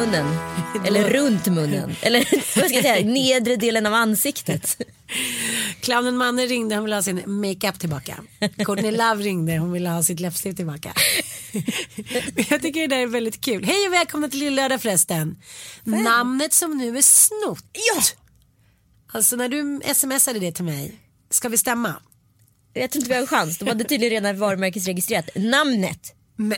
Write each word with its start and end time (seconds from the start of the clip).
munnen. 0.00 0.26
Eller 0.86 1.10
runt 1.10 1.46
munnen. 1.46 1.96
Eller 2.02 2.18
vad 2.60 2.66
ska 2.66 2.74
jag 2.74 2.84
säga, 2.84 3.04
nedre 3.12 3.56
delen 3.56 3.86
av 3.86 3.94
ansiktet. 3.94 4.80
Clownen 5.80 6.16
Manne 6.16 6.46
ringde, 6.46 6.74
hon 6.74 6.84
ville 6.84 6.96
ha 6.96 7.02
sin 7.02 7.22
makeup 7.26 7.80
tillbaka. 7.80 8.16
Courtney 8.56 8.90
Love 8.90 9.22
ringde, 9.22 9.58
hon 9.58 9.72
ville 9.72 9.88
ha 9.88 10.02
sitt 10.02 10.20
läppstift 10.20 10.56
tillbaka. 10.56 10.92
Jag 12.50 12.62
tycker 12.62 12.80
det 12.80 12.86
där 12.86 13.02
är 13.02 13.06
väldigt 13.06 13.40
kul. 13.40 13.64
Hej 13.64 13.86
och 13.86 13.92
välkomna 13.92 14.28
till 14.28 14.40
Lillördag 14.40 14.82
förresten. 14.82 15.36
Namnet 15.84 16.52
som 16.52 16.78
nu 16.78 16.98
är 16.98 17.02
snott. 17.02 17.64
Ja! 17.72 18.02
Alltså 19.12 19.36
när 19.36 19.48
du 19.48 19.80
smsade 19.94 20.38
det 20.38 20.52
till 20.52 20.64
mig, 20.64 20.94
ska 21.30 21.48
vi 21.48 21.58
stämma? 21.58 21.94
Jag 22.72 22.90
tror 22.90 23.00
inte 23.00 23.08
vi 23.08 23.14
har 23.14 23.22
en 23.22 23.26
chans. 23.26 23.58
De 23.58 23.68
hade 23.68 23.84
tydligen 23.84 24.10
redan 24.10 24.38
varumärkesregistrerat 24.38 25.30
namnet. 25.34 26.14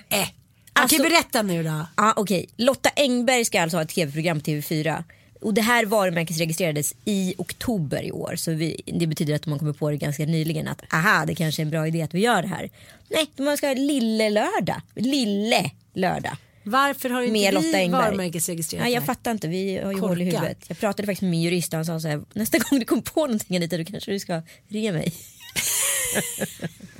Äh. 0.08 0.28
Alltså- 0.72 0.96
Okej 0.96 1.10
berätta 1.10 1.42
nu 1.42 1.62
då. 1.62 1.86
Ja 1.96 2.14
okej, 2.16 2.48
Lotta 2.56 2.90
Engberg 2.96 3.44
ska 3.44 3.62
alltså 3.62 3.76
ha 3.76 3.82
ett 3.82 3.88
tv-program 3.88 4.40
på 4.40 4.50
TV4. 4.50 5.04
Och 5.40 5.54
det 5.54 5.62
här 5.62 5.86
varumärkesregistrerades 5.86 6.94
i 7.04 7.34
oktober 7.38 8.02
i 8.02 8.12
år. 8.12 8.36
Så 8.36 8.50
vi, 8.52 8.80
det 8.86 9.06
betyder 9.06 9.34
att 9.34 9.46
man 9.46 9.58
kommer 9.58 9.72
på 9.72 9.90
det 9.90 9.96
ganska 9.96 10.24
nyligen 10.26 10.68
att 10.68 10.82
aha 10.94 11.24
det 11.26 11.34
kanske 11.34 11.62
är 11.62 11.64
en 11.64 11.70
bra 11.70 11.86
idé 11.86 12.02
att 12.02 12.14
vi 12.14 12.20
gör 12.20 12.42
det 12.42 12.48
här. 12.48 12.70
Nej, 13.08 13.30
man 13.36 13.56
ska 13.56 13.66
ha 13.66 13.74
Lille 13.74 14.30
Lördag. 14.30 14.80
Lille 14.94 15.70
Lördag. 15.94 16.36
Varför 16.64 17.10
har 17.10 17.22
inte 17.22 17.32
Med 17.32 17.62
vi 17.62 17.88
varumärkesregistrerat 17.88 18.86
Ja, 18.86 18.94
jag 18.94 19.06
fattar 19.06 19.30
inte, 19.30 19.48
vi 19.48 19.78
har 19.78 19.92
ju 19.92 20.00
hål 20.00 20.22
i 20.22 20.24
huvudet. 20.24 20.64
Jag 20.68 20.78
pratade 20.78 21.06
faktiskt 21.06 21.22
med 21.22 21.30
min 21.30 21.42
jurist 21.42 21.72
och 21.72 21.76
han 21.76 21.84
sa 21.84 22.00
så 22.00 22.08
här, 22.08 22.20
nästa 22.32 22.58
gång 22.58 22.78
du 22.78 22.84
kommer 22.84 23.02
på 23.02 23.20
någonting 23.20 23.56
Anita 23.56 23.76
då 23.78 23.84
kanske 23.84 24.12
du 24.12 24.20
ska 24.20 24.42
ringa 24.68 24.92
mig. 24.92 25.12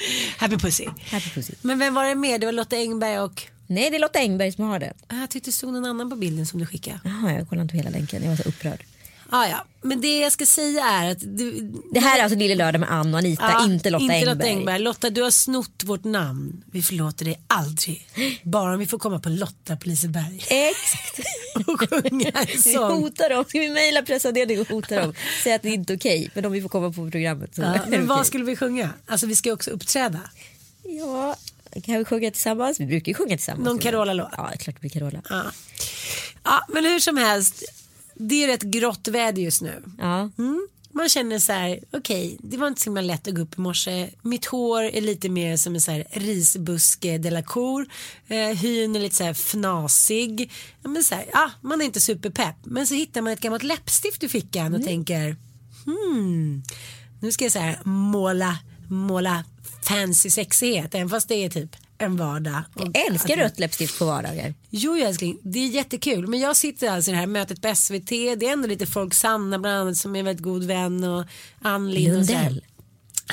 Happy 0.38 0.56
Pussy. 0.56 0.86
Happy 1.10 1.30
pussy. 1.30 1.52
Men 1.62 1.78
vem 1.78 1.94
var 1.94 2.04
det 2.04 2.14
mer? 2.14 2.38
Det 2.38 2.46
var 2.46 2.52
Lotta 2.52 2.76
Engberg 2.76 3.18
och... 3.20 3.42
Nej 3.66 3.90
det 3.90 3.96
är 3.96 4.00
Lotta 4.00 4.18
Engberg 4.18 4.52
som 4.52 4.64
har 4.64 4.78
det. 4.78 4.92
Jag 5.08 5.30
tyckte 5.30 5.48
det 5.48 5.54
stod 5.54 5.72
någon 5.72 5.84
annan 5.84 6.10
på 6.10 6.16
bilden 6.16 6.46
som 6.46 6.60
du 6.60 6.66
skickade. 6.66 7.00
Jaha, 7.04 7.32
jag 7.32 7.48
kollade 7.48 7.62
inte 7.62 7.72
på 7.72 7.76
hela 7.76 7.90
länken, 7.90 8.22
jag 8.22 8.30
var 8.30 8.36
så 8.36 8.48
upprörd. 8.48 8.84
Ah, 9.30 9.46
ja. 9.46 9.64
Men 9.82 10.00
det 10.00 10.18
jag 10.18 10.32
ska 10.32 10.46
säga 10.46 10.84
är 10.84 11.10
att... 11.10 11.18
Du, 11.20 11.72
Det 11.92 12.00
här 12.00 12.18
är 12.18 12.22
alltså 12.22 12.38
Lille 12.38 12.54
Lördag 12.54 12.80
med 12.80 12.92
Ann 12.92 13.14
och 13.14 13.18
Anita, 13.18 13.42
Ja, 13.52 13.64
inte 13.64 13.90
Lotta 13.90 14.02
inte 14.02 14.14
Engberg. 14.14 14.34
Lotta 14.34 14.46
Engberg. 14.48 14.78
Lotta, 14.78 15.10
du 15.10 15.22
har 15.22 15.30
snott 15.30 15.82
vårt 15.84 16.04
namn. 16.04 16.64
Vi 16.72 16.82
förlåter 16.82 17.24
dig 17.24 17.40
aldrig. 17.46 18.08
Bara 18.42 18.72
om 18.72 18.78
vi 18.78 18.86
får 18.86 18.98
komma 18.98 19.18
på 19.20 19.28
Lotta 19.28 19.76
på 19.76 19.88
Liseberg 19.88 20.44
Exakt. 20.48 21.20
och 21.68 21.80
sjunga 21.90 22.28
en 22.30 22.46
Vi 22.46 22.58
sång. 22.58 22.90
hotar 23.02 23.30
dem, 23.30 23.44
ska 23.48 23.58
vi 23.60 23.68
mejla 23.70 24.02
pressavdelningen 24.02 24.60
och 24.62 24.68
hota 24.68 25.00
dem? 25.00 25.14
Säg 25.44 25.52
att 25.54 25.62
det 25.62 25.68
inte 25.70 25.92
är 25.92 25.96
okej, 25.96 26.30
men 26.34 26.44
om 26.44 26.52
vi 26.52 26.62
får 26.62 26.68
komma 26.68 26.92
på 26.92 27.10
programmet 27.10 27.54
så 27.54 27.62
Ja, 27.62 27.74
är 27.74 27.86
men 27.86 28.06
vad 28.06 28.26
skulle 28.26 28.44
vi 28.44 28.56
sjunga? 28.56 28.90
Alltså 29.06 29.26
vi 29.26 29.36
ska 29.36 29.52
också 29.52 29.70
uppträda. 29.70 30.20
Ja, 30.82 31.36
kan 31.84 31.98
vi 31.98 32.04
sjunga 32.04 32.30
tillsammans? 32.30 32.80
Vi 32.80 32.86
brukar 32.86 33.08
ju 33.10 33.14
sjunga 33.14 33.36
tillsammans. 33.36 33.64
Någon 33.66 33.78
Carola-låt? 33.78 34.28
Ja, 34.32 34.52
klart 34.58 34.74
det 34.76 34.80
blir 34.80 34.90
Carola. 34.90 35.22
Ja. 35.28 35.42
ja, 36.44 36.64
men 36.68 36.84
hur 36.84 37.00
som 37.00 37.16
helst. 37.16 37.62
Det 38.18 38.44
är 38.44 38.46
rätt 38.46 38.62
grått 38.62 39.08
väder 39.08 39.42
just 39.42 39.62
nu. 39.62 39.82
Ja. 39.98 40.30
Mm. 40.38 40.68
Man 40.96 41.08
känner 41.08 41.38
så 41.38 41.52
här, 41.52 41.80
okej, 41.92 42.38
det 42.40 42.56
var 42.56 42.68
inte 42.68 42.80
så 42.80 42.84
himla 42.84 43.00
lätt 43.00 43.28
att 43.28 43.34
gå 43.34 43.42
upp 43.42 43.58
i 43.58 43.60
morse. 43.60 44.10
Mitt 44.22 44.46
hår 44.46 44.82
är 44.82 45.00
lite 45.00 45.28
mer 45.28 45.56
som 45.56 45.74
en 45.74 45.80
så 45.80 45.90
här 45.90 46.06
risbuske 46.10 47.18
de 47.18 47.30
la 47.30 47.42
cour. 47.42 47.88
Eh, 48.26 48.56
hyn 48.56 48.96
är 48.96 49.00
lite 49.00 49.14
så 49.14 49.24
här 49.24 49.34
fnasig. 49.34 50.52
Ja, 50.82 50.88
men 50.88 51.02
så 51.02 51.14
här, 51.14 51.24
ja, 51.32 51.50
man 51.60 51.80
är 51.80 51.84
inte 51.84 52.00
superpepp. 52.00 52.56
Men 52.64 52.86
så 52.86 52.94
hittar 52.94 53.22
man 53.22 53.32
ett 53.32 53.40
gammalt 53.40 53.62
läppstift 53.62 54.22
i 54.22 54.28
fickan 54.28 54.74
och 54.74 54.84
tänker, 54.84 55.36
hmm, 55.84 56.62
nu 57.20 57.32
ska 57.32 57.44
jag 57.44 57.52
så 57.52 57.58
här 57.58 57.78
måla, 57.84 58.58
måla 58.88 59.44
fancy 59.82 60.30
sexighet. 60.30 60.94
Även 60.94 61.08
fast 61.08 61.28
det 61.28 61.34
är 61.34 61.50
typ 61.50 61.76
en 61.98 62.16
vardag. 62.16 62.62
Och 62.74 62.82
Jag 62.94 63.06
älskar 63.12 63.34
att- 63.34 63.40
rött 63.40 63.58
läppstift 63.58 63.98
på 63.98 64.04
vardagar. 64.04 64.54
Jo 64.70 64.96
älskling, 64.96 65.38
det 65.42 65.58
är 65.58 65.68
jättekul. 65.68 66.26
Men 66.26 66.40
jag 66.40 66.56
sitter 66.56 66.90
alltså 66.90 67.10
i 67.10 67.14
det 67.14 67.18
här 67.20 67.26
mötet 67.26 67.62
på 67.62 67.68
SVT. 67.74 68.08
Det 68.10 68.46
är 68.48 68.52
ändå 68.52 68.68
lite 68.68 68.86
folk, 68.86 69.14
Sanna 69.14 69.58
bland 69.58 69.76
annat 69.80 69.96
som 69.96 70.14
är 70.16 70.18
en 70.18 70.24
väldigt 70.24 70.44
god 70.44 70.64
vän 70.64 71.04
och 71.04 71.24
Ann 71.62 71.90
Lind 71.90 72.18
och 72.18 72.26
så 72.26 72.32
här. 72.32 72.60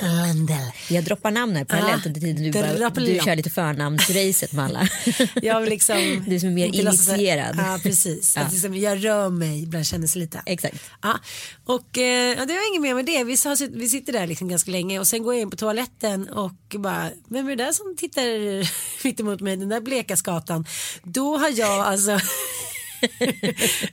Lundell. 0.02 0.72
Jag 0.90 1.04
droppar 1.04 1.32
namn 1.32 1.56
här 1.56 1.66
parallellt 1.66 2.06
under 2.06 2.22
tiden 2.22 2.44
du, 2.44 2.52
bara, 2.52 2.90
du 2.90 3.20
kör 3.26 3.36
lite 3.36 3.50
förnamnsracet 3.50 4.52
med 4.54 4.66
alla. 4.66 4.88
Jag 5.42 5.62
vill 5.62 5.70
liksom. 5.70 6.26
Du 6.28 6.40
som 6.40 6.50
är 6.50 6.54
mer 6.54 6.66
initierad. 6.66 7.56
Ja 7.58 7.80
precis. 7.84 8.36
Ja. 8.36 8.42
Att 8.42 8.52
liksom, 8.52 8.76
jag 8.76 9.06
rör 9.06 9.30
mig 9.30 9.66
bland 9.66 9.86
kändiselitan. 9.86 10.42
Exakt. 10.46 10.76
Ja. 11.02 11.20
Och 11.66 11.98
eh, 11.98 12.38
det 12.38 12.54
var 12.54 12.70
inget 12.72 12.82
mer 12.82 12.96
med 12.96 13.06
det. 13.06 13.24
Vi, 13.24 13.38
sa, 13.38 13.56
vi 13.72 13.90
sitter 13.90 14.14
där 14.14 14.28
liksom 14.28 14.48
ganska 14.48 14.72
länge 14.72 15.00
och 15.00 15.08
sen 15.08 15.24
går 15.24 15.34
jag 15.34 15.42
in 15.42 15.50
på 15.50 15.58
toaletten 15.58 16.30
och 16.30 16.76
bara, 16.80 17.10
vem 17.30 17.46
är 17.48 17.56
det 17.56 17.64
där 17.64 17.72
som 17.72 17.96
tittar 17.98 19.04
mitt 19.04 19.20
emot 19.20 19.42
mig, 19.42 19.58
den 19.58 19.70
där 19.70 19.82
bleka 19.82 20.18
skatan. 20.18 20.66
Då 21.04 21.38
har 21.38 21.50
jag 21.60 21.80
alltså, 21.80 22.20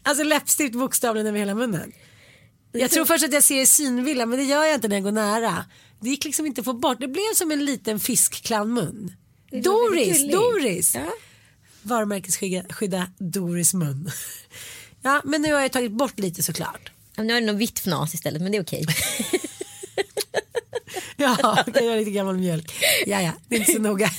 alltså 0.02 0.24
läppstift 0.24 0.74
bokstavligen 0.74 1.26
över 1.26 1.38
hela 1.38 1.54
munnen. 1.54 1.92
Jag 2.72 2.90
tror 2.90 3.04
först 3.04 3.24
att 3.24 3.32
jag 3.32 3.42
ser 3.42 3.66
synvilla 3.66 4.26
men 4.26 4.38
det 4.38 4.44
gör 4.44 4.64
jag 4.64 4.74
inte 4.74 4.88
när 4.88 4.96
jag 4.96 5.02
går 5.02 5.12
nära. 5.12 5.64
Det 6.00 6.08
gick 6.10 6.24
liksom 6.24 6.46
inte 6.46 6.60
att 6.60 6.64
få 6.64 6.72
bort. 6.72 7.00
Det 7.00 7.08
blev 7.08 7.34
som 7.34 7.50
en 7.50 7.64
liten 7.64 8.00
fiskclownmun. 8.00 9.12
Doris. 9.62 10.30
Doris. 10.32 10.94
Ja. 10.94 11.12
Varumärkesskydda 11.82 12.62
skydda 12.74 13.10
Doris 13.18 13.74
mun. 13.74 14.10
Ja 15.02 15.20
men 15.24 15.42
nu 15.42 15.52
har 15.52 15.60
jag 15.60 15.72
tagit 15.72 15.92
bort 15.92 16.18
lite 16.18 16.42
såklart. 16.42 16.92
Ja, 17.16 17.22
Nu 17.22 17.32
har 17.32 17.40
du 17.40 17.46
något 17.46 17.56
vitt 17.56 17.78
fnas 17.78 18.14
istället 18.14 18.42
men 18.42 18.52
det 18.52 18.58
är 18.58 18.62
okej. 18.62 18.84
Ja 21.16 21.64
det 21.66 21.78
är 21.86 21.96
lite 21.98 22.10
gammal 22.10 22.36
mjölk. 22.38 22.72
Ja 23.06 23.22
ja, 23.22 23.32
det 23.48 23.54
är 23.54 23.58
inte 23.60 23.72
så 23.72 23.78
noga. 23.82 24.10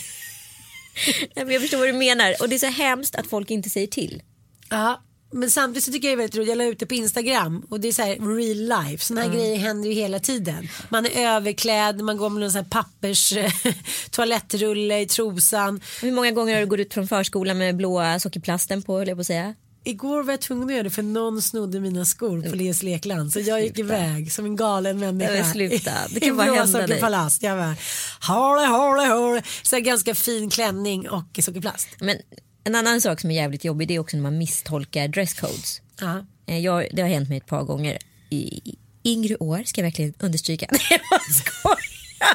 Nej, 1.36 1.45
men 1.45 1.50
jag 1.50 1.62
förstår 1.62 1.77
vad 1.77 1.88
du 1.88 1.94
menar 1.94 2.36
och 2.42 2.50
det 2.50 2.56
är 2.56 2.60
så 2.60 2.66
hemskt 2.66 3.16
att 3.16 3.27
folk 3.27 3.51
inte 3.51 3.69
säger 3.69 3.88
till. 3.88 4.22
Ja 4.69 5.04
men 5.31 5.51
samtidigt 5.51 5.83
så 5.83 5.92
tycker 5.92 6.07
jag 6.07 6.18
det 6.18 6.22
är 6.22 6.24
väldigt 6.24 6.38
roligt. 6.38 6.50
Jag 6.50 6.57
la 6.57 6.63
ut 6.63 6.80
det 6.80 6.86
på 6.86 6.94
Instagram 6.94 7.66
och 7.69 7.80
det 7.80 7.88
är 7.88 7.92
så 7.92 8.01
här 8.01 8.38
real 8.38 8.86
life. 8.88 9.06
Sådana 9.06 9.28
här 9.28 9.33
grejer 9.33 9.57
händer 9.57 9.89
ju 9.89 9.95
hela 9.95 10.19
tiden. 10.19 10.68
Man 10.89 11.06
är 11.06 11.36
överklädd, 11.36 12.01
man 12.01 12.18
går 12.18 12.30
med 12.30 12.42
någon 12.42 12.51
sån 12.51 12.63
här 12.63 12.69
pappers 12.69 13.33
toalettrulle 14.12 15.00
i 15.00 15.06
trosan. 15.06 15.81
Hur 16.01 16.12
många 16.12 16.31
gånger 16.31 16.54
har 16.54 16.62
du 16.62 16.68
gått 16.68 16.80
ut 16.80 16.94
från 16.94 17.07
förskolan 17.07 17.57
med 17.57 17.75
blåa 17.75 18.19
sockerplasten 18.19 18.81
på 18.81 18.98
höll 18.98 19.07
jag 19.07 19.18
på 19.18 19.22
att 19.22 19.28
säga? 19.28 19.56
Igår 19.83 20.24
var 20.24 20.33
jag 20.33 20.42
tvungen 20.42 20.68
att 20.68 20.74
göra 20.74 20.83
det 20.83 20.89
för 20.89 21.04
någon 21.04 21.42
snodde 21.42 21.80
mina 21.80 22.06
skor 22.06 22.50
på 22.50 22.56
Leos 22.56 22.84
lekland. 22.84 23.34
Så 23.34 23.39
jag 23.39 23.62
gick 23.62 23.80
iväg 23.80 24.31
som 24.31 24.45
en 24.45 24.56
galen 24.56 25.00
människa. 25.00 25.31
Nej, 25.31 25.44
sluta. 25.44 25.92
Det 26.10 26.19
kan 26.19 26.38
bara 26.38 26.54
hända 26.54 26.77
dig. 26.80 26.88
sockerpalast. 26.88 27.44
Jag 27.44 27.57
bara, 27.57 27.75
håle, 28.22 28.66
håle, 28.68 29.04
håle. 29.04 29.44
Så 29.63 29.75
här 29.75 29.84
ganska 29.84 30.16
fin 30.16 30.50
klänning 30.50 31.10
och 31.10 31.39
sockerplast. 31.44 31.88
Men 32.00 32.18
en 32.63 32.75
annan 32.75 33.02
sak 33.02 33.19
som 33.22 33.31
är 33.31 33.36
jävligt 33.36 33.63
jobbig 33.66 33.88
det 33.88 33.96
är 33.96 34.00
också 34.00 34.18
när 34.18 34.24
man 34.24 34.38
misstolkar 34.38 35.08
dresscodes. 35.08 35.81
Ja. 36.00 36.25
Eh, 36.46 36.60
Jag, 36.60 36.88
det 36.94 37.02
har 37.02 37.10
hänt 37.10 37.30
mig 37.30 37.38
ett 37.38 37.46
par 37.46 37.63
gånger 37.63 37.98
i 38.30 38.62
yngre 39.04 39.36
år, 39.38 39.63
ska 39.66 39.81
jag 39.81 39.86
verkligen 39.86 40.13
understryka. 40.19 40.68
Nej, 40.72 40.81
jag 41.12 41.22
skojar. 41.36 41.78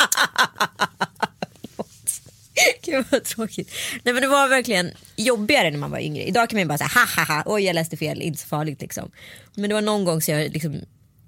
Gud 2.82 3.06
vad 3.12 3.24
tråkigt. 3.24 3.72
Nej 4.04 4.14
men 4.14 4.22
det 4.22 4.28
var 4.28 4.48
verkligen 4.48 4.92
jobbigare 5.16 5.72
när 5.72 5.78
man 5.78 5.92
var 5.92 6.00
yngre. 6.00 6.24
Idag 6.24 6.50
kan 6.50 6.60
man 6.60 6.68
bara 6.68 6.78
säga 6.78 6.88
ha 6.88 7.06
ha 7.26 7.36
ha, 7.36 7.44
oj 7.46 7.64
jag 7.64 7.74
läste 7.74 7.98
fel, 7.98 8.22
inte 8.22 8.40
så 8.42 8.48
farligt 8.48 8.82
liksom. 8.82 9.12
Men 9.56 9.70
det 9.70 9.74
var 9.74 9.82
någon 9.82 10.06
gång 10.06 10.22
så 10.22 10.32
jag 10.32 10.52
liksom 10.52 10.82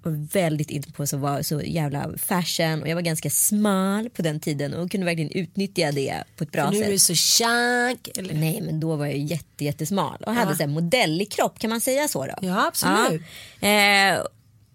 var 0.06 0.28
väldigt 0.34 0.70
inne 0.70 0.86
på 0.96 1.08
så 1.08 1.18
var 1.18 1.42
så 1.42 1.62
jävla 1.62 2.12
fashion 2.18 2.82
och 2.82 2.88
jag 2.88 2.96
var 2.96 3.02
ganska 3.02 3.30
smal 3.30 4.10
på 4.10 4.22
den 4.22 4.40
tiden 4.40 4.74
och 4.74 4.92
kunde 4.92 5.06
verkligen 5.06 5.32
utnyttja 5.32 5.92
det 5.92 6.24
på 6.36 6.44
ett 6.44 6.52
bra 6.52 6.70
Nu 6.70 6.78
är 6.78 6.82
sätt. 6.82 6.92
du 6.92 7.00
så 7.00 7.14
tjack. 7.14 8.18
Eller? 8.18 8.34
Nej 8.34 8.62
men 8.62 8.80
då 8.80 8.96
var 8.96 9.06
jag 9.06 9.18
jätte, 9.18 9.66
jättesmal 9.66 10.24
och 10.26 10.34
hade 10.34 10.56
här 10.56 10.68
modellig 10.68 11.32
kropp, 11.32 11.60
kan 11.60 11.70
man 11.70 11.82
säga 11.82 12.08
så 12.08 12.26
då? 12.26 12.34
Ja, 12.42 12.68
absolut. 12.68 13.22
Ja. 13.60 13.68
Eh, 13.68 14.22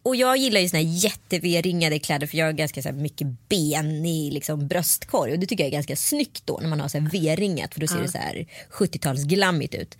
och 0.02 0.16
jag 0.16 0.36
gillar 0.36 0.60
ju 0.60 0.68
såna 0.68 0.82
här 0.82 0.88
jätte-V-ringade 0.88 1.98
kläder 1.98 2.26
för 2.26 2.38
jag 2.38 2.46
har 2.46 2.52
ganska 2.52 2.82
så 2.82 2.88
här 2.88 2.96
mycket 2.96 3.26
ben 3.48 4.06
i 4.06 4.30
liksom 4.30 4.68
bröstkorg 4.68 5.32
och 5.32 5.38
det 5.38 5.46
tycker 5.46 5.64
jag 5.64 5.68
är 5.68 5.72
ganska 5.72 5.96
snyggt 5.96 6.46
då 6.46 6.58
när 6.62 6.68
man 6.68 6.80
har 6.80 6.88
så 6.88 6.98
här 6.98 7.10
V-ringat 7.10 7.74
för 7.74 7.80
då 7.80 7.86
ser 7.86 8.02
det 8.02 8.08
så 8.08 8.18
här 8.18 8.46
70-tals 8.70 9.24
glammigt 9.24 9.74
ut. 9.74 9.98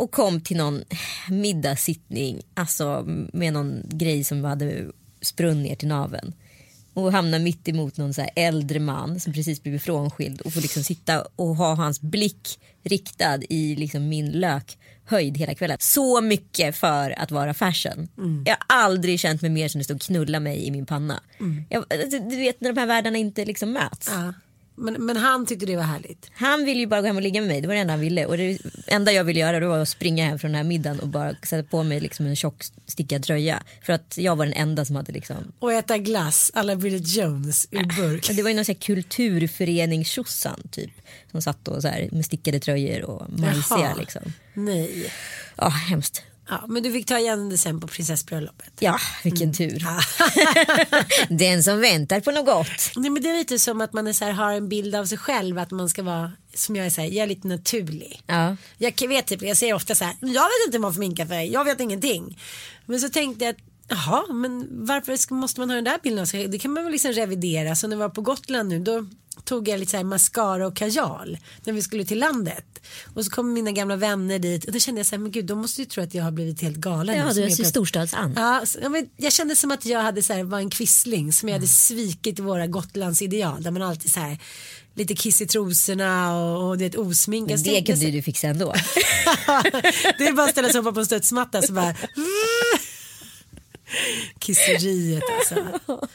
Och 0.00 0.10
kom 0.10 0.40
till 0.40 0.56
någon 0.56 0.84
middagssittning 1.30 2.42
alltså 2.54 3.04
med 3.32 3.52
någon 3.52 3.82
grej 3.88 4.24
som 4.24 4.44
hade 4.44 4.86
sprunn 5.20 5.62
ner 5.62 5.74
till 5.76 5.88
naveln 5.88 6.32
och 6.94 7.12
hamnar 7.12 7.38
mitt 7.38 7.68
emot 7.68 7.96
någon 7.96 8.14
så 8.14 8.26
äldre 8.36 8.80
man 8.80 9.20
som 9.20 9.32
precis 9.32 9.62
blivit 9.62 9.82
frånskild 9.82 10.40
och 10.40 10.52
får 10.52 10.60
liksom 10.60 10.82
sitta 10.82 11.24
och 11.36 11.56
ha 11.56 11.74
hans 11.74 12.00
blick 12.00 12.60
riktad 12.82 13.38
i 13.48 13.76
liksom 13.76 14.08
min 14.08 14.30
lökhöjd 14.30 15.36
hela 15.36 15.54
kvällen. 15.54 15.76
Så 15.80 16.20
mycket 16.20 16.76
för 16.76 17.18
att 17.18 17.30
vara 17.30 17.54
fashion. 17.54 18.08
Jag 18.44 18.56
har 18.68 18.84
aldrig 18.84 19.20
känt 19.20 19.42
mig 19.42 19.50
mer 19.50 19.68
som 19.68 19.78
det 19.78 19.84
stod 19.84 20.02
knulla 20.02 20.40
mig 20.40 20.66
i 20.66 20.70
min 20.70 20.86
panna. 20.86 21.22
Jag, 21.68 21.84
du 22.30 22.36
vet 22.36 22.60
när 22.60 22.72
de 22.72 22.80
här 22.80 22.86
världarna 22.86 23.18
inte 23.18 23.44
liksom 23.44 23.72
möts. 23.72 24.08
Ja. 24.10 24.32
Men, 24.80 25.06
men 25.06 25.16
han 25.16 25.46
tyckte 25.46 25.66
det 25.66 25.76
var 25.76 25.82
härligt. 25.82 26.30
Han 26.32 26.64
ville 26.64 26.80
ju 26.80 26.86
bara 26.86 27.00
gå 27.00 27.06
hem 27.06 27.16
och 27.16 27.22
ligga 27.22 27.40
med 27.40 27.48
mig, 27.48 27.60
det 27.60 27.68
var 27.68 27.74
det 27.74 27.80
enda 27.80 27.92
han 27.92 28.00
ville. 28.00 28.26
Och 28.26 28.36
det 28.36 28.58
enda 28.86 29.12
jag 29.12 29.24
ville 29.24 29.40
göra 29.40 29.60
det 29.60 29.66
var 29.66 29.78
att 29.78 29.88
springa 29.88 30.24
hem 30.24 30.38
från 30.38 30.50
den 30.50 30.56
här 30.56 30.64
middagen 30.64 31.00
och 31.00 31.08
bara 31.08 31.34
sätta 31.42 31.68
på 31.68 31.82
mig 31.82 32.00
liksom 32.00 32.26
en 32.26 32.36
tjock 32.36 32.64
stickad 32.86 33.22
tröja. 33.22 33.62
För 33.82 33.92
att 33.92 34.18
jag 34.18 34.36
var 34.36 34.44
den 34.44 34.54
enda 34.54 34.84
som 34.84 34.96
hade 34.96 35.12
liksom 35.12 35.52
Och 35.58 35.72
äta 35.72 35.98
glass 35.98 36.50
alla 36.54 36.76
Bridget 36.76 37.16
Jones 37.16 37.68
ur 37.70 37.84
burk. 37.84 38.30
Det 38.36 38.42
var 38.42 38.50
ju 38.50 38.56
någon 38.56 38.64
sån 38.64 38.74
här 38.74 38.80
kulturförening 38.80 40.04
typ. 40.70 40.90
Som 41.30 41.42
satt 41.42 41.68
och 41.68 41.82
så 41.82 41.88
här 41.88 42.08
med 42.12 42.24
stickade 42.24 42.60
tröjor 42.60 43.04
och 43.04 43.38
majsiga 43.38 43.94
liksom. 43.98 44.32
Nej. 44.54 45.12
Ja, 45.56 45.68
hemskt. 45.68 46.22
Ja, 46.48 46.64
men 46.68 46.82
du 46.82 46.92
fick 46.92 47.06
ta 47.06 47.18
igen 47.18 47.48
det 47.48 47.58
sen 47.58 47.80
på 47.80 47.86
prinsessbröllopet. 47.86 48.72
Ja, 48.78 48.98
vilken 49.24 49.54
tur. 49.54 49.86
Den 51.38 51.64
som 51.64 51.80
väntar 51.80 52.20
på 52.20 52.30
något 52.30 52.46
gott. 52.46 52.92
Nej, 52.96 53.10
men 53.10 53.22
det 53.22 53.30
är 53.30 53.38
lite 53.38 53.58
som 53.58 53.80
att 53.80 53.92
man 53.92 54.06
är 54.06 54.12
så 54.12 54.24
här, 54.24 54.32
har 54.32 54.52
en 54.52 54.68
bild 54.68 54.94
av 54.94 55.04
sig 55.04 55.18
själv 55.18 55.58
att 55.58 55.70
man 55.70 55.88
ska 55.88 56.02
vara 56.02 56.32
som 56.54 56.76
jag 56.76 56.86
är 56.86 56.90
så 56.90 57.00
här, 57.00 57.08
jag 57.08 57.22
är 57.22 57.26
lite 57.26 57.48
naturlig. 57.48 58.22
Ja. 58.26 58.56
Jag 58.78 59.08
vet 59.08 59.26
typ, 59.26 59.42
jag 59.42 59.56
säger 59.56 59.74
ofta 59.74 59.94
så 59.94 60.04
här, 60.04 60.16
jag 60.20 60.28
vet 60.28 60.66
inte 60.66 60.78
vad 60.78 60.94
för 60.94 61.00
minka 61.00 61.26
för 61.26 61.34
jag 61.34 61.64
vet 61.64 61.80
ingenting. 61.80 62.38
Men 62.86 63.00
så 63.00 63.08
tänkte 63.08 63.44
jag 63.44 63.54
att 63.54 63.60
Jaha, 63.92 64.32
men 64.32 64.68
varför 64.86 65.34
måste 65.34 65.60
man 65.60 65.70
ha 65.70 65.74
den 65.74 65.84
där 65.84 65.98
bilden 66.02 66.22
av 66.22 66.26
sig? 66.26 66.48
Det 66.48 66.58
kan 66.58 66.72
man 66.72 66.84
väl 66.84 66.92
liksom 66.92 67.12
revidera. 67.12 67.76
Så 67.76 67.88
när 67.88 67.96
vi 67.96 68.00
var 68.00 68.08
på 68.08 68.20
Gotland 68.20 68.68
nu 68.68 68.78
då 68.78 69.06
tog 69.44 69.68
jag 69.68 69.80
lite 69.80 69.90
så 69.90 69.96
här 69.96 70.04
mascara 70.04 70.66
och 70.66 70.76
kajal 70.76 71.38
när 71.64 71.72
vi 71.72 71.82
skulle 71.82 72.04
till 72.04 72.18
landet. 72.18 72.64
Och 73.14 73.24
så 73.24 73.30
kom 73.30 73.52
mina 73.52 73.72
gamla 73.72 73.96
vänner 73.96 74.38
dit 74.38 74.64
och 74.64 74.72
då 74.72 74.78
kände 74.78 74.98
jag 74.98 75.06
så 75.06 75.10
här, 75.16 75.18
men 75.18 75.32
gud 75.32 75.44
de 75.46 75.58
måste 75.58 75.80
ju 75.82 75.86
tro 75.86 76.02
att 76.02 76.14
jag 76.14 76.24
har 76.24 76.30
blivit 76.30 76.62
helt 76.62 76.76
galen. 76.76 77.16
Ja, 77.16 77.26
du 77.28 77.34
som 77.34 77.42
är 77.42 77.50
så 77.50 77.64
storstadsand. 77.64 78.34
Ja, 78.36 78.62
men 78.90 79.08
jag 79.16 79.32
kände 79.32 79.56
som 79.56 79.70
att 79.70 79.86
jag 79.86 80.02
hade 80.02 80.22
så 80.22 80.32
här, 80.32 80.44
var 80.44 80.58
en 80.58 80.70
kvissling 80.70 81.32
som 81.32 81.48
jag 81.48 81.54
Mm. 81.56 81.60
hade 81.60 81.68
svikit 81.72 82.38
våra 82.38 82.66
Gotlandsideal 82.66 83.62
där 83.62 83.70
man 83.70 83.82
alltid 83.82 84.12
så 84.12 84.20
här 84.20 84.38
lite 84.94 85.14
kiss 85.14 85.40
i 85.40 85.46
trosorna 85.46 86.36
och, 86.36 86.68
och 86.68 86.78
det 86.78 86.84
är 86.84 86.88
ett 86.88 86.96
osminkad. 86.96 87.60
Men 87.66 87.74
det 87.74 87.82
kunde 87.82 88.10
du 88.10 88.22
fixa 88.22 88.46
ändå. 88.46 88.72
det 90.18 90.26
är 90.26 90.32
bara 90.32 90.44
att 90.46 90.50
ställa 90.52 90.68
sig 90.68 90.80
upp 90.80 90.94
på 90.94 91.00
en 91.00 91.06
studsmatta 91.06 91.62
så 91.62 91.72
bara 91.72 91.94
Kisseriet 94.38 95.22
alltså. 95.38 95.80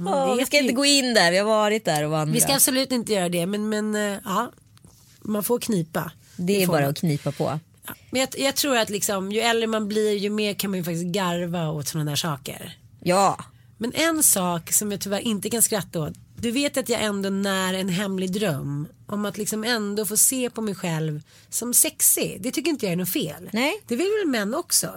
Åh, 0.00 0.34
vi 0.36 0.46
ska 0.46 0.56
ju- 0.56 0.62
inte 0.62 0.74
gå 0.74 0.84
in 0.84 1.14
där, 1.14 1.30
vi 1.30 1.38
har 1.38 1.44
varit 1.44 1.84
där 1.84 2.04
och 2.04 2.10
vandrat. 2.10 2.36
Vi 2.36 2.40
ska 2.40 2.54
absolut 2.54 2.92
inte 2.92 3.12
göra 3.12 3.28
det 3.28 3.46
men, 3.46 3.68
men 3.68 3.94
eh, 3.94 4.18
ja, 4.24 4.52
man 5.22 5.44
får 5.44 5.58
knipa. 5.58 6.12
Det 6.36 6.62
är 6.62 6.66
får 6.66 6.72
bara 6.72 6.80
man. 6.82 6.90
att 6.90 6.98
knipa 6.98 7.32
på. 7.32 7.58
Ja, 7.86 7.94
Men 8.10 8.20
jag, 8.20 8.28
jag 8.38 8.54
tror 8.56 8.76
att 8.76 8.90
liksom, 8.90 9.32
ju 9.32 9.40
äldre 9.40 9.66
man 9.66 9.88
blir 9.88 10.16
ju 10.16 10.30
mer 10.30 10.54
kan 10.54 10.70
man 10.70 10.78
ju 10.78 10.84
faktiskt 10.84 11.04
garva 11.06 11.70
åt 11.70 11.88
sådana 11.88 12.10
där 12.10 12.16
saker. 12.16 12.78
Ja, 13.00 13.44
Men 13.78 13.92
en 13.94 14.22
sak 14.22 14.72
som 14.72 14.92
jag 14.92 15.00
tyvärr 15.00 15.20
inte 15.20 15.50
kan 15.50 15.62
skratta 15.62 16.00
åt. 16.00 16.12
Du 16.36 16.50
vet 16.50 16.76
att 16.76 16.88
jag 16.88 17.02
ändå 17.02 17.28
när 17.30 17.74
en 17.74 17.88
hemlig 17.88 18.32
dröm 18.32 18.88
om 19.06 19.24
att 19.24 19.38
liksom 19.38 19.64
ändå 19.64 20.06
få 20.06 20.16
se 20.16 20.50
på 20.50 20.60
mig 20.60 20.74
själv 20.74 21.22
som 21.50 21.74
sexig. 21.74 22.38
Det 22.42 22.50
tycker 22.50 22.70
inte 22.70 22.86
jag 22.86 22.92
är 22.92 22.96
något 22.96 23.12
fel. 23.12 23.50
Nej. 23.52 23.72
Det 23.86 23.96
vill 23.96 24.10
väl 24.22 24.30
män 24.30 24.54
också. 24.54 24.90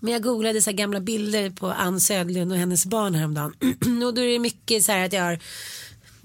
Men 0.00 0.12
jag 0.12 0.22
googlade 0.22 0.62
så 0.62 0.70
här 0.70 0.76
gamla 0.76 1.00
bilder 1.00 1.50
på 1.50 1.66
Ann 1.66 2.00
Södlund 2.00 2.52
och 2.52 2.58
hennes 2.58 2.86
barn 2.86 3.14
häromdagen. 3.14 3.54
och 4.06 4.14
då 4.14 4.20
är 4.20 4.32
det 4.32 4.38
mycket 4.38 4.84
så 4.84 4.92
här 4.92 5.06
att 5.06 5.12
jag 5.12 5.22
har 5.22 5.38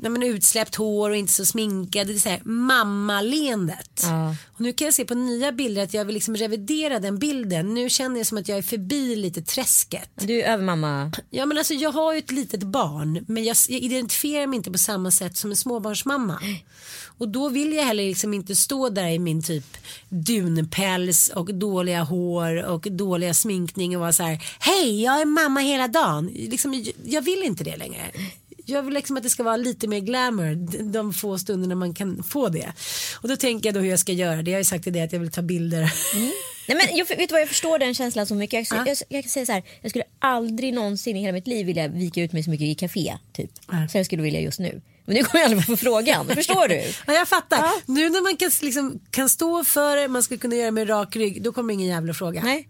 nej 0.01 0.11
men 0.11 0.23
utsläppt 0.23 0.75
hår 0.75 1.09
och 1.09 1.15
inte 1.15 1.33
så 1.33 1.45
sminkad. 1.45 2.07
Det 2.07 2.13
är 2.13 2.17
så 2.19 2.29
här 2.29 2.41
mammaleendet. 2.43 4.01
Ja. 4.03 4.35
Och 4.55 4.61
nu 4.61 4.73
kan 4.73 4.85
jag 4.85 4.93
se 4.93 5.05
på 5.05 5.13
nya 5.15 5.51
bilder 5.51 5.83
att 5.83 5.93
jag 5.93 6.05
vill 6.05 6.13
liksom 6.13 6.35
revidera 6.35 6.99
den 6.99 7.19
bilden. 7.19 7.73
Nu 7.73 7.89
känner 7.89 8.17
jag 8.17 8.27
som 8.27 8.37
att 8.37 8.47
jag 8.47 8.57
är 8.57 8.61
förbi 8.61 9.15
lite 9.15 9.41
träsket. 9.41 10.09
du 10.15 10.41
är 10.41 10.53
över 10.53 10.63
mamma. 10.63 11.11
Ja 11.29 11.45
men 11.45 11.57
alltså 11.57 11.73
jag 11.73 11.91
har 11.91 12.13
ju 12.13 12.19
ett 12.19 12.31
litet 12.31 12.63
barn 12.63 13.25
men 13.27 13.43
jag, 13.43 13.57
jag 13.69 13.79
identifierar 13.81 14.47
mig 14.47 14.57
inte 14.57 14.71
på 14.71 14.77
samma 14.77 15.11
sätt 15.11 15.37
som 15.37 15.49
en 15.51 15.57
småbarnsmamma. 15.57 16.39
Och 17.17 17.29
då 17.29 17.49
vill 17.49 17.73
jag 17.73 17.83
heller 17.83 18.03
liksom 18.03 18.33
inte 18.33 18.55
stå 18.55 18.89
där 18.89 19.07
i 19.07 19.19
min 19.19 19.43
typ 19.43 19.77
dunpäls 20.09 21.27
och 21.35 21.53
dåliga 21.53 22.03
hår 22.03 22.63
och 22.63 22.87
dåliga 22.91 23.33
sminkning 23.33 23.95
och 23.95 24.01
vara 24.01 24.13
så 24.13 24.23
här 24.23 24.43
hej 24.59 25.03
jag 25.03 25.21
är 25.21 25.25
mamma 25.25 25.59
hela 25.59 25.87
dagen. 25.87 26.27
Liksom, 26.33 26.73
jag- 26.73 26.93
jag 27.05 27.21
vill 27.21 27.43
inte 27.43 27.63
det 27.63 27.77
längre. 27.77 28.01
Jag 28.69 28.83
vill 28.83 28.93
liksom 28.93 29.17
att 29.17 29.23
det 29.23 29.29
ska 29.29 29.43
vara 29.43 29.57
lite 29.57 29.87
mer 29.87 29.99
glamour 29.99 30.55
de- 30.91 31.13
få 31.13 31.39
stunderna 31.39 31.75
man 31.75 31.93
kan 31.93 32.23
få 32.23 32.49
det. 32.49 32.71
Och 33.21 33.27
då 33.29 33.35
tänker 33.37 33.67
jag 33.69 33.73
då 33.73 33.79
hur 33.79 33.89
jag 33.89 33.99
ska 33.99 34.11
göra 34.11 34.41
det. 34.41 34.51
Jag 34.51 34.55
har 34.55 34.59
ju 34.61 34.65
sagt 34.65 34.83
till 34.83 34.93
dig 34.93 35.01
att 35.01 35.13
jag 35.13 35.19
vill 35.19 35.31
ta 35.31 35.41
bilder. 35.41 35.93
Nej, 36.67 36.77
men 36.87 36.97
jag, 36.97 37.07
vet 37.17 37.31
vad, 37.31 37.41
jag 37.41 37.47
förstår 37.47 37.79
den 37.79 37.93
känslan 37.95 38.25
så 38.27 38.35
mycket. 38.35 38.69
Jag, 38.71 38.79
Ja. 38.79 38.83
jag, 38.87 38.97
jag 39.09 39.23
kan 39.23 39.29
säga 39.29 39.45
så 39.45 39.51
här, 39.51 39.63
jag 39.81 39.89
skulle 39.91 40.05
aldrig 40.19 40.73
någonsin 40.73 41.15
i 41.17 41.19
hela 41.21 41.33
mitt 41.33 41.47
liv 41.47 41.65
vilja 41.65 41.87
vika 41.87 42.21
ut 42.21 42.31
mig 42.33 42.43
så 42.43 42.49
mycket 42.49 42.65
i 42.65 42.75
café. 42.75 43.17
Typ. 43.33 43.51
Nej. 43.71 43.89
Så 43.89 43.97
jag 43.97 44.05
skulle 44.05 44.21
vilja 44.23 44.39
just 44.39 44.59
nu. 44.59 44.81
Men 45.05 45.15
nu 45.15 45.23
kommer 45.23 45.39
jag 45.43 45.45
aldrig 45.51 45.65
få 45.65 45.77
frågan. 45.77 46.27
Förstår 46.35 46.67
du? 46.67 46.83
Ja, 47.07 47.13
jag 47.13 47.27
fattar. 47.27 47.57
Ja. 47.57 47.73
Nu 47.85 48.09
när 48.09 48.21
man 48.21 48.35
kan, 48.37 48.51
liksom, 48.61 48.99
kan 49.11 49.29
stå 49.29 49.63
för 49.63 49.97
det, 49.97 50.07
man 50.07 50.23
ska 50.23 50.37
kunna 50.37 50.55
göra 50.55 50.71
med 50.71 50.89
rak 50.89 51.15
rygg, 51.15 51.43
då 51.43 51.51
kommer 51.51 51.73
ingen 51.73 51.87
jävla 51.87 52.13
fråga. 52.13 52.41
Nej. 52.43 52.67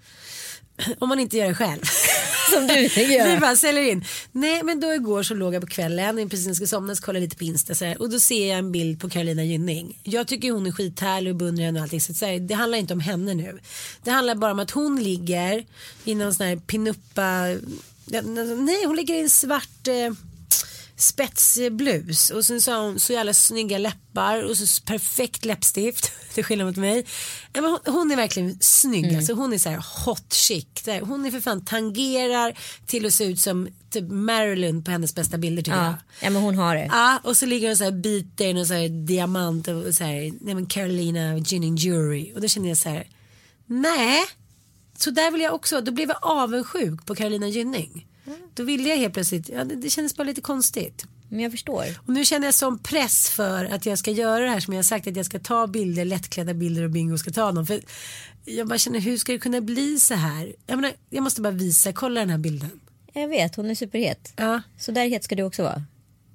Om 1.00 1.10
man 1.10 1.20
inte 1.20 1.38
gör 1.38 1.48
det 1.48 1.56
själv. 1.56 1.82
Som 2.54 2.68
du 2.68 2.74
gör. 3.14 3.34
Vi 3.34 3.40
bara 3.40 3.56
säljer 3.56 3.84
in. 3.84 4.06
Nej 4.32 4.64
men 4.64 4.80
då 4.80 4.94
igår 4.94 5.24
så 5.24 5.34
låg 5.34 5.56
jag 5.56 5.62
på 5.62 5.68
kvällen, 5.68 6.30
precis 6.30 6.46
när 6.46 6.50
jag 6.50 6.56
ska 6.56 6.68
somna 6.68 6.96
så 6.96 7.04
kollade 7.04 7.20
jag 7.20 7.24
lite 7.24 7.36
på 7.36 7.44
Insta 7.44 7.76
så 7.76 7.86
här, 7.86 8.02
och 8.02 8.10
då 8.10 8.20
ser 8.20 8.50
jag 8.50 8.60
en 8.60 8.72
bild 8.72 9.02
på 9.02 9.10
Carolina 9.10 9.44
Gynning. 9.44 10.00
Jag 10.04 10.28
tycker 10.28 10.52
hon 10.52 10.68
är 10.68 10.72
skithärlig 10.72 11.34
och 11.34 11.38
beundrar 11.38 11.66
henne 11.66 11.80
och 11.80 11.84
allting 11.84 12.02
så, 12.02 12.14
så 12.14 12.26
här, 12.26 12.40
det 12.40 12.54
handlar 12.54 12.78
inte 12.78 12.94
om 12.94 13.00
henne 13.00 13.34
nu. 13.34 13.60
Det 14.04 14.12
handlar 14.12 14.36
bara 14.36 14.52
om 14.52 14.60
att 14.60 14.72
hon 14.72 15.04
ligger 15.04 15.66
i 16.04 16.16
någon 16.16 16.34
sån 16.34 16.46
här 16.46 16.56
pinuppa, 16.56 17.42
nej 18.56 18.86
hon 18.86 18.96
ligger 18.96 19.16
i 19.16 19.22
en 19.22 19.30
svart 19.30 19.88
eh, 19.88 20.14
spetsblus 21.02 22.30
och 22.30 22.46
sen 22.46 22.62
så 22.62 22.72
har 22.72 22.82
hon 22.82 23.00
så 23.00 23.14
jävla 23.14 23.34
snygga 23.34 23.78
läppar 23.78 24.44
och 24.44 24.58
så 24.58 24.82
perfekt 24.82 25.46
läppstift 25.46 26.12
till 26.34 26.44
skillnad 26.44 26.68
mot 26.68 26.76
mig. 26.76 27.06
Ja, 27.54 27.62
men 27.62 27.94
hon, 27.94 28.12
är 28.12 28.16
verkligen 28.16 28.58
snygg, 28.60 29.16
alltså 29.16 29.34
hon 29.34 29.54
är 29.54 29.58
så 29.58 29.70
här 29.70 30.06
hot 30.06 30.34
chic. 30.34 30.66
Hon 31.02 31.26
är 31.26 31.32
för 31.32 31.40
fan 31.40 31.66
tangerar 31.66 32.58
till 32.86 33.06
att 33.06 33.14
se 33.14 33.24
ut 33.24 33.40
som 33.40 33.68
typ 33.90 34.10
Marilyn 34.10 34.84
på 34.84 34.92
hennes 34.92 35.16
bästa 35.16 35.38
bilder 35.38 35.64
tycker 35.64 35.78
jag. 35.78 35.88
Ja. 35.88 35.96
ja, 36.22 36.30
men 36.30 36.42
hon 36.42 36.56
har 36.56 36.76
det. 36.76 36.88
Ja, 36.92 37.20
och 37.24 37.38
så 37.38 37.46
ligger 37.46 37.68
hon 37.68 37.78
så 37.78 37.84
här 37.84 37.92
biter 37.92 38.46
i 38.46 38.54
någon 38.54 38.66
så 38.68 38.74
här 38.74 38.90
diamant 38.90 39.68
och 39.68 39.96
så 39.96 40.04
här, 40.04 40.32
nej 40.42 40.56
men 40.56 40.66
Carolina 40.66 41.38
Ginning 41.38 41.76
Jury 41.76 42.34
och 42.36 42.42
då 42.42 42.48
kände 42.48 42.70
jag 42.70 42.78
så 42.78 42.90
här, 42.90 43.08
nej, 43.66 44.26
så 44.98 45.12
där 45.12 45.32
vill 45.32 45.42
jag 45.42 45.54
också, 45.54 45.82
då 45.82 45.92
blev 45.92 46.10
jag 46.10 46.18
avundsjuk 46.22 47.06
på 47.06 47.16
Carolina 47.16 47.48
Gynning. 47.48 48.06
Då 48.54 48.64
ville 48.64 48.90
jag 48.90 48.98
helt 48.98 49.14
plötsligt, 49.14 49.50
ja, 49.50 49.64
det, 49.64 49.76
det 49.76 49.90
kändes 49.90 50.16
bara 50.16 50.24
lite 50.24 50.42
konstigt. 50.42 51.06
Men 51.30 51.40
jag 51.40 51.52
förstår. 51.52 51.86
Och 52.06 52.14
nu 52.14 52.26
känner 52.26 52.48
jag 52.48 52.54
som 52.54 52.80
press 52.80 53.30
för 53.30 53.66
att 53.66 53.86
jag 53.86 54.00
ska 54.00 54.12
göra 54.12 54.44
det 54.44 54.50
här 54.50 54.60
som 54.60 54.74
jag 54.74 54.78
har 54.78 54.84
sagt 54.84 55.08
att 55.08 55.16
jag 55.16 55.26
ska 55.26 55.40
ta 55.40 55.68
bilder, 55.68 56.06
lättklädda 56.06 56.54
bilder 56.54 56.84
och 56.84 56.90
Bingo 56.90 57.18
ska 57.18 57.32
ta 57.32 57.52
dem. 57.52 57.66
För 57.66 57.82
jag 58.46 58.68
bara 58.68 58.80
känner 58.80 59.00
hur 59.00 59.18
ska 59.18 59.32
det 59.32 59.40
kunna 59.40 59.62
bli 59.62 60.00
så 60.00 60.14
här? 60.14 60.56
Jag, 60.68 60.76
menar, 60.76 60.92
jag 61.10 61.24
måste 61.24 61.42
bara 61.42 61.54
visa, 61.54 61.94
kolla 61.94 62.20
den 62.20 62.30
här 62.30 62.38
bilden. 62.38 62.80
Jag 63.14 63.28
vet, 63.28 63.56
hon 63.56 63.70
är 63.70 63.76
superhet. 63.76 64.34
Ja. 64.36 64.62
Så 64.78 64.92
där 64.92 65.10
het 65.10 65.24
ska 65.24 65.36
du 65.36 65.44
också 65.44 65.64
vara. 65.64 65.84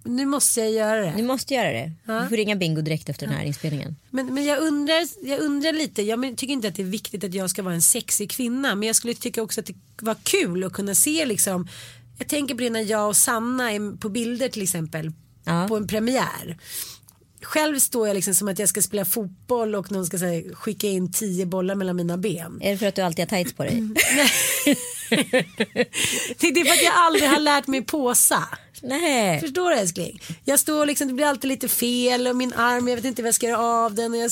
Nu 0.04 0.26
måste 0.26 0.60
jag 0.60 0.70
göra 0.72 1.00
det. 1.00 1.14
Du 1.16 1.22
måste 1.22 1.54
göra 1.54 1.72
det. 1.72 1.92
Du 2.04 2.28
får 2.28 2.36
ringa 2.36 2.56
Bingo 2.56 2.80
direkt 2.80 3.08
efter 3.08 3.26
den 3.26 3.36
här 3.36 3.44
inspelningen. 3.44 3.96
Men, 4.10 4.34
men 4.34 4.44
jag, 4.44 4.58
undrar, 4.58 5.28
jag 5.28 5.40
undrar 5.40 5.72
lite, 5.72 6.02
jag 6.02 6.36
tycker 6.36 6.52
inte 6.52 6.68
att 6.68 6.74
det 6.74 6.82
är 6.82 6.86
viktigt 6.86 7.24
att 7.24 7.34
jag 7.34 7.50
ska 7.50 7.62
vara 7.62 7.74
en 7.74 7.82
sexig 7.82 8.30
kvinna 8.30 8.74
men 8.74 8.86
jag 8.86 8.96
skulle 8.96 9.14
tycka 9.14 9.42
också 9.42 9.60
att 9.60 9.66
det 9.66 9.74
var 10.00 10.16
kul 10.22 10.64
att 10.64 10.72
kunna 10.72 10.94
se 10.94 11.24
liksom 11.26 11.68
jag 12.18 12.28
tänker 12.28 12.54
på 12.54 12.60
det 12.60 12.70
när 12.70 12.80
jag 12.90 13.08
och 13.08 13.16
Sanna 13.16 13.72
är 13.72 13.96
på 13.96 14.08
bilder 14.08 14.48
till 14.48 14.62
exempel 14.62 15.12
Ja. 15.44 15.66
på 15.68 15.76
en 15.76 15.86
premiär. 15.86 16.58
Själv 17.42 17.78
står 17.78 18.06
jag 18.06 18.14
liksom 18.14 18.34
som 18.34 18.48
att 18.48 18.58
jag 18.58 18.68
ska 18.68 18.82
spela 18.82 19.04
fotboll 19.04 19.74
och 19.74 19.92
någon 19.92 20.06
ska 20.06 20.16
här, 20.16 20.54
skicka 20.54 20.86
in 20.86 21.12
tio 21.12 21.46
bollar 21.46 21.74
mellan 21.74 21.96
mina 21.96 22.16
ben. 22.18 22.58
Är 22.62 22.70
det 22.72 22.78
för 22.78 22.86
att 22.86 22.94
du 22.94 23.02
alltid 23.02 23.22
har 23.30 23.36
tights 23.38 23.52
på 23.52 23.62
dig? 23.62 23.74
Det 26.38 26.46
är 26.46 26.64
för 26.64 26.72
att 26.72 26.82
jag 26.82 26.94
aldrig 26.94 27.28
har 27.28 27.40
lärt 27.40 27.66
mig 27.66 27.82
påsa. 27.82 28.48
Nej. 28.84 29.40
Förstår 29.40 29.70
du 29.70 29.76
älskling? 29.76 30.20
Jag 30.44 30.60
står 30.60 30.86
liksom, 30.86 31.08
det 31.08 31.14
blir 31.14 31.26
alltid 31.26 31.48
lite 31.48 31.68
fel 31.68 32.26
och 32.26 32.36
min 32.36 32.52
arm, 32.52 32.88
jag 32.88 32.96
vet 32.96 33.04
inte 33.04 33.22
vad 33.22 33.26
jag 33.28 33.34
ska 33.34 33.46
göra 33.46 33.60
av 33.60 33.94
den 33.94 34.12
och 34.12 34.18
jag 34.18 34.30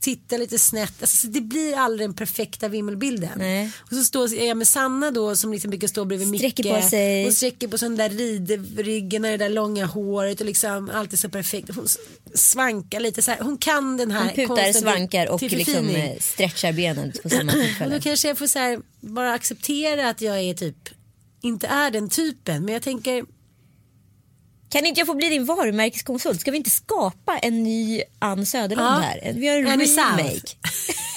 tittar 0.00 0.38
lite 0.38 0.58
snett. 0.58 0.92
Alltså, 1.00 1.16
så 1.16 1.26
det 1.26 1.40
blir 1.40 1.76
aldrig 1.76 2.08
den 2.08 2.14
perfekta 2.14 2.68
vimmelbilden. 2.68 3.30
Nej. 3.36 3.70
Och 3.78 3.96
så 3.96 4.04
står 4.04 4.34
jag 4.34 4.56
med 4.56 4.68
Sanna 4.68 5.10
då 5.10 5.36
som 5.36 5.52
liksom 5.52 5.70
brukar 5.70 5.88
stå 5.88 6.04
bredvid 6.04 6.28
Sträcker 6.28 6.64
Micke 6.64 6.82
på 6.82 6.88
sig. 6.88 7.26
och 7.26 7.32
sträcker 7.32 7.68
på 7.68 7.78
sån 7.78 7.96
där 7.96 8.08
ridryggen 8.08 9.24
och 9.24 9.30
det 9.30 9.36
där 9.36 9.48
långa 9.48 9.86
håret 9.86 10.40
och 10.40 10.46
liksom 10.46 10.90
alltid 10.94 11.18
så 11.18 11.28
perfekt. 11.28 11.74
Hon 11.74 11.86
svankar 12.34 13.00
lite 13.00 13.22
så 13.22 13.30
här. 13.30 13.40
Hon 13.40 13.58
kan 13.58 13.96
den 13.96 14.10
här 14.10 14.24
Hon 14.24 14.34
putar, 14.34 14.46
konsten 14.46 14.82
svankar 14.82 15.26
och 15.26 15.42
liksom 15.42 15.88
eh, 15.88 16.18
stretchar 16.20 16.72
benen 16.72 17.12
på 17.22 17.28
samma 17.28 17.52
Och 17.52 17.58
då 17.58 17.62
tillfälle. 17.64 18.00
kanske 18.00 18.28
jag 18.28 18.38
får 18.38 18.46
så 18.46 18.58
här, 18.58 18.80
bara 19.00 19.32
acceptera 19.32 20.08
att 20.08 20.20
jag 20.20 20.40
är 20.40 20.54
typ 20.54 20.88
inte 21.40 21.66
är 21.66 21.90
den 21.90 22.08
typen 22.08 22.64
men 22.64 22.74
jag 22.74 22.82
tänker 22.82 23.24
Kan 24.70 24.86
inte 24.86 25.00
jag 25.00 25.06
få 25.06 25.14
bli 25.14 25.28
din 25.28 25.44
varumärkeskonsult? 25.44 26.40
Ska 26.40 26.50
vi 26.50 26.56
inte 26.56 26.70
skapa 26.70 27.38
en 27.38 27.62
ny 27.62 28.02
Ann 28.18 28.46
Söderlund 28.46 28.88
Ja. 28.88 28.92
här? 29.00 29.32
Vi 29.36 29.48
har 29.48 29.56
en 29.58 29.66
Annie 29.68 29.86
remake. 29.86 30.40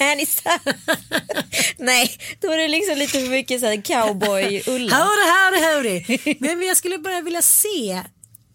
Annie 0.12 0.26
South. 0.26 0.78
Nej, 1.78 2.10
då 2.40 2.52
är 2.52 2.58
det 2.58 2.68
liksom 2.68 2.98
lite 2.98 3.18
för 3.20 3.30
mycket 3.30 3.60
så 3.60 3.66
här 3.66 3.76
cowboy-Ulla. 3.76 4.96
Howdy, 4.96 5.22
howdy, 5.32 5.66
howdy. 6.00 6.18
Nej, 6.40 6.56
men 6.56 6.66
jag 6.66 6.76
skulle 6.76 6.98
bara 6.98 7.20
vilja 7.20 7.42
se. 7.42 8.02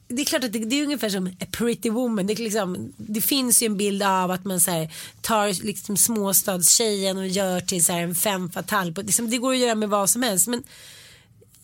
Det 0.10 0.22
är 0.22 0.26
klart 0.26 0.44
att 0.44 0.54
det, 0.54 0.60
det 0.60 0.80
är 0.80 0.84
ungefär 0.84 1.10
som 1.10 1.28
a 1.42 1.46
pretty 1.52 1.90
woman. 1.90 2.28
Det, 2.28 2.40
liksom, 2.40 2.94
det 2.98 3.22
finns 3.22 3.62
ju 3.64 3.66
en 3.66 3.78
bild 3.78 4.04
av 4.04 4.32
att 4.32 4.46
man 4.46 4.60
så 4.60 4.72
här, 4.72 4.94
tar 5.22 5.66
liksom 5.66 5.98
småstadstjejen 5.98 7.18
och 7.18 7.28
gör 7.28 7.60
till 7.60 7.86
så 7.86 7.94
här, 7.94 8.02
en 8.02 8.16
femme 8.16 8.50
fatale. 8.52 8.92
På- 8.94 9.02
Liksom, 9.02 9.30
det 9.30 9.38
går 9.38 9.54
att 9.54 9.60
göra 9.60 9.76
med 9.76 9.90
vad 9.90 10.10
som 10.10 10.24
helst. 10.24 10.48
Men 10.48 10.64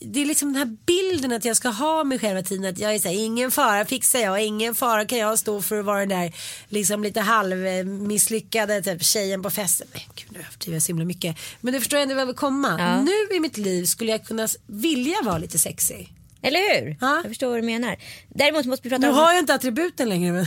det 0.03 0.21
är 0.21 0.25
liksom 0.25 0.53
den 0.53 0.67
här 0.67 0.77
bilden 0.85 1.31
att 1.31 1.45
jag 1.45 1.57
ska 1.57 1.69
ha 1.69 2.03
mig 2.03 2.19
själv 2.19 2.41
tiden. 2.43 2.65
Att 2.65 2.79
jag 2.79 2.95
är 2.95 2.99
så 2.99 3.07
här, 3.07 3.15
ingen 3.15 3.51
fara 3.51 3.85
fixar 3.85 4.19
jag, 4.19 4.43
ingen 4.43 4.75
fara 4.75 5.05
kan 5.05 5.17
jag 5.17 5.39
stå 5.39 5.61
för 5.61 5.79
att 5.79 5.85
vara 5.85 5.99
den 5.99 6.09
där 6.09 6.33
liksom 6.69 7.03
lite 7.03 7.19
halvmisslyckade 7.19 8.81
typ, 8.81 9.03
tjejen 9.03 9.43
på 9.43 9.49
festen. 9.49 9.87
Nej, 9.93 10.07
gud 10.15 10.27
nu 10.31 10.39
överdriver 10.39 10.75
jag 10.75 10.83
så 10.83 10.87
himla 10.87 11.05
mycket. 11.05 11.37
Men 11.61 11.73
du 11.73 11.79
förstår 11.79 11.97
ändå 11.97 12.15
vad 12.15 12.21
jag 12.21 12.25
vill 12.25 12.35
komma. 12.35 12.75
Ja. 12.79 13.01
Nu 13.01 13.35
i 13.35 13.39
mitt 13.39 13.57
liv 13.57 13.85
skulle 13.85 14.11
jag 14.11 14.25
kunna 14.25 14.47
vilja 14.67 15.21
vara 15.23 15.37
lite 15.37 15.59
sexy. 15.59 16.05
Eller 16.41 16.59
hur? 16.59 16.97
Ja. 17.01 17.15
Jag 17.15 17.25
förstår 17.25 17.47
vad 17.47 17.57
du 17.57 17.65
menar. 17.65 17.97
Däremot 18.29 18.65
måste 18.65 18.83
vi 18.83 18.89
prata 18.89 19.01
Nu 19.01 19.09
om... 19.09 19.15
har 19.15 19.33
jag 19.33 19.39
inte 19.39 19.53
attributen 19.53 20.09
längre 20.09 20.31
men. 20.31 20.45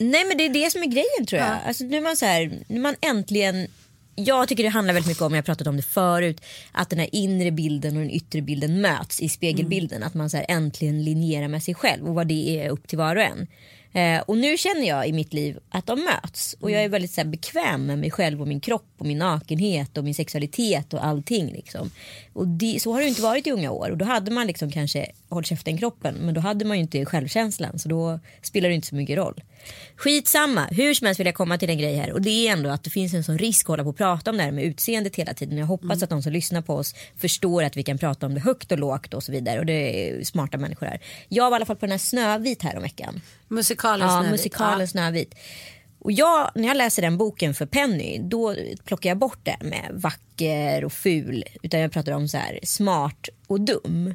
Nej 0.00 0.24
men 0.24 0.38
det 0.38 0.44
är 0.44 0.48
det 0.48 0.70
som 0.70 0.82
är 0.82 0.86
grejen 0.86 1.26
tror 1.28 1.40
jag. 1.40 1.58
Alltså, 1.66 1.84
nu 1.84 1.96
är 1.96 2.00
man 2.00 2.16
så 2.16 2.26
här, 2.26 2.64
nu 2.68 2.76
är 2.76 2.82
man 2.82 2.96
äntligen 3.00 3.68
jag 4.16 4.48
tycker 4.48 4.62
det 4.62 4.68
handlar 4.68 4.94
väldigt 4.94 5.08
mycket 5.08 5.22
om, 5.22 5.32
jag 5.32 5.38
har 5.38 5.42
pratat 5.42 5.66
om 5.66 5.76
det 5.76 5.82
förut, 5.82 6.40
att 6.72 6.90
den 6.90 6.98
här 6.98 7.08
inre 7.12 7.50
bilden 7.50 7.96
och 7.96 8.02
den 8.02 8.10
yttre 8.10 8.42
bilden 8.42 8.80
möts 8.80 9.20
i 9.20 9.28
spegelbilden. 9.28 10.02
Att 10.02 10.14
man 10.14 10.30
så 10.30 10.44
äntligen 10.48 11.04
linjerar 11.04 11.48
med 11.48 11.62
sig 11.62 11.74
själv 11.74 12.08
och 12.08 12.14
vad 12.14 12.26
det 12.26 12.60
är 12.60 12.68
upp 12.68 12.88
till 12.88 12.98
var 12.98 13.16
och 13.16 13.22
en. 13.22 13.46
Eh, 13.96 14.20
och 14.20 14.38
nu 14.38 14.56
känner 14.56 14.88
jag 14.88 15.08
i 15.08 15.12
mitt 15.12 15.32
liv 15.32 15.58
att 15.68 15.86
de 15.86 16.04
möts 16.04 16.56
och 16.60 16.70
jag 16.70 16.84
är 16.84 16.88
väldigt 16.88 17.10
så 17.10 17.20
här, 17.20 17.28
bekväm 17.28 17.86
med 17.86 17.98
mig 17.98 18.10
själv 18.10 18.40
och 18.40 18.48
min 18.48 18.60
kropp 18.60 18.94
och 18.98 19.06
min 19.06 19.18
nakenhet 19.18 19.98
och 19.98 20.04
min 20.04 20.14
sexualitet 20.14 20.94
och 20.94 21.04
allting. 21.04 21.52
Liksom. 21.52 21.90
Och 22.32 22.48
det, 22.48 22.82
så 22.82 22.92
har 22.92 23.00
det 23.00 23.08
inte 23.08 23.22
varit 23.22 23.46
i 23.46 23.50
unga 23.50 23.70
år 23.70 23.90
och 23.90 23.96
då 23.96 24.04
hade 24.04 24.30
man 24.30 24.46
liksom 24.46 24.70
kanske 24.70 25.06
håll 25.28 25.44
käften 25.44 25.78
kroppen 25.78 26.14
men 26.14 26.34
då 26.34 26.40
hade 26.40 26.64
man 26.64 26.76
ju 26.76 26.82
inte 26.82 27.04
självkänslan 27.04 27.78
så 27.78 27.88
då 27.88 28.20
spelar 28.42 28.68
det 28.68 28.74
inte 28.74 28.86
så 28.86 28.94
mycket 28.94 29.16
roll. 29.16 29.42
Skitsamma, 29.96 30.66
hur 30.70 30.94
som 30.94 31.06
helst 31.06 31.20
vill 31.20 31.26
jag 31.26 31.34
komma 31.34 31.58
till 31.58 31.70
en 31.70 31.78
grej 31.78 31.96
här 31.96 32.12
och 32.12 32.22
det 32.22 32.48
är 32.48 32.52
ändå 32.52 32.70
att 32.70 32.84
det 32.84 32.90
finns 32.90 33.14
en 33.14 33.24
sån 33.24 33.38
risk 33.38 33.64
att 33.64 33.68
hålla 33.68 33.82
på 33.82 33.90
och 33.90 33.96
prata 33.96 34.30
om 34.30 34.36
det 34.36 34.42
här 34.42 34.52
med 34.52 34.64
utseendet 34.64 35.16
hela 35.16 35.34
tiden. 35.34 35.58
Jag 35.58 35.66
hoppas 35.66 36.02
att 36.02 36.10
de 36.10 36.22
som 36.22 36.32
lyssnar 36.32 36.62
på 36.62 36.74
oss 36.74 36.94
förstår 37.16 37.62
att 37.62 37.76
vi 37.76 37.82
kan 37.82 37.98
prata 37.98 38.26
om 38.26 38.34
det 38.34 38.40
högt 38.40 38.72
och 38.72 38.78
lågt 38.78 39.14
och 39.14 39.22
så 39.22 39.32
vidare 39.32 39.58
och 39.58 39.66
det 39.66 40.08
är 40.10 40.24
smarta 40.24 40.58
människor 40.58 40.86
här. 40.86 41.00
Jag 41.28 41.44
var 41.44 41.50
i 41.50 41.56
alla 41.56 41.66
fall 41.66 41.76
på 41.76 41.86
den 41.86 41.90
här 41.90 41.98
Snövit 41.98 42.62
här 42.62 42.76
om 42.76 42.82
veckan. 42.82 43.20
Musikalen 43.92 44.08
Ja, 44.08 44.20
Snövit. 44.20 44.30
musikalen 44.30 44.88
Snövit. 44.88 45.34
Och 45.98 46.12
jag, 46.12 46.50
när 46.54 46.68
jag 46.68 46.76
läser 46.76 47.02
den 47.02 47.16
boken 47.16 47.54
för 47.54 47.66
Penny 47.66 48.18
då 48.22 48.54
plockar 48.84 49.10
jag 49.10 49.18
bort 49.18 49.38
det 49.42 49.56
med 49.60 49.90
vacker 49.94 50.84
och 50.84 50.92
ful. 50.92 51.44
Utan 51.62 51.80
jag 51.80 51.92
pratar 51.92 52.12
om 52.12 52.28
så 52.28 52.36
här 52.36 52.60
smart 52.62 53.28
och 53.46 53.60
dum. 53.60 54.14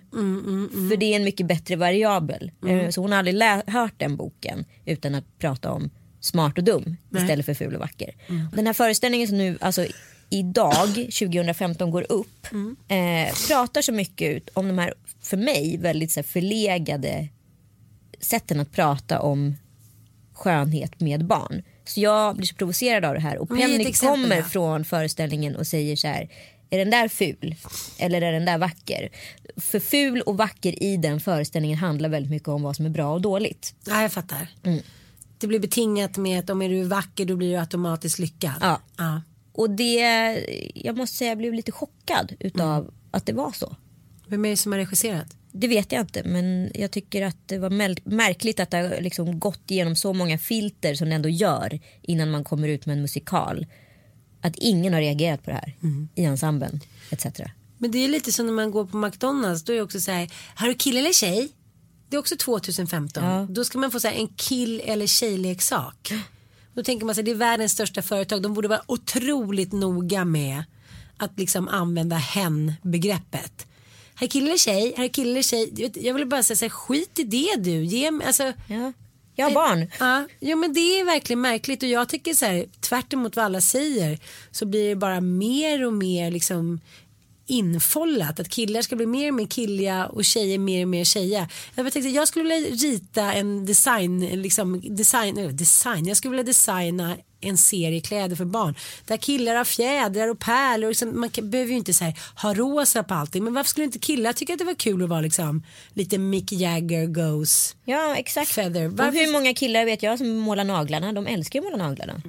För 0.89 0.97
det 0.97 1.05
är 1.05 1.15
en 1.15 1.23
mycket 1.23 1.47
bättre 1.47 1.75
variabel. 1.75 2.51
Eh, 2.67 2.89
Så 2.89 3.01
hon 3.01 3.11
har 3.11 3.19
aldrig 3.19 3.41
hört 3.73 3.93
den 3.97 4.15
boken 4.15 4.65
utan 4.85 5.15
att 5.15 5.37
prata 5.39 5.71
om 5.71 5.89
smart 6.19 6.57
och 6.57 6.63
dum 6.63 6.97
istället 7.15 7.45
för 7.45 7.53
ful 7.53 7.73
och 7.75 7.79
vacker. 7.79 8.11
Den 8.55 8.67
här 8.67 8.73
föreställningen 8.73 9.27
som 9.27 9.37
nu, 9.37 9.57
alltså 9.61 9.85
idag 10.29 10.87
2015 10.95 11.91
går 11.91 12.05
upp 12.11 12.47
eh, 12.87 13.33
pratar 13.47 13.81
så 13.81 13.91
mycket 13.91 14.35
ut 14.37 14.49
om 14.53 14.67
de 14.67 14.77
här 14.77 14.93
för 15.21 15.37
mig 15.37 15.77
väldigt 15.77 16.11
så 16.11 16.19
här, 16.19 16.23
förlegade 16.27 17.27
sätten 18.19 18.59
att 18.59 18.71
prata 18.71 19.19
om 19.19 19.55
skönhet 20.41 20.99
med 20.99 21.25
barn. 21.25 21.63
Så 21.85 21.99
jag 21.99 22.35
blir 22.35 22.47
så 22.47 22.55
provocerad 22.55 23.05
av 23.05 23.13
det 23.13 23.19
här 23.19 23.37
och 23.37 23.49
Penny 23.49 23.93
kommer 23.93 24.37
ja. 24.37 24.43
från 24.43 24.85
föreställningen 24.85 25.55
och 25.55 25.67
säger 25.67 25.95
så 25.95 26.07
här 26.07 26.29
är 26.69 26.77
den 26.77 26.89
där 26.89 27.07
ful 27.07 27.55
eller 27.97 28.21
är 28.21 28.31
den 28.31 28.45
där 28.45 28.57
vacker? 28.57 29.09
För 29.57 29.79
ful 29.79 30.21
och 30.21 30.37
vacker 30.37 30.83
i 30.83 30.97
den 30.97 31.19
föreställningen 31.19 31.77
handlar 31.77 32.09
väldigt 32.09 32.31
mycket 32.31 32.47
om 32.47 32.63
vad 32.63 32.75
som 32.75 32.85
är 32.85 32.89
bra 32.89 33.13
och 33.13 33.21
dåligt. 33.21 33.75
Ja, 33.85 34.01
jag 34.01 34.11
fattar. 34.11 34.47
Mm. 34.63 34.79
Det 35.37 35.47
blir 35.47 35.59
betingat 35.59 36.17
med 36.17 36.39
att 36.39 36.49
om 36.49 36.61
är 36.61 36.69
du 36.69 36.83
vacker 36.83 37.25
då 37.25 37.35
blir 37.35 37.51
du 37.51 37.57
automatiskt 37.57 38.19
lyckad. 38.19 38.53
Ja. 38.61 38.81
ja. 38.97 39.21
Och 39.53 39.69
det, 39.69 39.99
jag 40.75 40.97
måste 40.97 41.17
säga 41.17 41.31
jag 41.31 41.37
blev 41.37 41.53
lite 41.53 41.71
chockad 41.71 42.33
utav 42.39 42.81
Mm. 42.81 42.93
att 43.11 43.25
det 43.25 43.33
var 43.33 43.51
så. 43.51 43.75
Vem 44.27 44.45
är 44.45 44.49
det 44.49 44.57
som 44.57 44.71
har 44.71 44.79
regisserat? 44.79 45.35
Det 45.51 45.67
vet 45.67 45.91
jag 45.91 46.01
inte 46.01 46.23
men 46.23 46.71
jag 46.73 46.91
tycker 46.91 47.21
att 47.25 47.37
det 47.45 47.57
var 47.57 47.69
mär- 47.69 48.01
märkligt 48.03 48.59
att 48.59 48.71
det 48.71 48.77
har 48.77 49.01
liksom 49.01 49.39
gått 49.39 49.71
igenom 49.71 49.95
så 49.95 50.13
många 50.13 50.37
filter 50.37 50.95
som 50.95 51.09
det 51.09 51.15
ändå 51.15 51.29
gör 51.29 51.79
innan 52.01 52.31
man 52.31 52.43
kommer 52.43 52.67
ut 52.67 52.85
med 52.85 52.93
en 52.95 53.01
musikal. 53.01 53.65
Att 54.41 54.55
ingen 54.55 54.93
har 54.93 55.01
reagerat 55.01 55.43
på 55.43 55.49
det 55.49 55.55
här 55.55 55.75
i 56.15 56.23
ensemblen 56.23 56.79
etc. 57.09 57.25
Men 57.77 57.91
det 57.91 57.97
är 57.97 58.07
lite 58.09 58.31
som 58.31 58.45
när 58.45 58.53
man 58.53 58.71
går 58.71 58.85
på 58.85 58.97
McDonalds. 58.97 59.63
Då 59.63 59.73
är 59.73 59.77
det 59.77 59.83
också 59.83 59.99
så 59.99 60.11
här, 60.11 60.29
har 60.55 60.67
du 60.67 60.73
kille 60.73 60.99
eller 60.99 61.13
tjej? 61.13 61.49
Det 62.09 62.15
är 62.15 62.19
också 62.19 62.35
2015. 62.37 63.23
Ja. 63.23 63.47
Då 63.49 63.65
ska 63.65 63.77
man 63.77 63.91
få 63.91 63.99
så 63.99 64.07
här, 64.07 64.15
en 64.15 64.27
kill 64.27 64.81
eller 64.85 65.07
tjejleksak. 65.07 66.13
Då 66.73 66.83
tänker 66.83 67.05
man 67.05 67.15
sig 67.15 67.23
det 67.23 67.31
är 67.31 67.35
världens 67.35 67.71
största 67.71 68.01
företag. 68.01 68.41
De 68.41 68.53
borde 68.53 68.67
vara 68.67 68.81
otroligt 68.87 69.71
noga 69.71 70.25
med 70.25 70.63
att 71.17 71.39
liksom 71.39 71.67
använda 71.67 72.15
hen-begreppet. 72.15 73.67
Här 74.21 74.27
är 74.27 74.29
kille 74.29 74.47
eller 74.47 74.57
tjej, 74.57 74.93
här 74.97 75.03
är 75.03 75.09
kille 75.09 75.31
eller 75.31 75.41
tjej. 75.41 75.91
Jag 75.95 76.13
vill 76.13 76.27
bara 76.27 76.43
säga 76.43 76.57
så 76.57 76.65
här, 76.65 76.69
skit 76.69 77.19
i 77.19 77.23
det 77.23 77.55
du. 77.57 77.85
Ge 77.85 78.11
mig, 78.11 78.27
alltså, 78.27 78.53
Ja. 78.69 78.93
Jag 79.35 79.45
har 79.45 79.53
barn. 79.53 79.91
Ja, 79.99 80.27
jo, 80.39 80.57
men 80.57 80.73
det 80.73 80.99
är 80.99 81.05
verkligen 81.05 81.41
märkligt 81.41 81.83
och 81.83 81.89
jag 81.89 82.09
tycker 82.09 82.33
så 82.33 82.45
här 82.45 82.65
tvärt 82.79 83.13
emot 83.13 83.35
vad 83.35 83.45
alla 83.45 83.61
säger 83.61 84.19
så 84.51 84.65
blir 84.65 84.89
det 84.89 84.95
bara 84.95 85.21
mer 85.21 85.85
och 85.85 85.93
mer 85.93 86.31
liksom 86.31 86.79
infållat 87.47 88.39
att 88.39 88.49
killar 88.49 88.81
ska 88.81 88.95
bli 88.95 89.05
mer 89.05 89.27
och 89.27 89.33
mer 89.33 89.45
killiga 89.45 90.07
och 90.07 90.25
tjejer 90.25 90.57
mer 90.57 90.83
och 90.83 90.89
mer 90.89 91.03
tjejiga. 91.03 91.49
Jag, 91.75 91.93
tänkte, 91.93 92.09
jag 92.09 92.27
skulle 92.27 92.55
vilja 92.55 92.69
rita 92.69 93.33
en 93.33 93.65
design, 93.65 94.19
liksom 94.19 94.95
design, 94.95 95.37
äh, 95.37 95.49
design, 95.49 96.05
jag 96.05 96.17
skulle 96.17 96.31
vilja 96.31 96.43
designa 96.43 97.17
en 97.41 97.57
serie 97.57 98.01
kläder 98.01 98.35
för 98.35 98.45
barn 98.45 98.75
där 99.05 99.17
killar 99.17 99.55
har 99.55 99.65
fjädrar 99.65 100.27
och 100.27 100.39
pärlor. 100.39 100.89
Liksom, 100.89 101.19
man 101.19 101.29
kan, 101.29 101.49
behöver 101.49 101.71
ju 101.71 101.77
inte 101.77 101.93
så 101.93 102.03
här, 102.03 102.13
ha 102.41 102.53
rosa 102.53 103.03
på 103.03 103.13
allting 103.13 103.43
men 103.43 103.53
varför 103.53 103.69
skulle 103.69 103.85
inte 103.85 103.99
killar 103.99 104.33
tycka 104.33 104.53
att 104.53 104.59
det 104.59 104.65
var 104.65 104.73
kul 104.73 105.03
att 105.03 105.09
vara 105.09 105.21
liksom 105.21 105.63
lite 105.93 106.17
Mick 106.17 106.51
Jagger 106.51 107.05
goes 107.05 107.75
Ja 107.85 108.15
exakt. 108.15 108.51
Feather. 108.51 108.85
Och 108.85 108.97
Varför- 108.97 109.19
hur 109.25 109.31
många 109.31 109.53
killar 109.53 109.85
vet 109.85 110.03
jag 110.03 110.17
som 110.17 110.35
målar 110.37 110.63
naglarna? 110.63 111.13
De 111.13 111.27
älskar 111.27 111.59
ju 111.61 111.65
att 111.67 111.71
måla 111.71 111.87
naglarna. 111.87 112.21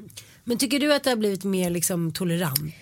Men 0.44 0.58
tycker 0.58 0.80
du 0.80 0.94
att 0.94 1.04
det 1.04 1.10
har 1.10 1.16
blivit 1.16 1.44
mer 1.44 1.70
liksom 1.70 2.12
tolerant? 2.12 2.74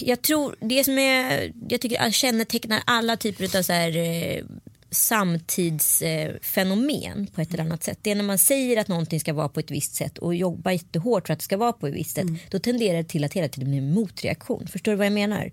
Jag 0.00 0.22
tror 0.22 0.56
det 0.60 0.84
som 0.84 0.98
är, 0.98 1.52
jag 1.68 1.80
tycker 1.80 2.10
kännetecknar 2.10 2.82
alla 2.86 3.16
typer 3.16 3.58
av 3.58 3.62
så 3.62 3.72
här, 3.72 3.96
eh, 3.96 4.44
samtidsfenomen 4.90 7.26
på 7.34 7.40
ett 7.40 7.54
eller 7.54 7.64
annat 7.64 7.82
sätt. 7.82 7.98
Det 8.02 8.10
är 8.10 8.14
när 8.14 8.24
man 8.24 8.38
säger 8.38 8.76
att 8.76 8.88
någonting 8.88 9.20
ska 9.20 9.32
vara 9.32 9.48
på 9.48 9.60
ett 9.60 9.70
visst 9.70 9.94
sätt 9.94 10.18
och 10.18 10.34
jobbar 10.34 10.70
jättehårt 10.70 11.26
för 11.26 11.32
att 11.32 11.38
det 11.38 11.44
ska 11.44 11.56
vara 11.56 11.72
på 11.72 11.86
ett 11.86 11.94
visst 11.94 12.14
sätt. 12.14 12.26
Då 12.50 12.58
tenderar 12.58 12.98
det 12.98 13.04
till 13.04 13.24
att 13.24 13.32
hela 13.32 13.48
tiden 13.48 13.68
bli 13.68 13.78
en 13.78 13.94
motreaktion. 13.94 14.66
Förstår 14.66 14.92
du 14.92 14.96
vad 14.96 15.06
jag 15.06 15.12
menar? 15.12 15.52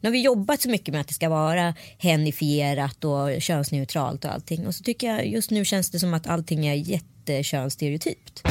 Nu 0.00 0.08
har 0.08 0.12
vi 0.12 0.22
jobbat 0.22 0.60
så 0.60 0.68
mycket 0.68 0.92
med 0.92 1.00
att 1.00 1.08
det 1.08 1.14
ska 1.14 1.28
vara 1.28 1.74
henifierat 1.98 3.04
och 3.04 3.42
könsneutralt 3.42 4.24
och 4.24 4.32
allting. 4.32 4.66
Och 4.66 4.74
så 4.74 4.84
tycker 4.84 5.06
jag 5.06 5.26
just 5.26 5.50
nu 5.50 5.64
känns 5.64 5.90
det 5.90 5.98
som 5.98 6.14
att 6.14 6.26
allting 6.26 6.66
är 6.66 6.74
jättekönsstereotypt. 6.74 8.42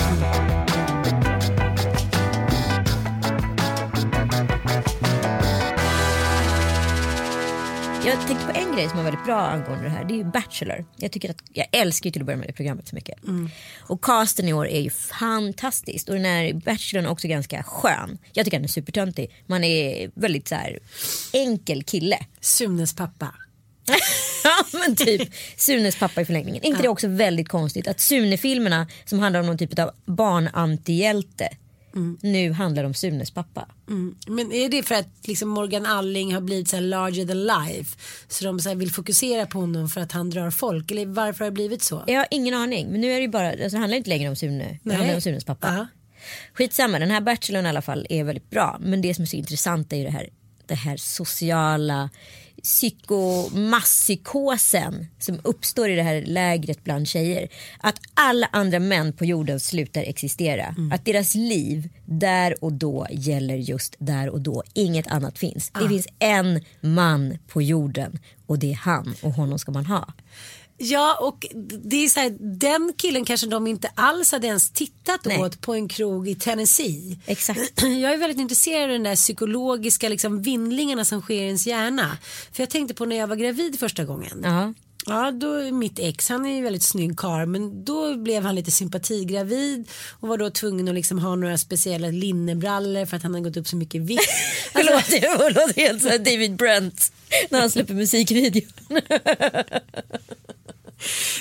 Jag 8.06 8.28
tänkte 8.28 8.46
på 8.46 8.60
en 8.60 8.76
grej 8.76 8.90
som 8.90 9.00
är 9.00 9.04
väldigt 9.04 9.26
bra 9.26 9.42
angående 9.42 9.84
det 9.84 9.90
här. 9.90 10.06
Det 10.06 10.14
är 10.14 10.18
ju 10.18 10.24
Bachelor. 10.24 10.86
Jag, 10.96 11.12
tycker 11.12 11.30
att, 11.30 11.44
jag 11.54 11.68
älskar 11.72 12.08
ju 12.08 12.12
till 12.12 12.22
att 12.22 12.26
börja 12.26 12.38
med 12.38 12.48
det 12.48 12.54
programmet 12.54 12.88
så 12.88 12.96
mycket. 12.96 13.20
Och 13.80 14.02
casten 14.02 14.48
i 14.48 14.54
år 14.54 14.68
är 14.68 14.82
ju 14.82 14.90
fantastiskt. 14.90 16.10
Och 16.10 16.16
den 16.16 16.26
här 16.26 16.54
Bachelorn 16.54 17.06
är 17.06 17.10
också 17.10 17.28
ganska 17.28 17.64
skön. 17.64 18.18
Jag 18.34 18.46
tycker 18.46 18.58
han 18.58 18.64
är 18.64 18.68
supertöntig. 18.68 19.44
Man 19.46 19.64
är 19.64 20.12
väldigt 20.14 20.48
så 20.48 20.56
här 20.56 20.80
enkel 21.34 21.84
kille. 21.84 22.18
Sunes 22.40 22.96
pappa. 22.96 23.36
ja 24.44 24.80
men 24.80 24.96
typ 24.96 25.30
Sunes 25.58 26.00
pappa 26.00 26.22
i 26.22 26.26
förlängningen. 26.26 26.64
Inte 26.64 26.82
det 26.82 26.88
också 26.88 27.08
väldigt 27.08 27.50
konstigt 27.50 27.88
att 27.88 28.00
Sune-filmerna 28.00 28.88
som 29.06 29.20
handlar 29.20 29.40
om 29.40 29.46
någon 29.46 29.58
typ 29.58 29.80
av 29.80 29.92
barnantihjälte 30.06 31.50
nu 32.22 32.52
handlar 32.52 32.84
om 32.84 32.94
Sunes 32.94 33.32
pappa. 33.32 33.68
Mm. 33.88 34.16
Men 34.28 34.52
är 34.52 34.70
det 34.70 34.84
för 34.84 34.96
att 34.96 35.28
liksom 35.28 35.50
Morgan 35.50 35.86
Alling 35.86 36.34
har 36.34 36.42
blivit 36.42 36.68
så 36.68 36.76
här 36.76 36.84
larger 36.84 37.26
than 37.26 37.44
life? 37.44 37.98
Så 38.28 38.46
de 38.46 38.60
så 38.60 38.76
vill 38.76 38.92
fokusera 38.92 39.46
på 39.46 39.60
honom 39.60 39.90
för 39.90 40.02
att 40.02 40.12
han 40.12 40.30
drar 40.30 40.52
folk? 40.52 40.92
Eller 40.92 41.06
varför 41.06 41.40
har 41.40 41.52
det 41.52 41.56
blivit 41.56 41.84
så? 41.84 42.04
Jag 42.08 42.18
har 42.18 42.28
ingen 42.32 42.54
aning 42.54 42.88
men 42.88 43.02
nu 43.02 43.12
är 43.12 43.22
det 43.22 43.28
bara, 43.28 43.50
alltså, 43.50 43.70
det 43.70 43.78
handlar 43.78 43.98
inte 43.98 44.10
längre 44.10 44.30
om 44.30 44.36
Sune, 44.36 44.64
det 44.64 44.80
Nej. 44.84 44.98
handlar 44.98 45.16
om 45.16 45.22
Sunes 45.22 45.46
pappa. 45.46 45.76
Ja. 45.76 45.88
Skitsamma, 46.54 47.00
den 47.00 47.12
här 47.12 47.22
Bachelorn 47.22 47.66
i 47.66 47.70
alla 47.70 47.82
fall 47.82 48.08
är 48.10 48.24
väldigt 48.24 48.50
bra. 48.50 48.78
Men 48.80 49.02
det 49.02 49.14
som 49.14 49.22
är 49.22 49.26
så 49.26 49.36
intressant 49.36 49.94
är 49.94 49.98
ju 49.98 50.04
det 50.04 50.12
här, 50.12 50.30
det 50.66 50.76
här 50.76 50.98
sociala 50.98 52.10
psykomasspsykosen 52.66 55.08
som 55.20 55.40
uppstår 55.44 55.90
i 55.90 55.96
det 55.96 56.04
här 56.04 56.22
lägret 56.22 56.84
bland 56.84 57.08
tjejer. 57.08 57.48
Att 57.80 58.00
alla 58.14 58.50
andra 58.52 58.80
män 58.80 59.14
på 59.14 59.26
jorden 59.26 59.60
slutar 59.60 60.04
existera. 60.04 60.76
Att 60.92 61.06
deras 61.06 61.36
liv 61.36 61.90
där 62.06 62.64
och 62.64 62.74
då 62.74 63.08
gäller 63.12 63.56
just 63.56 63.96
där 64.00 64.30
och 64.30 64.42
då. 64.42 64.64
Inget 64.74 65.08
annat 65.08 65.38
finns. 65.38 65.70
Det 65.70 65.90
finns 65.90 66.08
en 66.20 66.62
man 66.82 67.38
på 67.48 67.62
jorden 67.62 68.20
och 68.46 68.60
det 68.60 68.72
är 68.72 68.76
han 68.76 69.16
och 69.22 69.32
honom 69.32 69.60
ska 69.60 69.72
man 69.72 69.86
ha. 69.86 70.14
Ja 70.78 71.18
och 71.22 71.46
det 71.84 72.04
är 72.04 72.08
så 72.08 72.20
här, 72.20 72.38
den 72.60 72.94
killen 72.98 73.26
kanske 73.26 73.48
de 73.48 73.68
inte 73.68 73.92
alls 73.96 74.32
hade 74.32 74.48
ens 74.48 74.70
tittat 74.72 75.26
Nej. 75.26 75.40
åt 75.40 75.62
på 75.62 75.74
en 75.74 75.88
krog 75.88 76.30
i 76.30 76.36
Tennessee. 76.36 77.20
Exakt. 77.26 77.60
Jag 77.84 78.14
är 78.14 78.18
väldigt 78.18 78.40
intresserad 78.40 78.84
av 78.84 78.90
den 78.90 79.04
där 79.04 79.16
psykologiska 79.16 80.10
liksom, 80.10 80.42
vindlingarna 80.42 81.06
som 81.06 81.22
sker 81.22 81.42
i 81.42 81.46
ens 81.46 81.68
hjärna. 81.68 82.18
För 82.52 82.64
jag 82.64 82.70
tänkte 82.70 82.94
på 82.94 83.06
när 83.06 83.16
jag 83.16 83.28
var 83.28 83.36
gravid 83.36 83.80
första 83.80 84.04
gången. 84.04 84.42
Ja. 84.44 84.74
Ja, 85.08 85.32
då 85.32 85.72
mitt 85.72 86.00
ex, 86.00 86.30
han 86.30 86.46
är 86.46 86.56
ju 86.56 86.62
väldigt 86.62 86.84
snygg 86.84 87.18
karl 87.18 87.46
men 87.46 87.86
då 87.86 88.18
blev 88.18 88.44
han 88.44 88.56
lite 88.56 88.72
sympatigravid 88.72 89.90
och 90.20 90.28
var 90.28 90.38
då 90.38 90.50
tvungen 90.50 90.88
att 90.88 90.96
liksom 90.96 91.20
ha 91.20 91.36
några 91.36 91.58
speciella 91.58 92.08
linnebrallor 92.08 93.06
för 93.06 93.18
att 93.18 93.24
han 93.24 93.34
hade 93.34 93.50
gått 93.50 93.58
upp 93.58 93.68
så 93.68 93.76
mycket 93.76 94.02
vikt. 94.02 94.30
Låter, 94.76 95.22
det 95.22 95.54
låter 95.54 95.82
helt 95.82 96.02
så 96.02 96.10
här 96.10 96.18
David 96.18 96.56
Brent 96.56 97.12
när 97.50 97.60
han 97.60 97.70
släpper 97.70 97.94
musikvideon. 97.94 98.72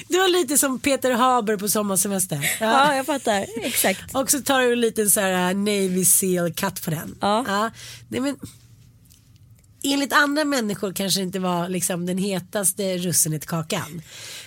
Det 0.08 0.18
var 0.18 0.28
lite 0.28 0.58
som 0.58 0.78
Peter 0.78 1.10
Haber 1.10 1.56
på 1.56 1.68
sommarsemester. 1.68 2.50
Ja, 2.60 2.96
jag 2.96 3.06
fattar. 3.06 3.46
Exakt. 3.62 4.14
Och 4.14 4.30
så 4.30 4.40
tar 4.40 4.60
du 4.60 4.72
en 4.72 4.80
liten 4.80 5.10
så 5.10 5.20
här 5.20 5.54
uh, 5.54 5.58
Navy 5.58 6.04
Seal 6.04 6.54
cut 6.54 6.82
på 6.82 6.90
den. 6.90 7.18
Ja. 7.20 7.70
Nej, 8.08 8.20
men, 8.20 8.36
enligt 9.82 10.12
andra 10.12 10.44
människor 10.44 10.92
kanske 10.92 11.20
det 11.20 11.24
inte 11.24 11.38
var 11.38 11.68
liksom 11.68 12.06
den 12.06 12.18
hetaste 12.18 12.98
russinet 12.98 13.44
i 13.44 13.46
kakan. 13.46 14.02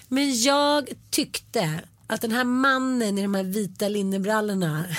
Men 0.08 0.42
jag 0.42 0.90
tyckte 1.10 1.82
att 2.08 2.22
den 2.22 2.32
här 2.32 2.44
mannen 2.44 3.18
i 3.18 3.22
de 3.22 3.36
här 3.36 3.44
vita 3.44 3.88
linnebrallorna 3.88 4.86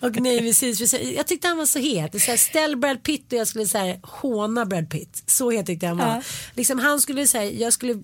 och 0.00 0.16
Seals. 0.54 0.78
för 0.78 0.86
så- 0.86 0.96
Jag 1.16 1.26
tyckte 1.26 1.48
han 1.48 1.56
var 1.58 1.66
så 1.66 1.78
het. 1.78 2.22
Så 2.22 2.30
här, 2.30 2.36
ställ 2.36 2.76
Brad 2.76 3.02
Pitt 3.02 3.32
och 3.32 3.38
jag 3.38 3.48
skulle 3.48 3.66
så 3.66 3.78
här, 3.78 4.00
håna 4.02 4.64
Brad 4.66 4.90
Pitt. 4.90 5.22
Så 5.26 5.52
het 5.52 5.66
tyckte 5.66 5.86
jag 5.86 5.90
han 5.94 6.08
var. 6.08 6.14
Ja. 6.16 6.22
Liksom, 6.54 6.78
han 6.78 7.00
skulle 7.00 7.26
säga, 7.26 7.50
jag 7.50 7.72
skulle 7.72 7.94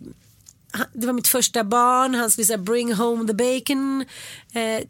det 0.92 1.06
var 1.06 1.12
mitt 1.12 1.28
första 1.28 1.64
barn, 1.64 2.14
han 2.14 2.30
skulle 2.30 2.44
säga 2.44 2.58
bring 2.58 2.92
home 2.94 3.26
the 3.28 3.34
bacon. 3.34 4.04
Eh, 4.52 4.80
så 4.80 4.86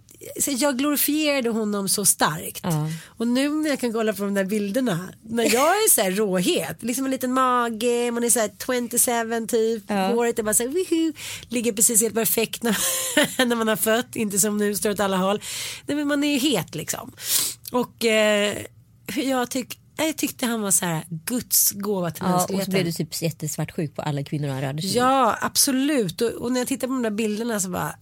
jag 0.47 0.79
glorifierade 0.79 1.51
honom 1.51 1.89
så 1.89 2.05
starkt. 2.05 2.61
Ja. 2.63 2.89
Och 3.07 3.27
nu 3.29 3.49
när 3.49 3.71
jag 3.71 3.81
kan 3.81 3.93
kolla 3.93 4.13
på 4.13 4.23
de 4.25 4.35
där 4.35 4.45
bilderna, 4.45 5.09
när 5.23 5.45
jag 5.45 5.69
är 5.77 5.91
så 5.91 6.01
här 6.01 6.11
råhet, 6.11 6.83
liksom 6.83 7.05
en 7.05 7.11
liten 7.11 7.33
mage, 7.33 8.11
man 8.11 8.25
är 8.25 8.31
så 8.31 8.41
här 8.41 8.51
27 8.67 9.47
typ, 9.47 9.85
Ja. 9.87 10.07
håret 10.09 10.39
är 10.39 10.43
bara 10.43 10.55
så 10.55 10.63
här, 10.63 10.71
woohoo, 10.71 11.13
ligger 11.49 11.73
precis 11.73 12.03
helt 12.03 12.15
perfekt 12.15 12.63
när, 12.63 12.77
när 13.47 13.57
man 13.57 13.69
har 13.69 13.77
fött, 13.77 14.17
inte 14.17 14.39
som 14.39 14.57
nu 14.59 14.75
står 14.75 14.91
åt 14.91 15.01
alla 15.01 15.17
håll. 15.17 15.41
Nej, 15.87 15.97
men 15.97 16.09
man 16.09 16.25
är 16.25 16.33
ju 16.33 16.39
het 16.39 16.75
liksom. 16.75 17.13
Och 17.73 18.05
eh, 18.05 18.57
jag, 19.17 19.51
tyck, 19.51 19.79
jag 19.97 20.17
tyckte 20.17 20.47
han 20.47 20.61
var 20.63 20.71
så 20.71 20.85
här 20.85 21.05
Guds 21.09 21.73
gåva 21.73 22.11
till 22.11 22.23
Ja, 22.27 22.33
och 22.33 22.33
mänskligheten. 22.39 22.65
så 22.65 22.71
blev 22.71 22.85
du 22.85 22.93
typ 22.93 23.23
jättesvartsjuk 23.23 23.95
på 23.97 24.03
alla 24.03 24.25
kvinnor 24.25 24.49
han 24.49 24.61
rörde 24.61 24.83
sig. 24.83 24.97
Ja, 24.97 25.39
absolut. 25.41 26.21
Och, 26.21 26.31
och 26.31 26.53
när 26.53 26.61
jag 26.61 26.69
tittar 26.69 26.87
på 26.87 26.93
de 26.93 27.03
där 27.03 27.11
bilderna 27.11 27.61
så 27.61 27.69
bara 27.69 27.95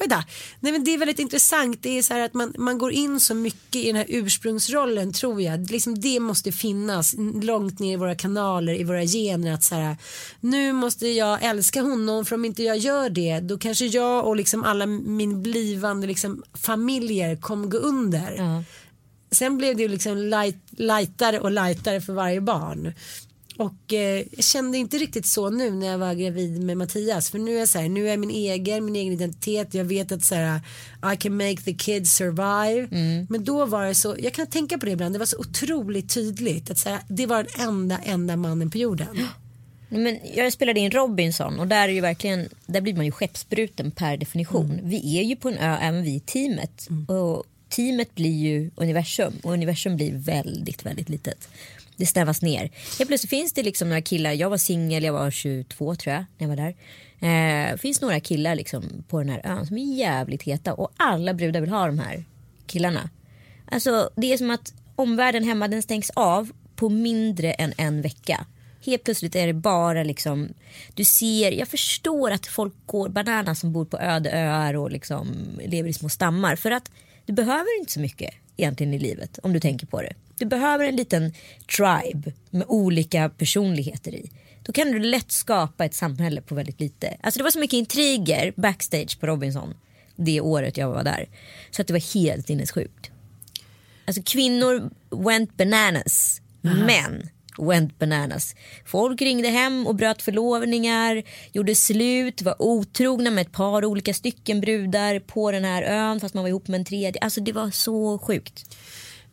Oj 0.00 0.06
då. 0.08 0.22
Nej, 0.60 0.72
men 0.72 0.84
det 0.84 0.94
är 0.94 0.98
väldigt 0.98 1.18
intressant. 1.18 1.82
Det 1.82 1.98
är 1.98 2.02
så 2.02 2.24
att 2.24 2.34
man, 2.34 2.54
man 2.58 2.78
går 2.78 2.92
in 2.92 3.20
så 3.20 3.34
mycket 3.34 3.76
i 3.76 3.86
den 3.86 3.96
här 3.96 4.06
ursprungsrollen 4.08 5.12
tror 5.12 5.42
jag. 5.42 5.70
Liksom 5.70 6.00
det 6.00 6.20
måste 6.20 6.52
finnas 6.52 7.14
långt 7.42 7.78
ner 7.78 7.92
i 7.92 7.96
våra 7.96 8.14
kanaler, 8.14 8.80
i 8.80 8.84
våra 8.84 9.04
gener. 9.04 9.52
Att 9.52 9.64
så 9.64 9.74
här, 9.74 9.96
nu 10.40 10.72
måste 10.72 11.08
jag 11.08 11.42
älska 11.42 11.82
honom 11.82 12.24
för 12.24 12.34
om 12.34 12.44
inte 12.44 12.62
jag 12.62 12.78
gör 12.78 13.10
det 13.10 13.40
då 13.40 13.58
kanske 13.58 13.86
jag 13.86 14.26
och 14.26 14.36
liksom 14.36 14.64
alla 14.64 14.86
min 14.86 15.42
blivande 15.42 16.06
liksom, 16.06 16.42
familjer 16.54 17.36
kommer 17.36 17.66
gå 17.66 17.78
under. 17.78 18.34
Ja. 18.36 18.64
Sen 19.30 19.58
blev 19.58 19.76
det 19.76 19.82
ju 19.82 19.88
liksom 19.88 20.16
light, 20.18 20.56
lightare 20.70 21.40
och 21.40 21.50
lightare 21.50 22.00
för 22.00 22.12
varje 22.12 22.40
barn. 22.40 22.92
Och 23.56 23.92
eh, 23.92 24.24
kände 24.38 24.78
inte 24.78 24.98
riktigt 24.98 25.26
så 25.26 25.50
nu 25.50 25.70
när 25.70 25.86
jag 25.86 25.98
var 25.98 26.14
gravid 26.14 26.62
med 26.62 26.76
Mattias. 26.76 27.30
För 27.30 27.38
nu 27.38 27.54
är 27.54 27.58
jag 27.58 27.68
så 27.68 27.78
här, 27.78 27.88
nu 27.88 28.06
är 28.06 28.10
jag 28.10 28.18
min 28.18 28.30
egen, 28.30 28.84
min 28.84 28.96
egen 28.96 29.12
identitet. 29.12 29.74
Jag 29.74 29.84
vet 29.84 30.12
att 30.12 30.24
så 30.24 30.34
här, 30.34 30.60
I 31.14 31.16
can 31.16 31.36
make 31.36 31.56
the 31.56 31.74
kids 31.74 32.12
survive. 32.12 32.88
Men 33.28 33.44
då 33.44 33.66
var 33.66 33.86
det 33.86 33.94
så, 33.94 34.16
jag 34.18 34.32
kan 34.32 34.46
tänka 34.46 34.78
på 34.78 34.86
det 34.86 34.92
ibland, 34.92 35.14
det 35.14 35.18
var 35.18 35.26
så 35.26 35.38
otroligt 35.38 36.14
tydligt. 36.14 36.70
Att 36.70 36.78
så 36.78 36.88
här, 36.88 37.00
det 37.08 37.26
var 37.26 37.42
den 37.42 37.68
enda, 37.68 37.98
enda 37.98 38.36
mannen 38.36 38.70
på 38.70 38.78
jorden. 38.78 39.18
Men 39.88 40.18
jag 40.34 40.52
spelade 40.52 40.80
in 40.80 40.90
Robinson 40.90 41.60
och 41.60 41.66
där, 41.66 41.88
är 41.88 41.92
ju 41.92 42.00
verkligen, 42.00 42.48
där 42.66 42.80
blir 42.80 42.94
man 42.94 43.04
ju 43.04 43.10
skeppsbruten 43.10 43.90
per 43.90 44.16
definition. 44.16 44.80
Vi 44.82 45.18
är 45.18 45.22
ju 45.22 45.36
på 45.36 45.48
en 45.48 45.58
ö, 45.58 45.76
även 45.80 46.02
vi 46.02 46.14
i 46.14 46.20
teamet. 46.20 46.88
Och 47.08 47.44
teamet 47.68 48.14
blir 48.14 48.42
ju 48.42 48.70
universum 48.76 49.32
och 49.42 49.52
universum 49.52 49.96
blir 49.96 50.12
väldigt, 50.14 50.86
väldigt 50.86 51.08
litet. 51.08 51.48
Det 51.96 52.06
snävas 52.06 52.42
ner. 52.42 52.70
Helt 52.98 53.08
plötsligt 53.08 53.30
finns 53.30 53.52
det 53.52 53.62
liksom 53.62 53.88
några 53.88 54.02
killar, 54.02 54.32
jag 54.32 54.50
var 54.50 54.56
singel, 54.56 55.04
jag 55.04 55.12
var 55.12 55.30
22 55.30 55.94
tror 55.94 56.14
jag 56.14 56.24
när 56.38 56.48
jag 56.48 56.56
var 56.56 56.56
där. 56.56 56.74
Eh, 57.24 57.76
finns 57.76 58.00
några 58.00 58.20
killar 58.20 58.54
liksom 58.54 59.04
på 59.08 59.18
den 59.18 59.28
här 59.28 59.40
ön 59.44 59.66
som 59.66 59.78
är 59.78 59.94
jävligt 59.94 60.42
heta 60.42 60.74
och 60.74 60.92
alla 60.96 61.34
brudar 61.34 61.60
vill 61.60 61.70
ha 61.70 61.86
de 61.86 61.98
här 61.98 62.24
killarna. 62.66 63.10
Alltså 63.66 64.10
det 64.16 64.32
är 64.32 64.36
som 64.36 64.50
att 64.50 64.74
omvärlden 64.96 65.44
hemma 65.44 65.68
den 65.68 65.82
stängs 65.82 66.10
av 66.10 66.50
på 66.76 66.88
mindre 66.88 67.52
än 67.52 67.72
en 67.76 68.02
vecka. 68.02 68.46
Helt 68.84 69.04
plötsligt 69.04 69.36
är 69.36 69.46
det 69.46 69.52
bara 69.52 70.02
liksom, 70.02 70.48
du 70.94 71.04
ser, 71.04 71.52
jag 71.52 71.68
förstår 71.68 72.30
att 72.30 72.46
folk 72.46 72.74
går 72.86 73.08
banana 73.08 73.54
som 73.54 73.72
bor 73.72 73.84
på 73.84 73.98
öde 73.98 74.30
öar 74.32 74.74
och 74.76 74.90
liksom 74.90 75.28
lever 75.64 75.88
i 75.88 75.92
små 75.92 76.08
stammar. 76.08 76.56
För 76.56 76.70
att 76.70 76.90
du 77.26 77.32
behöver 77.32 77.78
inte 77.80 77.92
så 77.92 78.00
mycket 78.00 78.34
egentligen 78.56 78.94
i 78.94 78.98
livet 78.98 79.38
om 79.42 79.52
du 79.52 79.60
tänker 79.60 79.86
på 79.86 80.02
det. 80.02 80.12
Du 80.38 80.46
behöver 80.46 80.84
en 80.84 80.96
liten 80.96 81.32
tribe 81.76 82.32
med 82.50 82.64
olika 82.68 83.28
personligheter 83.28 84.14
i. 84.14 84.30
Då 84.62 84.72
kan 84.72 84.92
du 84.92 84.98
lätt 84.98 85.32
skapa 85.32 85.84
ett 85.84 85.94
samhälle 85.94 86.40
på 86.40 86.54
väldigt 86.54 86.80
lite. 86.80 87.16
Alltså 87.20 87.38
det 87.38 87.44
var 87.44 87.50
så 87.50 87.58
mycket 87.58 87.76
intriger 87.76 88.52
backstage 88.56 89.20
på 89.20 89.26
Robinson 89.26 89.74
det 90.16 90.40
året 90.40 90.76
jag 90.76 90.88
var 90.88 91.04
där. 91.04 91.28
Så 91.70 91.82
att 91.82 91.88
det 91.88 91.92
var 91.92 92.14
helt 92.14 92.46
sinnessjukt. 92.46 93.10
Alltså 94.06 94.22
kvinnor 94.22 94.90
went 95.10 95.56
bananas. 95.56 96.40
Män 96.60 97.28
went 97.58 97.98
bananas. 97.98 98.54
Folk 98.86 99.22
ringde 99.22 99.48
hem 99.48 99.86
och 99.86 99.94
bröt 99.94 100.22
förlovningar, 100.22 101.22
gjorde 101.52 101.74
slut, 101.74 102.42
var 102.42 102.62
otrogna 102.62 103.30
med 103.30 103.46
ett 103.46 103.52
par 103.52 103.84
olika 103.84 104.14
stycken 104.14 104.60
brudar 104.60 105.20
på 105.20 105.50
den 105.50 105.64
här 105.64 105.82
ön 105.82 106.20
fast 106.20 106.34
man 106.34 106.44
var 106.44 106.48
ihop 106.48 106.68
med 106.68 106.78
en 106.78 106.84
tredje. 106.84 107.20
Alltså 107.20 107.40
det 107.40 107.52
var 107.52 107.70
så 107.70 108.18
sjukt. 108.18 108.76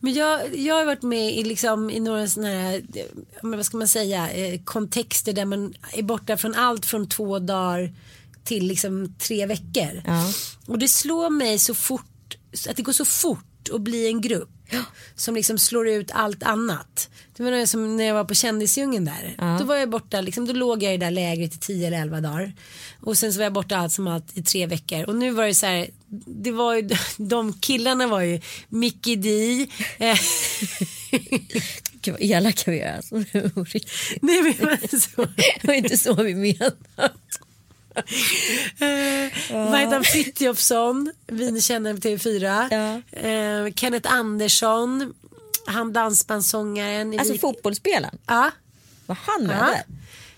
Men 0.04 0.14
jag, 0.14 0.56
jag 0.56 0.74
har 0.74 0.84
varit 0.84 1.02
med 1.02 1.34
i, 1.34 1.44
liksom, 1.44 1.90
i 1.90 2.00
några 2.00 2.28
sådana 2.28 2.52
här, 2.52 2.74
eh, 2.74 3.04
men 3.42 3.56
vad 3.56 3.66
ska 3.66 3.76
man 3.76 3.88
säga, 3.88 4.30
eh, 4.30 4.60
kontexter 4.64 5.32
där 5.32 5.44
man 5.44 5.74
är 5.92 6.02
borta 6.02 6.36
från 6.36 6.54
allt 6.54 6.86
från 6.86 7.08
två 7.08 7.38
dagar 7.38 7.94
till 8.44 8.66
liksom 8.66 9.14
tre 9.18 9.46
veckor. 9.46 10.02
Ja. 10.06 10.32
Och 10.66 10.78
det 10.78 10.88
slår 10.88 11.30
mig 11.30 11.58
så 11.58 11.74
fort, 11.74 12.36
att 12.68 12.76
det 12.76 12.82
går 12.82 12.92
så 12.92 13.04
fort 13.04 13.68
att 13.72 13.80
bli 13.80 14.06
en 14.06 14.20
grupp. 14.20 14.61
Som 15.14 15.34
liksom 15.34 15.58
slår 15.58 15.88
ut 15.88 16.10
allt 16.14 16.42
annat. 16.42 17.08
Det 17.36 17.42
var 17.42 17.66
som 17.66 17.96
när 17.96 18.04
jag 18.04 18.14
var 18.14 18.24
på 18.24 18.34
Kändisdjungeln 18.34 19.04
där. 19.04 19.58
Då 19.58 19.64
var 19.64 19.76
jag 19.76 19.90
borta, 19.90 20.20
liksom, 20.20 20.46
då 20.46 20.52
låg 20.52 20.82
jag 20.82 20.94
i 20.94 20.96
det 20.96 21.06
där 21.06 21.10
lägret 21.10 21.54
i 21.54 21.58
10 21.58 21.86
eller 21.86 22.00
11 22.00 22.20
dagar. 22.20 22.52
Och 23.00 23.18
sen 23.18 23.32
så 23.32 23.38
var 23.38 23.44
jag 23.44 23.52
borta 23.52 23.76
allt 23.76 23.92
som 23.92 24.06
allt 24.06 24.36
i 24.36 24.42
tre 24.42 24.66
veckor. 24.66 25.04
Och 25.04 25.14
nu 25.14 25.30
var 25.30 25.46
det 25.46 25.54
så 25.54 25.66
här, 25.66 25.86
det 26.26 26.50
var 26.50 26.74
ju, 26.74 26.88
de 27.16 27.52
killarna 27.52 28.06
var 28.06 28.20
ju 28.20 28.40
Mickey 28.68 29.16
D. 29.16 29.66
Eh, 29.98 30.18
Gud 32.02 32.14
vad 32.14 32.22
elaka 32.22 32.70
vi 32.70 32.80
är. 32.80 32.96
Alltså. 32.96 33.14
Nej 34.22 34.42
men 34.42 35.00
så. 35.00 35.26
Det 35.60 35.64
var 35.64 35.74
inte 35.74 35.96
så 35.96 36.14
vi 36.14 36.34
menade. 36.34 36.76
Eh, 38.80 39.90
han? 39.92 40.04
Frithiofsson, 40.04 41.12
vinkännare 41.26 41.94
på 41.94 42.00
TV4. 42.00 42.68
Ja. 42.70 43.18
Eh, 43.20 43.72
Kenneth 43.74 44.12
Andersson, 44.12 45.14
han 45.66 45.92
dansbandssångaren. 45.92 47.18
Alltså 47.18 47.38
fotbollsspelaren. 47.38 48.18
Ja. 48.26 48.50
Var 49.06 49.18
han 49.22 49.46
med 49.46 49.56
Ja. 49.56 49.66
där? 49.66 49.82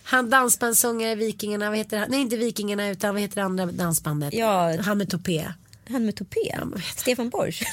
Han 0.03 0.31
dansbandssångare 0.31 1.13
i 1.13 1.15
Vikingarna, 1.15 1.69
vad 1.71 1.79
heter 1.79 1.99
han? 1.99 2.11
Nej 2.11 2.21
inte 2.21 2.37
Vikingarna 2.37 2.89
utan 2.89 3.15
vad 3.15 3.23
heter 3.23 3.35
det 3.37 3.43
andra 3.45 3.67
dansbandet? 3.67 4.35
Ja. 4.35 4.77
Han 4.83 4.99
med 4.99 5.11
topé. 5.11 5.49
Han 5.91 6.05
med 6.07 6.17
tupé? 6.17 6.59
vet- 6.75 6.99
Stefan 6.99 7.29
Borsch? 7.31 7.63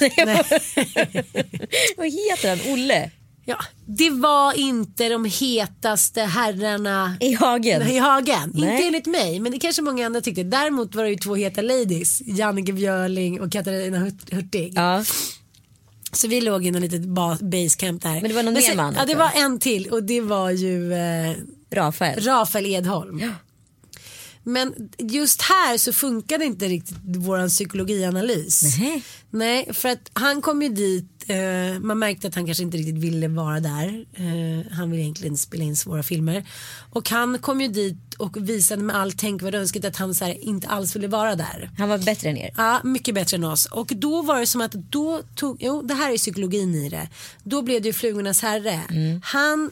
Vad 1.96 2.06
heter 2.12 2.48
han? 2.48 2.72
Olle? 2.72 3.10
Ja, 3.44 3.56
det 3.86 4.10
var 4.10 4.52
inte 4.58 5.08
de 5.08 5.24
hetaste 5.24 6.20
herrarna 6.22 7.16
I 7.20 7.32
hagen? 7.34 7.82
i 7.88 7.98
hagen. 7.98 8.52
Nej. 8.54 8.70
Inte 8.70 8.86
enligt 8.86 9.06
mig, 9.06 9.40
men 9.40 9.52
det 9.52 9.58
kanske 9.58 9.82
många 9.82 10.06
andra 10.06 10.20
tyckte. 10.20 10.42
Däremot 10.42 10.94
var 10.94 11.02
det 11.04 11.10
ju 11.10 11.16
två 11.16 11.34
heta 11.34 11.62
ladies, 11.62 12.22
Jannike 12.26 12.72
Björling 12.72 13.40
och 13.40 13.52
Katarina 13.52 13.98
Hurt- 13.98 14.34
Hurtig. 14.34 14.72
Ja. 14.76 15.04
Så 16.12 16.28
vi 16.28 16.40
låg 16.40 16.66
i 16.66 16.70
någon 16.70 16.82
litet 16.82 17.04
ba- 17.04 17.38
basecamp 17.40 18.02
där. 18.02 18.12
Men 18.20 18.22
det 18.22 18.32
var 18.34 18.42
någon 18.42 18.54
mer 18.54 18.76
man 18.76 18.94
Ja, 18.98 19.04
det 19.06 19.14
var 19.14 19.30
en 19.34 19.58
till 19.58 19.88
och 19.88 20.02
det 20.02 20.20
var 20.20 20.50
ju 20.50 20.92
eh, 20.92 21.32
Rafael? 21.70 22.20
Rafael 22.20 22.66
Edholm. 22.66 23.22
Men 24.44 24.74
just 24.98 25.42
här 25.42 25.78
så 25.78 25.92
funkade 25.92 26.44
inte 26.44 26.68
riktigt 26.68 26.96
våran 27.02 27.48
psykologianalys. 27.48 28.62
Nähä. 28.62 29.00
Nej, 29.30 29.68
för 29.72 29.88
att 29.88 30.10
han 30.12 30.42
kom 30.42 30.62
ju 30.62 30.68
dit, 30.68 31.24
eh, 31.26 31.80
man 31.80 31.98
märkte 31.98 32.28
att 32.28 32.34
han 32.34 32.46
kanske 32.46 32.62
inte 32.62 32.76
riktigt 32.76 32.98
ville 32.98 33.28
vara 33.28 33.60
där. 33.60 34.06
Eh, 34.14 34.72
han 34.72 34.90
ville 34.90 35.02
egentligen 35.02 35.36
spela 35.36 35.64
in 35.64 35.76
svåra 35.76 36.02
filmer. 36.02 36.44
Och 36.90 37.10
han 37.10 37.38
kom 37.38 37.60
ju 37.60 37.68
dit 37.68 38.14
och 38.18 38.48
visade 38.48 38.82
med 38.82 38.96
all 38.96 39.12
tänkvärd 39.12 39.54
önskan 39.54 39.86
att 39.86 39.96
han 39.96 40.14
så 40.14 40.24
här, 40.24 40.44
inte 40.44 40.68
alls 40.68 40.96
ville 40.96 41.08
vara 41.08 41.34
där. 41.34 41.70
Han 41.78 41.88
var 41.88 41.98
bättre 41.98 42.28
än 42.28 42.36
er? 42.36 42.50
Ja, 42.56 42.80
mycket 42.84 43.14
bättre 43.14 43.36
än 43.36 43.44
oss. 43.44 43.66
Och 43.66 43.92
då 43.96 44.22
var 44.22 44.40
det 44.40 44.46
som 44.46 44.60
att 44.60 44.72
då 44.72 45.22
tog, 45.34 45.62
jo 45.62 45.82
det 45.82 45.94
här 45.94 46.12
är 46.12 46.18
psykologin 46.18 46.74
i 46.74 46.88
det. 46.88 47.08
Då 47.42 47.62
blev 47.62 47.82
det 47.82 47.88
ju 47.88 47.92
flugornas 47.92 48.42
herre. 48.42 48.80
Mm. 48.90 49.20
Han 49.24 49.70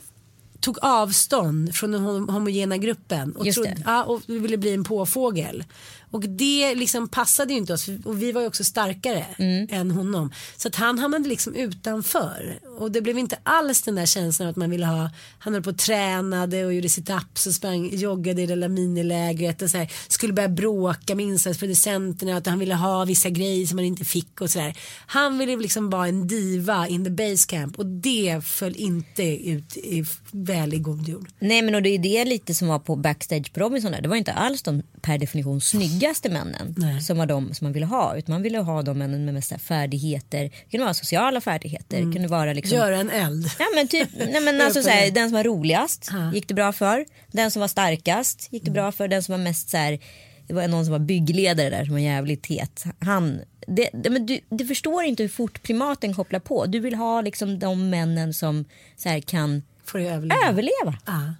tog 0.60 0.78
avstånd 0.82 1.74
från 1.74 1.90
den 1.92 2.00
hom- 2.06 2.30
homogena 2.32 2.76
gruppen 2.76 3.36
och, 3.36 3.46
trodde, 3.54 3.76
ja, 3.84 4.04
och 4.04 4.20
ville 4.26 4.56
bli 4.56 4.74
en 4.74 4.84
påfågel. 4.84 5.64
Och 6.10 6.20
det 6.28 6.74
liksom 6.74 7.08
passade 7.08 7.52
ju 7.52 7.58
inte 7.58 7.72
oss 7.72 7.88
och 8.04 8.22
vi 8.22 8.32
var 8.32 8.40
ju 8.40 8.46
också 8.46 8.64
starkare 8.64 9.26
Mm. 9.38 9.66
än 9.70 9.90
honom. 9.90 10.32
Så 10.56 10.68
att 10.68 10.74
han 10.76 10.98
hamnade 10.98 11.28
liksom 11.28 11.54
utanför. 11.54 12.58
Och 12.78 12.90
det 12.92 13.00
blev 13.00 13.18
inte 13.18 13.38
alls 13.42 13.82
den 13.82 13.94
där 13.94 14.06
känslan 14.06 14.48
att 14.48 14.56
man 14.56 14.70
ville 14.70 14.86
ha, 14.86 15.10
han 15.38 15.52
höll 15.52 15.62
på 15.62 15.70
och 15.70 15.78
tränade 15.78 16.64
och 16.64 16.74
gjorde 16.74 16.88
sit-ups 16.88 17.46
och 17.48 17.54
sprang, 17.54 17.90
joggade 17.92 18.42
i 18.42 18.46
det 18.46 18.54
där 18.54 18.68
minilägret 18.68 19.62
och 19.62 19.70
så 19.70 19.78
här, 19.78 19.92
skulle 20.08 20.32
börja 20.32 20.48
bråka 20.48 21.14
med 21.14 21.26
insatsproducenterna 21.26 22.36
att 22.36 22.46
han 22.46 22.58
ville 22.58 22.74
ha 22.74 23.04
vissa 23.04 23.30
grejer 23.30 23.66
som 23.66 23.78
han 23.78 23.84
inte 23.84 24.04
fick 24.04 24.40
och 24.40 24.50
sådär. 24.50 24.76
Han 25.06 25.38
ville 25.38 25.56
liksom 25.56 25.90
vara 25.90 26.06
en 26.08 26.26
diva 26.26 26.88
in 26.88 27.04
the 27.04 27.10
base 27.10 27.46
camp 27.48 27.78
och 27.78 27.86
det 27.86 28.40
föll 28.44 28.76
inte 28.76 29.22
ut 29.22 29.76
i, 29.76 30.04
väl 30.30 30.74
i 30.74 30.78
god 30.78 31.08
jord. 31.08 31.28
Nej 31.38 31.62
men 31.62 31.74
och 31.74 31.82
det 31.82 31.88
är 31.90 31.98
det 31.98 32.24
lite 32.24 32.54
som 32.54 32.68
var 32.68 32.78
på 32.78 32.96
backstage 32.96 33.52
på 33.52 33.60
Robinson 33.60 33.92
där. 33.92 34.02
Det 34.02 34.08
var 34.08 34.16
inte 34.16 34.32
alls 34.32 34.62
de 34.62 34.82
per 35.02 35.18
definition 35.18 35.60
snyggaste 36.00 36.28
männen 36.30 36.74
Nej. 36.78 37.00
som 37.02 37.18
var 37.18 37.26
de 37.26 37.54
som 37.54 37.64
man 37.64 37.72
ville 37.72 37.86
ha. 37.86 38.16
Utan 38.16 38.32
man 38.32 38.42
ville 38.42 38.58
ha 38.58 38.82
de 38.82 38.98
männen 38.98 39.24
med 39.24 39.34
mest 39.34 39.52
färdigheter. 39.62 40.42
Det 40.42 40.70
kunde 40.70 40.84
vara 40.84 40.94
sociala 40.94 41.40
färdigheter. 41.40 41.96
Det 42.04 42.12
kunde 42.12 42.28
vara 42.28 42.52
liksom 42.52 42.76
Göra 42.78 42.96
en 42.96 43.10
eld. 43.10 43.50
Ja 43.58 43.66
men 43.74 43.88
typ, 43.88 44.08
nej 44.16 44.40
men 44.40 44.60
alltså 44.60 44.78
Upp 44.78 44.84
och 44.84 44.90
så 44.90 44.90
här, 44.90 45.06
ner. 45.06 45.10
den 45.10 45.28
som 45.28 45.36
var 45.36 45.44
roligast 45.44 46.08
Ja. 46.12 46.32
gick 46.34 46.48
det 46.48 46.54
bra 46.54 46.72
för. 46.72 47.04
Den 47.32 47.50
som 47.50 47.60
var 47.60 47.68
starkast 47.68 48.48
gick 48.52 48.64
det 48.64 48.70
bra 48.70 48.92
för. 48.92 49.08
Den 49.08 49.22
som 49.22 49.32
var 49.32 49.38
mest 49.38 49.70
så 49.70 49.76
här, 49.76 49.98
det 50.46 50.54
var 50.54 50.68
någon 50.68 50.84
som 50.84 50.92
var 50.92 50.98
byggledare 50.98 51.70
där 51.70 51.84
som 51.84 51.92
var 51.92 52.00
jävligt 52.00 52.46
het. 52.46 52.84
Han, 52.98 53.40
det, 53.66 53.90
det, 53.92 54.10
men 54.10 54.26
du, 54.26 54.40
du 54.50 54.66
förstår 54.66 55.02
inte 55.04 55.22
hur 55.22 55.30
fort 55.30 55.62
primaten 55.62 56.14
kopplar 56.14 56.40
på. 56.40 56.66
Du 56.66 56.80
vill 56.80 56.94
ha 56.94 57.20
liksom 57.20 57.58
de 57.58 57.90
männen 57.90 58.34
som 58.34 58.64
så 58.96 59.08
här, 59.08 59.20
kan 59.20 59.62
överleva. 59.94 60.48
överleva. 60.48 60.98
Ja. 61.06 61.34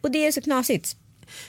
Och 0.00 0.10
det 0.10 0.26
är 0.26 0.32
så 0.32 0.40
knasigt. 0.40 0.96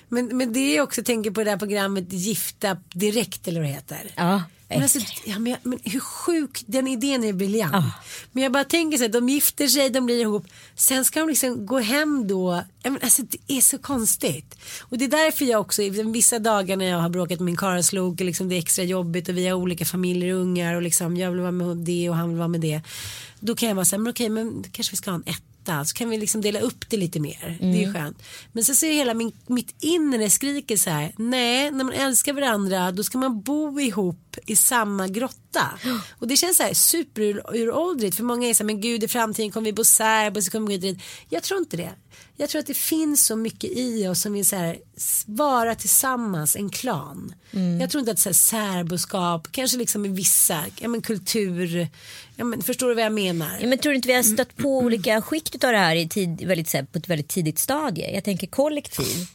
Men, 0.09 0.37
men 0.37 0.53
det 0.53 0.77
är 0.77 0.81
också, 0.81 1.03
tänker 1.03 1.31
på 1.31 1.43
det 1.43 1.49
här 1.49 1.57
programmet 1.57 2.13
Gifta 2.13 2.77
direkt 2.93 3.47
eller 3.47 3.59
vad 3.59 3.69
det 3.69 3.73
heter. 3.73 4.11
Ja, 4.15 4.43
Men, 4.67 4.83
alltså, 4.83 4.99
ja, 5.25 5.39
men, 5.39 5.55
men 5.63 5.79
hur 5.83 5.99
sjuk, 5.99 6.63
den 6.65 6.87
idén 6.87 7.23
är 7.23 7.33
briljant. 7.33 7.73
Ja. 7.73 7.91
Men 8.31 8.43
jag 8.43 8.51
bara 8.51 8.63
tänker 8.63 8.97
så 8.97 9.03
här, 9.03 9.11
de 9.11 9.29
gifter 9.29 9.67
sig, 9.67 9.89
de 9.89 10.05
blir 10.05 10.21
ihop. 10.21 10.45
Sen 10.75 11.05
ska 11.05 11.19
de 11.19 11.29
liksom 11.29 11.65
gå 11.65 11.79
hem 11.79 12.27
då. 12.27 12.63
Men, 12.83 12.99
alltså, 13.01 13.21
det 13.21 13.57
är 13.57 13.61
så 13.61 13.77
konstigt. 13.77 14.57
Och 14.81 14.97
det 14.97 15.05
är 15.05 15.09
därför 15.09 15.45
jag 15.45 15.61
också, 15.61 15.81
vissa 16.13 16.39
dagar 16.39 16.77
när 16.77 16.85
jag 16.85 16.97
har 16.97 17.09
bråkat 17.09 17.39
med 17.39 17.45
min 17.45 17.57
karlslok, 17.57 18.19
och 18.19 18.25
liksom 18.25 18.49
det 18.49 18.55
är 18.55 18.59
extra 18.59 18.83
jobbigt 18.83 19.29
och 19.29 19.37
vi 19.37 19.47
har 19.47 19.55
olika 19.55 19.85
familjer 19.85 20.33
och 20.35 20.41
ungar 20.41 20.75
och 20.75 20.81
liksom 20.81 21.17
jag 21.17 21.31
vill 21.31 21.41
vara 21.41 21.51
med 21.51 21.77
det 21.77 22.09
och 22.09 22.15
han 22.15 22.29
vill 22.29 22.37
vara 22.37 22.47
med 22.47 22.61
det. 22.61 22.81
Då 23.39 23.55
kan 23.55 23.69
jag 23.69 23.75
vara 23.75 23.85
så 23.85 23.95
här, 23.95 24.03
men 24.03 24.11
okej, 24.11 24.29
men 24.29 24.63
kanske 24.71 24.91
vi 24.91 24.97
ska 24.97 25.11
ha 25.11 25.15
en 25.15 25.33
etta. 25.65 25.85
Så 25.85 25.95
kan 25.95 26.09
vi 26.09 26.17
liksom 26.17 26.41
dela 26.41 26.59
upp 26.59 26.89
det 26.89 26.97
lite 26.97 27.19
mer. 27.19 27.57
Det 27.59 27.65
är 27.65 27.87
ju 27.87 27.93
skönt. 27.93 28.23
Men 28.51 28.63
så 28.63 28.75
ser 28.75 28.93
hela 28.93 29.13
min, 29.13 29.31
mitt 29.47 29.75
inre 29.79 30.29
skriker 30.29 30.77
så 30.77 30.89
här. 30.89 31.13
Nej, 31.17 31.71
när 31.71 31.83
man 31.83 31.93
älskar 31.93 32.33
varandra 32.33 32.91
då 32.91 33.03
ska 33.03 33.17
man 33.17 33.41
bo 33.41 33.79
ihop 33.79 34.24
i 34.45 34.55
samma 34.55 35.07
grotta. 35.07 35.79
Och 36.19 36.27
det 36.27 36.37
känns 36.37 36.57
så 36.57 36.63
här 36.63 36.73
superuråldrigt. 36.73 38.15
För 38.15 38.23
många 38.23 38.49
är 38.49 38.53
så 38.53 38.63
här, 38.63 38.65
men 38.65 38.81
gud 38.81 39.03
i 39.03 39.07
framtiden 39.07 39.51
kommer 39.51 39.65
vi 39.65 39.73
bo 39.73 39.83
särbo 39.83 40.41
så 40.41 40.51
kommer 40.51 40.67
vi 40.67 40.77
dit. 40.77 40.97
Jag 41.29 41.43
tror 41.43 41.59
inte 41.59 41.77
det. 41.77 41.91
Jag 42.37 42.49
tror 42.49 42.59
att 42.59 42.67
det 42.67 42.77
finns 42.77 43.25
så 43.25 43.35
mycket 43.35 43.69
i 43.73 44.07
oss 44.07 44.21
som 44.21 44.33
vill 44.33 44.45
så 44.45 44.55
här, 44.55 44.77
vara 45.25 45.75
tillsammans, 45.75 46.55
en 46.55 46.69
klan. 46.69 47.35
Jag 47.79 47.89
tror 47.89 47.99
inte 47.99 48.11
att 48.11 48.19
så 48.19 48.29
här, 48.29 48.33
särboskap, 48.33 49.47
kanske 49.51 49.77
liksom 49.77 50.05
i 50.05 50.09
vissa, 50.09 50.65
ja 50.79 50.87
men 50.87 51.01
kultur, 51.01 51.87
ja 52.35 52.43
men 52.45 52.61
förstår 52.61 52.87
du 52.89 52.95
vad 52.95 53.03
jag 53.03 53.13
menar? 53.13 53.57
Ja, 53.61 53.67
men 53.67 53.77
tror 53.77 53.91
du 53.91 53.95
inte 53.95 54.07
vi 54.07 54.13
har 54.13 54.23
stött 54.23 54.57
på 54.57 54.77
olika 54.77 55.21
skikt 55.21 55.63
av 55.63 55.71
det 55.71 55.77
här 55.77 55.95
i 55.95 56.09
tid, 56.09 56.47
väldigt, 56.47 56.69
så 56.69 56.77
här, 56.77 56.85
på 56.85 56.97
ett 56.97 57.09
väldigt 57.09 57.27
tidigt 57.27 57.59
stadie? 57.59 58.13
Jag 58.13 58.23
tänker 58.23 58.47
kollektiv. 58.47 59.27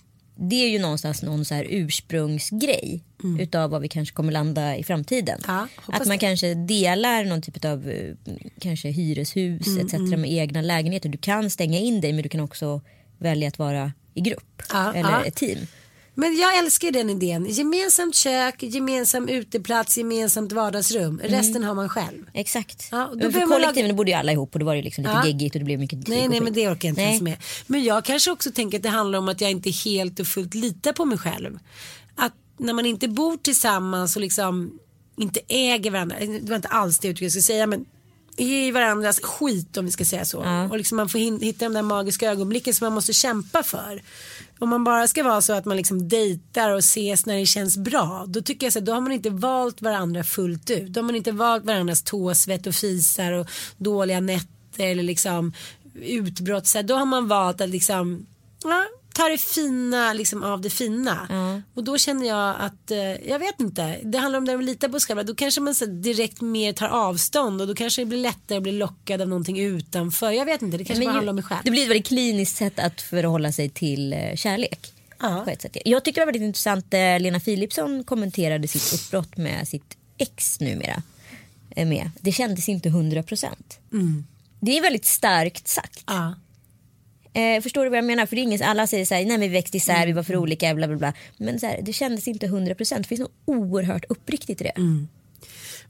Det 0.43 0.65
är 0.65 0.69
ju 0.69 0.79
någonstans 0.79 1.23
någon 1.23 1.45
så 1.45 1.55
här 1.55 1.67
ursprungsgrej 1.71 3.05
utav 3.39 3.71
vad 3.71 3.83
vi 3.83 3.89
kanske 3.89 4.15
kommer 4.15 4.33
landa 4.33 4.77
i 4.77 4.85
framtiden. 4.85 5.41
Ja, 5.47 5.69
att 5.87 6.07
man 6.07 6.09
det. 6.09 6.19
kanske 6.19 6.55
delar 6.55 7.25
någon 7.25 7.43
typ 7.43 7.65
av 7.65 7.89
eh, 7.89 8.15
kanske 8.61 8.89
hyreshus 8.89 9.79
etc. 9.79 9.93
med 9.93 10.33
egna 10.33 10.61
lägenheter. 10.63 11.09
Du 11.09 11.19
kan 11.19 11.51
stänga 11.51 11.79
in 11.79 12.01
dig 12.01 12.13
men 12.13 12.23
du 12.23 12.29
kan 12.29 12.41
också 12.41 12.81
välja 13.19 13.49
att 13.49 13.59
vara 13.59 13.93
i 14.15 14.21
grupp 14.21 14.63
Ja, 14.73 14.95
eller 14.95 15.11
ja. 15.11 15.25
ett 15.25 15.37
team. 15.37 15.59
Men 16.21 16.37
jag 16.37 16.59
älskar 16.59 16.91
den 16.91 17.11
idén. 17.11 17.47
Gemensamt 17.47 18.15
kök, 18.15 18.63
gemensam 18.63 19.29
uteplats, 19.29 19.99
gemensamt 19.99 20.53
vardagsrum. 20.53 21.21
Resten 21.25 21.65
har 21.65 21.75
man 21.75 21.89
själv. 21.89 22.31
Exakt. 22.35 22.89
Ja, 22.91 23.11
då 23.15 23.31
för 23.33 23.41
kollektiven 23.47 23.89
laga- 23.91 23.95
bodde 23.97 24.11
ju 24.11 24.17
alla 24.17 24.33
ihop 24.33 24.55
och 24.55 24.59
då 24.59 24.67
var 24.67 24.77
det 24.77 24.83
liksom 24.83 25.03
lite 25.05 25.15
Ja. 25.15 25.27
geggigt 25.27 25.55
och 25.55 25.59
det 25.59 25.65
blev 25.65 25.79
mycket 25.79 26.09
Nej, 26.09 26.29
nej, 26.29 26.41
men 26.41 26.53
det 26.53 26.69
orkar 26.69 26.89
jag 26.89 26.93
inte 26.93 27.01
Nej. 27.01 27.09
ens 27.11 27.23
med. 27.23 27.37
Men 27.67 27.85
jag 27.85 28.05
kanske 28.05 28.31
också 28.31 28.51
tänker 28.51 28.77
att 28.79 28.83
det 28.83 28.89
handlar 28.89 29.19
om 29.19 29.29
att 29.29 29.41
jag 29.41 29.51
inte 29.51 29.71
helt 29.71 30.21
och 30.21 30.27
fullt 30.27 30.55
litar 30.55 30.93
på 30.93 31.05
mig 31.05 31.19
själv. 31.19 31.59
Att 32.17 32.33
när 32.59 32.73
man 32.73 32.87
inte 32.87 33.09
bor 33.09 33.37
tillsammans 33.37 34.17
och 34.17 34.23
liksom 34.23 34.79
inte 35.17 35.41
äger 35.49 35.91
varandra, 35.91 36.17
det 36.21 36.49
var 36.49 36.57
inte 36.57 36.69
alls 36.69 36.99
det 36.99 37.09
jag 37.09 37.17
skulle 37.17 37.31
säga, 37.31 37.67
men 37.67 37.85
i 38.41 38.71
varandras 38.71 39.21
skit 39.21 39.77
om 39.77 39.85
vi 39.85 39.91
ska 39.91 40.05
säga 40.05 40.25
så. 40.25 40.69
Och 40.71 40.77
liksom 40.77 40.97
man 40.97 41.09
får 41.09 41.19
hitta 41.19 41.65
de 41.65 41.75
där 41.75 41.83
magiska 41.83 42.31
ögonblicken 42.31 42.75
som 42.75 42.85
man 42.85 42.93
måste 42.93 43.13
kämpa 43.13 43.63
för. 43.63 44.03
Om 44.59 44.69
man 44.69 44.85
bara 44.85 45.09
ska 45.09 45.23
vara 45.23 45.41
så 45.41 45.53
att 45.53 45.65
man 45.65 45.77
liksom 45.77 46.09
dejtar 46.09 46.71
och 46.71 46.79
ses 46.79 47.27
när 47.27 47.37
det 47.37 47.47
känns 47.47 47.77
bra. 47.77 48.25
Då 48.29 48.43
tycker 48.43 48.67
jag 48.67 48.73
så 48.73 48.79
att 48.79 48.85
då 48.85 48.93
har 48.93 49.01
man 49.01 49.13
inte 49.13 49.31
valt 49.31 49.83
varandra 49.83 50.25
fullt 50.25 50.71
ut. 50.71 50.89
Då 50.89 51.01
har 51.01 51.07
man 51.07 51.17
inte 51.17 51.33
valt 51.33 51.65
varandras 51.65 52.03
tåsvett 52.03 52.67
och 52.67 52.75
fisar 52.75 53.33
och 53.33 53.47
dåliga 53.77 54.21
nätter 54.21 54.85
eller 54.85 55.03
liksom 55.03 55.53
utbrott. 55.95 56.67
Så 56.67 56.79
här, 56.79 56.83
då 56.83 56.95
har 56.95 57.07
man 57.07 57.29
valt 57.29 57.61
att 57.61 57.71
liksom 57.71 58.27
ja, 58.65 58.85
ta 59.15 59.29
det 59.29 59.39
fina 59.39 60.13
liksom, 60.13 60.43
av 60.43 60.61
det 60.61 60.71
fina. 60.71 61.29
Och 61.75 61.85
då 61.85 61.99
känner 61.99 62.27
jag 62.29 62.57
att, 62.61 62.91
eh, 62.91 62.99
jag 63.29 63.39
vet 63.39 63.61
inte, 63.61 63.99
det 64.05 64.19
handlar 64.19 64.39
om 64.39 64.45
det 64.45 64.55
att 64.55 64.65
lita 64.65 64.89
på 64.89 65.01
sig 65.01 65.07
själv. 65.17 65.27
Då 65.27 65.35
kanske 65.35 65.61
man 65.61 65.75
så 65.75 65.87
direkt 65.87 66.41
mer 66.41 66.73
tar 66.73 66.89
avstånd 66.89 67.61
och 67.61 67.67
då 67.67 67.75
kanske 67.75 68.03
det 68.03 68.07
blir 68.07 68.19
lättare 68.19 68.57
att 68.57 68.63
bli 68.63 68.73
lockad 68.73 69.21
av 69.21 69.29
någonting 69.29 69.61
utanför. 69.61 70.31
Jag 70.31 70.45
vet 70.45 70.63
inte, 70.63 70.77
det 70.77 70.85
kanske 70.85 71.05
bara 71.05 71.13
handlar 71.15 71.31
om 71.31 71.37
mig 71.37 71.45
själv. 71.45 71.61
Det 71.65 71.71
blir 71.71 71.83
ett 71.83 71.89
väldigt 71.91 72.07
kliniskt 72.07 72.57
sätt 72.57 72.79
att 72.79 73.01
förhålla 73.01 73.53
sig 73.53 73.69
till 73.69 74.13
eh, 74.13 74.35
kärlek. 74.37 74.93
Ja. 75.19 75.47
Jag 75.85 76.05
tycker 76.05 76.21
det 76.21 76.25
var 76.27 76.33
väldigt 76.33 76.47
intressant. 76.47 76.95
eh, 76.95 76.99
Lena 77.21 77.41
Philipsson 77.41 78.05
kommenterade 78.05 78.69
sitt 78.69 78.93
uppbrott 78.95 79.37
med 79.37 79.69
sitt 79.69 79.97
ex 80.19 80.61
numera. 80.61 81.03
eh, 81.77 81.87
med. 81.89 82.11
Det 82.21 82.33
kändes 82.33 82.69
inte 82.69 82.89
100%. 82.89 83.47
Det 84.61 84.79
är 84.79 84.83
väldigt 84.83 85.05
starkt 85.05 85.69
sagt. 85.69 86.05
Ja. 86.07 86.35
Eh, 87.33 87.63
förstår 87.63 87.85
du 87.85 87.91
vad 87.91 87.99
jag 87.99 88.05
menar? 88.05 88.27
För 88.27 88.37
det 88.37 88.43
är 88.43 88.43
ingen, 88.43 88.63
alla 88.63 88.87
säger 88.87 89.05
så 89.05 89.15
här, 89.15 89.25
nej 89.25 89.39
vi 89.39 89.49
växte 89.49 89.77
isär, 89.77 90.07
vi 90.07 90.13
var 90.13 90.23
för 90.23 90.37
olika, 90.37 90.75
bla 90.75 90.87
bla 90.89 90.97
bla. 90.97 91.13
Men 91.37 91.61
så 91.61 91.67
här, 91.67 91.81
det 91.83 91.93
kändes 91.93 92.29
inte 92.29 92.47
100%. 92.47 92.99
Det 92.99 93.05
finns 93.05 93.21
något 93.21 93.33
oerhört 93.45 94.05
uppriktigt 94.09 94.61
i 94.61 94.65
det. 94.65 94.73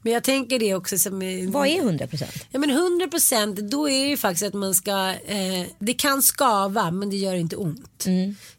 Men 0.01 0.13
jag 0.13 0.23
tänker 0.23 0.59
det 0.59 0.75
också 0.75 0.97
som... 0.97 1.19
Vad 1.51 1.67
är 1.67 1.81
100%? 1.81 2.45
Ja 2.51 2.59
men 2.59 2.69
100 2.69 3.07
procent 3.07 3.57
då 3.59 3.89
är 3.89 4.03
det 4.03 4.09
ju 4.09 4.17
faktiskt 4.17 4.43
att 4.43 4.53
man 4.53 4.75
ska, 4.75 5.09
eh, 5.25 5.65
det 5.79 5.93
kan 5.93 6.21
skava 6.21 6.91
men 6.91 7.09
det 7.09 7.15
gör 7.15 7.35
inte 7.35 7.55
ont. 7.55 8.05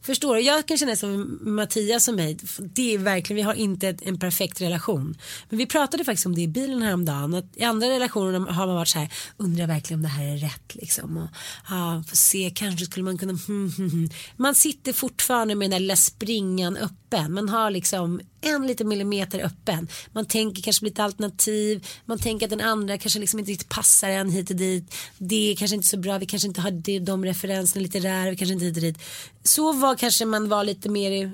Förstår 0.00 0.34
du? 0.34 0.40
Jag 0.40 0.66
kan 0.66 0.78
känna 0.78 0.96
som 0.96 1.38
Mattias 1.42 2.08
och 2.08 2.14
mig, 2.14 2.38
det 2.58 2.94
är 2.94 2.98
verkligen, 2.98 3.36
vi 3.36 3.42
har 3.42 3.54
inte 3.54 3.88
ett, 3.88 4.02
en 4.02 4.18
perfekt 4.18 4.60
relation. 4.60 5.16
Men 5.48 5.58
vi 5.58 5.66
pratade 5.66 6.04
faktiskt 6.04 6.26
om 6.26 6.34
det 6.34 6.40
i 6.40 6.48
bilen 6.48 6.82
häromdagen, 6.82 7.34
att 7.34 7.56
i 7.56 7.64
andra 7.64 7.88
relationer 7.88 8.38
har 8.38 8.66
man 8.66 8.76
varit 8.76 8.88
så 8.88 8.98
här, 8.98 9.12
undrar 9.36 9.66
verkligen 9.66 9.98
om 9.98 10.02
det 10.02 10.08
här 10.08 10.24
är 10.24 10.36
rätt 10.36 10.74
liksom. 10.74 11.16
Och, 11.16 11.28
ja, 11.70 12.04
får 12.08 12.16
se, 12.16 12.52
kanske 12.54 12.84
skulle 12.84 13.04
man 13.04 13.18
kunna. 13.18 13.32
Man 14.36 14.54
sitter 14.54 14.92
fortfarande 14.92 15.54
med 15.54 15.64
den 15.64 15.70
där 15.70 15.80
lilla 15.80 15.96
springan 15.96 16.76
öppen, 16.76 17.32
man 17.32 17.48
har 17.48 17.70
liksom 17.70 18.20
en 18.42 18.66
liten 18.66 18.88
millimeter 18.88 19.40
öppen. 19.40 19.88
Man 20.12 20.26
tänker 20.26 20.62
kanske 20.62 20.84
lite 20.84 21.04
alternativ, 21.04 21.86
man 22.04 22.18
tänker 22.18 22.46
att 22.46 22.50
den 22.50 22.60
andra 22.60 22.98
kanske 22.98 23.20
liksom 23.20 23.38
inte 23.38 23.52
riktigt 23.52 23.68
passar 23.68 24.08
en 24.08 24.30
hit 24.30 24.50
och 24.50 24.56
dit. 24.56 24.94
Det 25.18 25.52
är 25.52 25.56
kanske 25.56 25.74
inte 25.74 25.88
så 25.88 25.96
bra, 25.96 26.18
vi 26.18 26.26
kanske 26.26 26.48
inte 26.48 26.60
har 26.60 26.70
det, 26.70 26.98
de 26.98 27.24
referenserna 27.24 27.82
litterära. 27.82 28.30
vi 28.30 28.36
kanske 28.36 28.52
inte 28.52 28.64
hit 28.64 28.76
och 28.76 28.82
dit. 28.82 28.98
Så 29.42 29.72
var 29.72 29.96
kanske 29.96 30.24
man 30.24 30.48
var 30.48 30.64
lite 30.64 30.88
mer 30.88 31.10
i, 31.10 31.30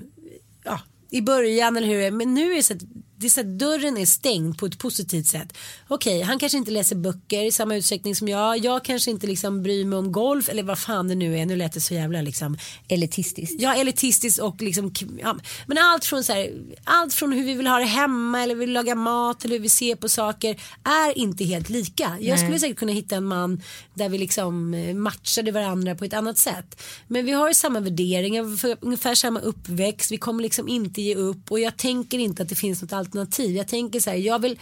ja, 0.64 0.80
i 1.10 1.20
början 1.20 1.76
eller 1.76 1.86
hur 1.86 2.10
men 2.10 2.34
nu 2.34 2.52
är 2.52 2.56
det 2.56 2.62
så 2.62 2.74
att 2.74 2.82
det 3.18 3.26
är 3.26 3.30
så 3.30 3.40
att 3.40 3.58
dörren 3.58 3.96
är 3.96 4.06
stängd 4.06 4.58
på 4.58 4.66
ett 4.66 4.78
positivt 4.78 5.26
sätt. 5.26 5.56
Okej, 5.88 6.22
han 6.22 6.38
kanske 6.38 6.58
inte 6.58 6.70
läser 6.70 6.96
böcker 6.96 7.44
i 7.44 7.52
samma 7.52 7.76
utsträckning 7.76 8.14
som 8.14 8.28
jag. 8.28 8.58
Jag 8.58 8.84
kanske 8.84 9.10
inte 9.10 9.26
liksom 9.26 9.62
bryr 9.62 9.84
mig 9.84 9.98
om 9.98 10.12
golf 10.12 10.48
eller 10.48 10.62
vad 10.62 10.78
fan 10.78 11.08
det 11.08 11.14
nu 11.14 11.38
är. 11.38 11.46
Nu 11.46 11.56
lät 11.56 11.72
det 11.72 11.80
så 11.80 11.94
jävla 11.94 12.22
liksom 12.22 12.58
Elitistiskt. 12.88 13.60
Ja, 13.60 13.74
elitistiskt 13.74 14.38
och 14.38 14.62
liksom, 14.62 14.92
ja, 15.18 15.38
men 15.66 15.78
allt 15.78 16.04
från 16.04 16.24
så 16.24 16.32
här, 16.32 16.52
allt 16.84 17.14
från 17.14 17.32
hur 17.32 17.44
vi 17.44 17.54
vill 17.54 17.66
ha 17.66 17.78
det 17.78 17.84
hemma 17.84 18.42
eller 18.42 18.54
vill 18.54 18.72
laga 18.72 18.94
mat 18.94 19.44
eller 19.44 19.54
hur 19.54 19.62
vi 19.62 19.68
ser 19.68 19.94
på 19.94 20.08
saker 20.08 20.60
är 20.84 21.18
inte 21.18 21.44
helt 21.44 21.68
lika. 21.68 22.16
Jag 22.20 22.38
skulle 22.38 22.58
säkert 22.58 22.76
kunna 22.76 22.92
hitta 22.92 23.16
en 23.16 23.24
man 23.24 23.62
där 23.94 24.08
vi 24.08 24.18
liksom 24.18 24.74
eh, 24.74 24.94
matchade 24.94 25.52
varandra 25.52 25.94
på 25.94 26.04
ett 26.04 26.14
annat 26.14 26.38
sätt. 26.38 26.82
Men 27.08 27.26
vi 27.26 27.32
har 27.32 27.52
samma 27.52 27.80
värderingar, 27.80 28.58
ungefär 28.80 29.14
samma 29.14 29.40
uppväxt, 29.40 30.12
vi 30.12 30.16
kommer 30.16 30.42
liksom 30.42 30.68
inte 30.68 31.02
ge 31.02 31.14
upp 31.14 31.50
och 31.50 31.60
jag 31.60 31.76
tänker 31.76 32.18
inte 32.18 32.42
att 32.42 32.48
det 32.48 32.54
finns 32.54 32.82
något 32.82 32.92
alternativ. 32.92 33.07
Jag 33.56 33.68
tänker 33.68 34.00
så 34.00 34.10
här, 34.10 34.16
jag 34.16 34.38
vill 34.38 34.58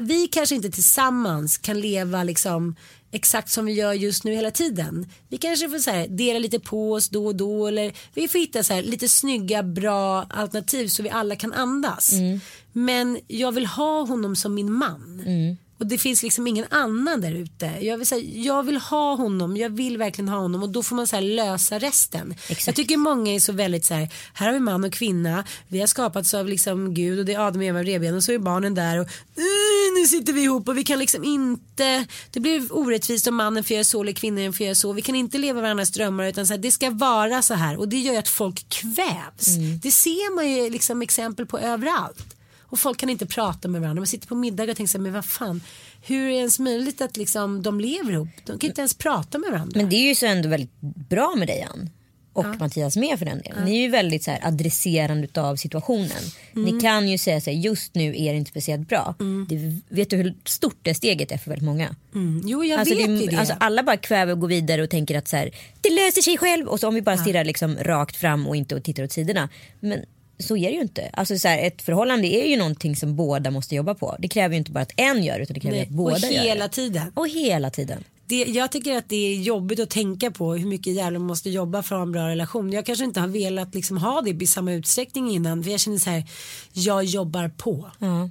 vi 0.00 0.28
kanske 0.28 0.54
inte 0.54 0.70
tillsammans 0.70 1.58
kan 1.58 1.80
leva 1.80 2.24
liksom 2.24 2.76
exakt 3.12 3.50
som 3.50 3.64
vi 3.66 3.72
gör 3.72 3.92
just 3.92 4.24
nu 4.24 4.34
hela 4.34 4.50
tiden. 4.50 5.06
Vi 5.28 5.38
kanske 5.38 5.68
får 5.68 5.78
så 5.78 5.90
här, 5.90 6.08
dela 6.08 6.38
lite 6.38 6.60
på 6.60 6.92
oss 6.92 7.08
då 7.08 7.26
och 7.26 7.36
då 7.36 7.66
eller 7.66 7.92
vi 8.14 8.28
får 8.28 8.38
hitta 8.38 8.62
så 8.62 8.74
här, 8.74 8.82
lite 8.82 9.08
snygga 9.08 9.62
bra 9.62 10.22
alternativ 10.22 10.88
så 10.88 11.02
vi 11.02 11.10
alla 11.10 11.36
kan 11.36 11.52
andas. 11.52 12.12
Men 12.72 13.18
jag 13.26 13.52
vill 13.52 13.66
ha 13.66 14.02
honom 14.02 14.36
som 14.36 14.54
min 14.54 14.72
man. 14.72 15.22
Och 15.78 15.86
det 15.86 15.98
finns 15.98 16.22
liksom 16.22 16.46
ingen 16.46 16.64
annan 16.70 17.20
där 17.20 17.32
ute. 17.32 17.70
Jag 17.80 17.98
vill, 17.98 18.06
säga, 18.06 18.30
jag 18.34 18.62
vill 18.62 18.76
ha 18.76 19.14
honom, 19.14 19.56
jag 19.56 19.70
vill 19.70 19.98
verkligen 19.98 20.28
ha 20.28 20.38
honom 20.38 20.62
och 20.62 20.68
då 20.68 20.82
får 20.82 20.96
man 20.96 21.06
så 21.06 21.16
här 21.16 21.22
lösa 21.22 21.78
resten. 21.78 22.34
Exakt. 22.48 22.66
Jag 22.66 22.76
tycker 22.76 22.96
många 22.96 23.32
är 23.34 23.40
så 23.40 23.52
väldigt 23.52 23.84
så 23.84 23.94
här, 23.94 24.08
här 24.34 24.46
har 24.46 24.54
vi 24.54 24.60
man 24.60 24.84
och 24.84 24.92
kvinna, 24.92 25.44
vi 25.68 25.80
har 25.80 25.86
skapats 25.86 26.34
av 26.34 26.48
liksom 26.48 26.94
Gud 26.94 27.18
och 27.18 27.24
det 27.24 27.34
är 27.34 27.38
Adam 27.46 27.56
och 27.60 27.64
Eva 27.64 27.78
och 27.78 27.84
revbenen 27.84 28.16
och 28.16 28.24
så 28.24 28.32
är 28.32 28.38
barnen 28.38 28.74
där 28.74 28.98
och 29.00 29.06
"Uh, 29.06 30.00
nu 30.00 30.06
sitter 30.06 30.32
vi 30.32 30.42
ihop 30.42 30.68
och 30.68 30.78
vi 30.78 30.84
kan 30.84 30.98
liksom 30.98 31.24
inte, 31.24 32.06
det 32.30 32.40
blir 32.40 32.76
orättvist 32.76 33.26
om 33.26 33.34
mannen 33.34 33.64
får 33.64 33.74
göra 33.74 33.84
så 33.84 34.02
eller 34.02 34.12
kvinnan 34.12 34.52
får 34.52 34.66
göra 34.66 34.74
så, 34.74 34.92
vi 34.92 35.02
kan 35.02 35.14
inte 35.14 35.38
leva 35.38 35.60
varandras 35.60 35.90
drömmar 35.90 36.26
utan 36.26 36.46
så 36.46 36.52
här, 36.52 36.58
det 36.58 36.70
ska 36.70 36.90
vara 36.90 37.42
så 37.42 37.54
här 37.54 37.76
och 37.76 37.88
det 37.88 37.96
gör 37.98 38.12
ju 38.12 38.18
att 38.18 38.28
folk 38.28 38.68
kvävs. 38.68 39.46
Det 39.82 39.90
ser 39.90 40.34
man 40.34 40.50
ju 40.50 40.70
liksom 40.70 41.02
exempel 41.02 41.46
på 41.46 41.58
överallt. 41.58 42.35
Och 42.68 42.78
folk 42.78 42.98
kan 42.98 43.10
inte 43.10 43.26
prata 43.26 43.68
med 43.68 43.80
varandra. 43.80 44.00
Man 44.00 44.06
sitter 44.06 44.28
på 44.28 44.34
middag 44.34 44.62
och 44.62 44.76
tänker 44.76 44.90
så 44.90 44.98
här, 44.98 45.02
men 45.02 45.12
vad 45.12 45.24
fan, 45.24 45.60
hur 46.02 46.24
är 46.26 46.30
det 46.30 46.36
ens 46.36 46.58
möjligt 46.58 47.00
att 47.00 47.16
liksom, 47.16 47.62
de 47.62 47.80
lever 47.80 48.12
ihop? 48.12 48.28
De 48.44 48.58
kan 48.58 48.70
inte 48.70 48.80
ens 48.80 48.94
prata 48.94 49.38
med 49.38 49.50
varandra. 49.50 49.80
Men 49.80 49.90
det 49.90 49.96
är 49.96 50.08
ju 50.08 50.14
så 50.14 50.26
ändå 50.26 50.48
väldigt 50.48 50.80
bra 50.80 51.34
med 51.36 51.48
dig 51.48 51.62
Ann. 51.62 51.90
Och 52.32 52.46
Mattias 52.58 52.96
med 52.96 53.18
för 53.18 53.26
den 53.26 53.40
delen. 53.40 53.64
Ni 53.64 53.76
är 53.76 53.80
ju 53.80 53.88
väldigt 53.88 54.24
så 54.24 54.30
här 54.30 54.40
adresserande 54.46 55.40
av 55.40 55.56
situationen. 55.56 56.22
Ni 56.52 56.80
kan 56.80 57.08
ju 57.08 57.18
säga 57.18 57.40
så 57.40 57.50
här, 57.50 57.58
just 57.58 57.94
nu 57.94 58.16
är 58.16 58.32
det 58.32 58.38
inte 58.38 58.50
speciellt 58.50 58.88
bra. 58.88 59.14
Det, 59.48 59.80
vet 59.88 60.10
du 60.10 60.16
hur 60.16 60.34
stort 60.44 60.78
det 60.82 60.94
steget 60.94 61.32
är 61.32 61.38
för 61.38 61.50
väldigt 61.50 61.66
många? 61.66 61.96
Mm. 62.14 62.42
Jo, 62.44 62.64
jag 62.64 62.80
Alltså, 62.80 62.94
vet 62.94 63.06
det, 63.06 63.12
ju 63.12 63.26
det. 63.26 63.36
Alltså, 63.36 63.54
alla 63.60 63.82
bara 63.82 63.96
kväver 63.96 64.32
och 64.32 64.40
går 64.40 64.48
vidare 64.48 64.82
och 64.82 64.90
tänker 64.90 65.18
att 65.18 65.28
så 65.28 65.36
här, 65.36 65.50
det 65.80 65.90
löser 65.90 66.22
sig 66.22 66.38
själv. 66.38 66.66
Och 66.66 66.80
så 66.80 66.88
om 66.88 66.94
vi 66.94 67.02
bara 67.02 67.16
stirrar 67.16 67.44
liksom 67.44 67.76
rakt 67.80 68.16
fram 68.16 68.46
och 68.46 68.56
inte 68.56 68.80
tittar 68.80 69.04
åt 69.04 69.12
sidorna. 69.12 69.48
Men 69.80 70.04
så 70.38 70.56
är 70.56 70.68
det 70.68 70.74
ju 70.74 70.80
inte. 70.80 71.10
Alltså, 71.12 71.38
så 71.38 71.48
här, 71.48 71.58
ett 71.66 71.82
förhållande 71.82 72.28
är 72.28 72.46
ju 72.46 72.56
någonting 72.56 72.96
som 72.96 73.16
båda 73.16 73.50
måste 73.50 73.74
jobba 73.74 73.94
på. 73.94 74.16
Det 74.18 74.28
kräver 74.28 74.54
ju 74.54 74.58
inte 74.58 74.70
bara 74.70 74.80
att 74.80 74.92
en 74.96 75.22
gör 75.24 75.38
utan 75.40 75.54
det 75.54 75.60
kräver 75.60 75.76
Nej, 75.76 75.86
att 75.86 75.90
båda 75.92 76.14
och 76.14 76.20
gör 76.32 76.42
hela 76.42 76.64
det. 76.64 76.72
tiden. 76.74 77.12
Och 77.14 77.28
hela 77.28 77.70
tiden. 77.70 78.04
Det, 78.28 78.44
jag 78.44 78.72
tycker 78.72 78.96
att 78.96 79.08
det 79.08 79.16
är 79.16 79.34
jobbigt 79.36 79.80
att 79.80 79.90
tänka 79.90 80.30
på 80.30 80.54
hur 80.54 80.66
mycket 80.66 80.92
jävla 80.94 81.18
man 81.18 81.26
måste 81.28 81.50
jobba 81.50 81.82
för 81.82 81.94
att 81.94 81.98
ha 81.98 82.02
en 82.02 82.12
bra 82.12 82.28
relation. 82.28 82.72
Jag 82.72 82.86
kanske 82.86 83.04
inte 83.04 83.20
har 83.20 83.28
velat 83.28 83.74
liksom 83.74 83.98
ha 83.98 84.20
det 84.22 84.30
i 84.42 84.46
samma 84.46 84.72
utsträckning 84.72 85.30
innan. 85.30 85.64
För 85.64 85.70
jag 85.70 85.80
känner 85.80 85.98
så 85.98 86.10
här, 86.10 86.24
jag 86.72 87.04
jobbar 87.04 87.48
på. 87.48 87.90
Ja. 87.98 88.30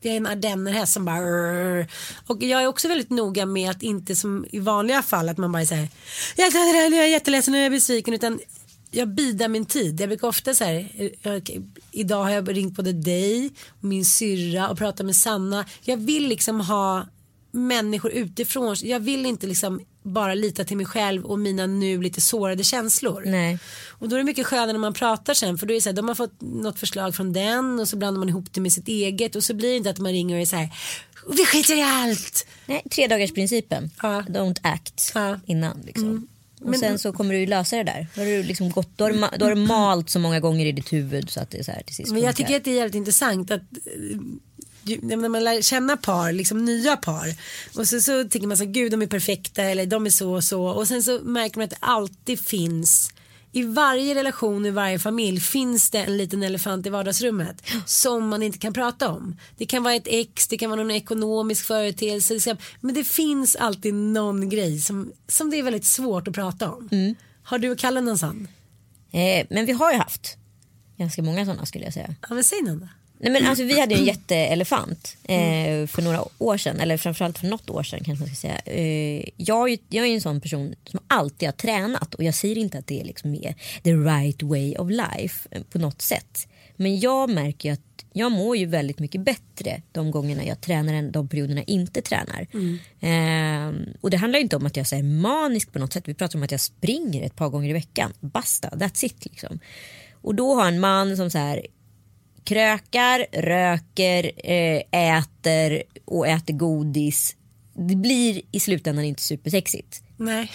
Jag 0.00 0.12
är 0.12 0.16
en 0.16 0.26
ardennerhäst 0.26 0.92
som 0.92 1.04
bara 1.04 1.20
"Rrr." 1.20 1.86
Och 2.26 2.42
jag 2.42 2.62
är 2.62 2.66
också 2.66 2.88
väldigt 2.88 3.10
noga 3.10 3.46
med 3.46 3.70
att 3.70 3.82
inte 3.82 4.16
som 4.16 4.46
i 4.50 4.58
vanliga 4.58 5.02
fall 5.02 5.28
att 5.28 5.38
man 5.38 5.52
bara 5.52 5.66
säger 5.66 5.88
jag 6.36 6.52
kan 6.52 6.60
det 6.60 6.66
här, 6.66 6.90
nu 6.90 6.96
är 6.96 7.00
jag 7.00 7.10
jätteledsen 7.10 7.54
och 7.54 7.60
jag 7.60 7.66
är 7.66 7.70
besviken 7.70 8.14
utan 8.14 8.38
jag 8.90 9.08
bidar 9.08 9.48
min 9.48 9.66
tid. 9.66 10.00
Jag 10.00 10.08
brukar 10.08 10.28
ofta 10.28 10.54
så 10.54 10.64
här, 10.64 10.88
jag, 11.22 11.50
idag 11.92 12.22
har 12.24 12.30
jag 12.30 12.56
ringt 12.56 12.74
både 12.76 12.92
dig 12.92 13.50
och 13.68 13.84
min 13.84 14.04
syrra 14.04 14.68
och 14.68 14.78
pratat 14.78 15.06
med 15.06 15.16
Sanna. 15.16 15.64
Jag 15.82 15.96
vill 15.96 16.28
liksom 16.28 16.60
ha 16.60 17.06
människor 17.50 18.10
utifrån. 18.12 18.76
Jag 18.82 19.00
vill 19.00 19.26
inte 19.26 19.46
liksom 19.46 19.80
bara 20.02 20.34
lita 20.34 20.64
till 20.64 20.76
mig 20.76 20.86
själv 20.86 21.24
och 21.24 21.38
mina 21.38 21.66
nu 21.66 22.02
lite 22.02 22.20
sårade 22.20 22.64
känslor. 22.64 23.22
Nej. 23.26 23.58
Och 23.88 24.08
då 24.08 24.16
är 24.16 24.18
det 24.18 24.24
mycket 24.24 24.46
skönare 24.46 24.72
när 24.72 24.78
man 24.78 24.94
pratar 24.94 25.34
sen 25.34 25.58
för 25.58 25.66
då 25.66 25.72
är 25.72 25.74
det 25.74 25.80
så 25.80 25.88
här, 25.88 25.96
de 25.96 26.08
har 26.08 26.14
fått 26.14 26.40
något 26.40 26.78
förslag 26.78 27.14
från 27.14 27.32
den 27.32 27.80
och 27.80 27.88
så 27.88 27.96
blandar 27.96 28.18
man 28.18 28.28
ihop 28.28 28.52
det 28.52 28.60
med 28.60 28.72
sitt 28.72 28.88
eget 28.88 29.36
och 29.36 29.44
så 29.44 29.54
blir 29.54 29.70
det 29.70 29.76
inte 29.76 29.90
att 29.90 29.98
man 29.98 30.12
ringer 30.12 30.36
och 30.36 30.42
är 30.42 30.46
så 30.46 30.56
här 30.56 30.70
vi 31.36 31.46
skiter 31.46 31.78
i 31.78 31.82
allt. 31.82 32.46
Nej, 32.66 32.82
tre 32.90 33.06
dagars 33.06 33.32
principen. 33.32 33.90
Ja. 34.02 34.24
Don't 34.28 34.58
act 34.62 35.12
Ja. 35.14 35.20
Mm. 35.26 35.40
innan. 35.46 35.80
Liksom. 35.86 36.28
Och 36.66 36.70
Men- 36.70 36.80
sen 36.80 36.98
så 36.98 37.12
kommer 37.12 37.34
du 37.34 37.40
ju 37.40 37.46
lösa 37.46 37.76
det 37.76 37.82
där. 37.82 38.06
Då 38.14 38.20
har 38.20 38.26
du, 38.26 38.42
liksom 38.42 38.70
gått, 38.70 38.88
då 38.96 39.04
har 39.04 39.10
du, 39.10 39.38
då 39.38 39.44
har 39.44 39.54
du 39.54 39.60
malt 39.60 40.10
så 40.10 40.18
många 40.18 40.40
gånger 40.40 40.66
i 40.66 40.72
ditt 40.72 40.92
huvud 40.92 41.30
så 41.30 41.40
att 41.40 41.50
det 41.50 41.58
är 41.58 41.62
så 41.62 41.72
här 41.72 41.82
till 41.82 41.94
sist 41.94 42.12
Men 42.12 42.22
jag 42.22 42.36
tycker 42.36 42.56
att 42.56 42.64
det 42.64 42.70
är 42.70 42.74
jävligt 42.74 42.94
intressant 42.94 43.50
att 43.50 43.60
eh, 43.60 44.98
när 45.02 45.28
man 45.28 45.44
lär 45.44 45.62
känna 45.62 45.96
par, 45.96 46.32
liksom 46.32 46.64
nya 46.64 46.96
par 46.96 47.34
och 47.78 47.88
så, 47.88 48.00
så 48.00 48.24
tycker 48.28 48.46
man 48.46 48.56
så 48.56 48.64
gud 48.64 48.92
de 48.92 49.02
är 49.02 49.06
perfekta 49.06 49.62
eller 49.62 49.86
de 49.86 50.06
är 50.06 50.10
så 50.10 50.32
och 50.32 50.44
så 50.44 50.66
och 50.66 50.88
sen 50.88 51.02
så 51.02 51.20
märker 51.22 51.58
man 51.58 51.64
att 51.64 51.70
det 51.70 51.76
alltid 51.80 52.40
finns 52.40 53.10
i 53.56 53.62
varje 53.62 54.14
relation 54.14 54.66
i 54.66 54.70
varje 54.70 54.98
familj 54.98 55.40
finns 55.40 55.90
det 55.90 55.98
en 55.98 56.16
liten 56.16 56.42
elefant 56.42 56.86
i 56.86 56.90
vardagsrummet 56.90 57.62
som 57.86 58.28
man 58.28 58.42
inte 58.42 58.58
kan 58.58 58.72
prata 58.72 59.08
om. 59.08 59.36
Det 59.56 59.66
kan 59.66 59.82
vara 59.82 59.94
ett 59.94 60.06
ex, 60.06 60.48
det 60.48 60.58
kan 60.58 60.70
vara 60.70 60.82
någon 60.82 60.90
ekonomisk 60.90 61.66
företeelse. 61.66 62.56
Men 62.80 62.94
det 62.94 63.04
finns 63.04 63.56
alltid 63.56 63.94
någon 63.94 64.48
grej 64.48 64.78
som, 64.78 65.12
som 65.28 65.50
det 65.50 65.58
är 65.58 65.62
väldigt 65.62 65.84
svårt 65.84 66.28
att 66.28 66.34
prata 66.34 66.70
om. 66.70 66.88
Har 67.42 67.58
du 67.58 67.70
och 67.70 67.78
Kalle 67.78 68.00
någon 68.00 68.18
sån? 68.18 68.48
eh, 69.12 69.46
men 69.50 69.66
vi 69.66 69.72
har 69.72 69.92
ju 69.92 69.98
haft 69.98 70.36
ganska 70.96 71.22
många 71.22 71.44
sådana 71.44 71.66
skulle 71.66 71.84
jag 71.84 71.94
säga. 71.94 72.14
Ja 72.28 72.34
men 72.34 72.44
säg 72.44 72.62
någon 72.62 72.80
då. 72.80 72.88
Nej, 73.18 73.32
men 73.32 73.46
alltså, 73.46 73.64
vi 73.64 73.80
hade 73.80 73.94
ju 73.94 74.00
en 74.00 74.06
jätteelefant 74.14 75.16
eh, 75.24 75.86
för 75.86 76.02
några 76.02 76.24
år 76.38 76.56
sedan, 76.56 76.80
eller 76.80 76.96
framförallt 76.96 77.38
för 77.38 77.46
något 77.46 77.70
år 77.70 77.82
sedan 77.82 78.00
kanske 78.04 78.24
man 78.24 78.34
ska 78.34 78.48
säga. 78.48 78.58
Eh, 78.64 79.28
jag, 79.36 79.70
är 79.70 79.78
jag 79.88 80.06
är 80.06 80.14
en 80.14 80.20
sån 80.20 80.40
person 80.40 80.74
som 80.84 81.00
alltid 81.06 81.48
har 81.48 81.52
tränat 81.52 82.14
och 82.14 82.24
jag 82.24 82.34
säger 82.34 82.58
inte 82.58 82.78
att 82.78 82.86
det 82.86 83.00
är 83.00 83.04
liksom 83.04 83.34
är 83.34 83.54
the 83.82 83.92
right 83.92 84.42
way 84.42 84.76
of 84.76 84.90
life 84.90 85.48
eh, 85.50 85.62
på 85.62 85.78
något 85.78 86.02
sätt. 86.02 86.48
Men 86.76 87.00
jag 87.00 87.30
märker 87.30 87.68
ju 87.68 87.72
att 87.72 87.80
jag 88.12 88.32
mår 88.32 88.56
ju 88.56 88.66
väldigt 88.66 88.98
mycket 88.98 89.20
bättre 89.20 89.82
de 89.92 90.10
gångerna 90.10 90.44
jag 90.44 90.60
tränar 90.60 90.94
än 90.94 91.12
de 91.12 91.28
perioderna 91.28 91.60
jag 91.60 91.68
inte 91.68 92.02
tränar. 92.02 92.46
Eh, 93.00 93.72
och 94.00 94.10
det 94.10 94.16
handlar 94.16 94.38
inte 94.38 94.56
om 94.56 94.66
att 94.66 94.76
jag 94.76 94.92
är 94.92 95.02
manisk 95.02 95.72
på 95.72 95.78
något 95.78 95.92
sätt. 95.92 96.08
Vi 96.08 96.14
pratar 96.14 96.38
om 96.38 96.42
att 96.42 96.50
jag 96.50 96.60
springer 96.60 97.22
ett 97.22 97.36
par 97.36 97.48
gånger 97.48 97.70
i 97.70 97.72
veckan. 97.72 98.12
Basta, 98.20 98.68
that's 98.68 99.04
it 99.04 99.24
liksom. 99.24 99.58
Och 100.22 100.34
då 100.34 100.54
har 100.54 100.68
en 100.68 100.80
man 100.80 101.16
som 101.16 101.30
så 101.30 101.38
här 101.38 101.66
krökar, 102.46 103.26
röker, 103.32 104.30
eh, 104.44 104.82
äter 105.18 105.82
och 106.04 106.28
äter 106.28 106.54
godis 106.54 107.36
det 107.76 107.96
blir 107.96 108.42
i 108.52 108.60
slutändan 108.60 109.04
inte 109.04 109.22
supersexigt. 109.22 110.02
Nej. 110.16 110.52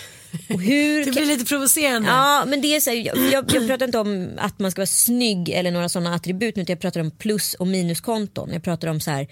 Och 0.49 0.61
hur 0.61 1.05
Det 1.05 1.11
blir 1.11 1.25
lite 1.25 1.45
provocerande. 1.45 2.09
Ja, 2.09 2.43
men 2.47 2.61
det 2.61 2.75
är 2.75 2.79
så 2.79 2.89
här, 2.89 2.97
jag, 2.97 3.17
jag, 3.17 3.51
jag 3.53 3.67
pratar 3.67 3.85
inte 3.85 3.99
om 3.99 4.29
att 4.37 4.59
man 4.59 4.71
ska 4.71 4.79
vara 4.81 4.87
snygg 4.87 5.49
eller 5.49 5.71
några 5.71 5.89
sådana 5.89 6.15
attribut 6.15 6.57
utan 6.57 6.65
jag 6.67 6.79
pratar 6.79 7.01
om 7.01 7.11
plus 7.11 7.53
och 7.53 7.67
minuskonton. 7.67 8.49
Jag 8.53 8.63
pratar 8.63 8.87
om 8.87 8.99
så 8.99 9.11
här, 9.11 9.27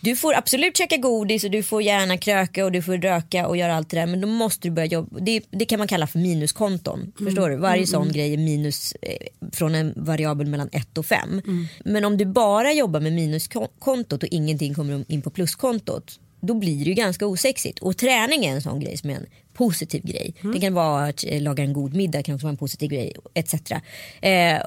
du 0.00 0.16
får 0.16 0.34
absolut 0.34 0.76
käka 0.76 0.96
godis 0.96 1.44
och 1.44 1.50
du 1.50 1.62
får 1.62 1.82
gärna 1.82 2.18
kröka 2.18 2.64
och 2.64 2.72
du 2.72 2.82
får 2.82 2.96
röka 2.96 3.46
och 3.46 3.56
göra 3.56 3.76
allt 3.76 3.90
det 3.90 3.96
där 3.96 4.06
men 4.06 4.20
då 4.20 4.28
måste 4.28 4.68
du 4.68 4.72
börja 4.72 4.88
jobba. 4.88 5.20
Det, 5.20 5.42
det 5.50 5.64
kan 5.64 5.78
man 5.78 5.88
kalla 5.88 6.06
för 6.06 6.18
minuskonton. 6.18 7.12
Förstår 7.18 7.50
du? 7.50 7.56
Varje 7.56 7.86
sån 7.86 8.12
grej 8.12 8.34
är 8.34 8.38
minus 8.38 8.94
eh, 9.02 9.16
från 9.52 9.74
en 9.74 9.92
variabel 9.96 10.46
mellan 10.46 10.68
1 10.72 10.98
och 10.98 11.06
5. 11.06 11.42
Men 11.84 12.04
om 12.04 12.16
du 12.16 12.24
bara 12.24 12.72
jobbar 12.72 13.00
med 13.00 13.12
minuskontot 13.12 14.22
och 14.22 14.28
ingenting 14.30 14.74
kommer 14.74 15.04
in 15.08 15.22
på 15.22 15.30
pluskontot 15.30 16.18
då 16.46 16.54
blir 16.54 16.78
det 16.78 16.84
ju 16.84 16.94
ganska 16.94 17.26
osexigt. 17.26 17.78
Och 17.78 17.96
träning 17.96 18.44
är 18.44 18.52
en 18.52 18.62
sån 18.62 18.80
grej 18.80 18.96
som 18.96 19.10
är 19.10 19.14
en 19.14 19.26
positiv 19.54 20.02
grej. 20.06 20.34
Det 20.52 20.60
kan 20.60 20.74
vara 20.74 21.04
att 21.04 21.24
eh, 21.26 21.42
laga 21.42 21.64
en 21.64 21.72
god 21.72 21.94
middag, 21.94 22.22
kan 22.22 22.34
också 22.34 22.46
vara 22.46 22.52
en 22.52 22.56
positiv 22.56 22.90
grej 22.90 23.16
etc. 23.34 23.54
Eh, 24.20 24.62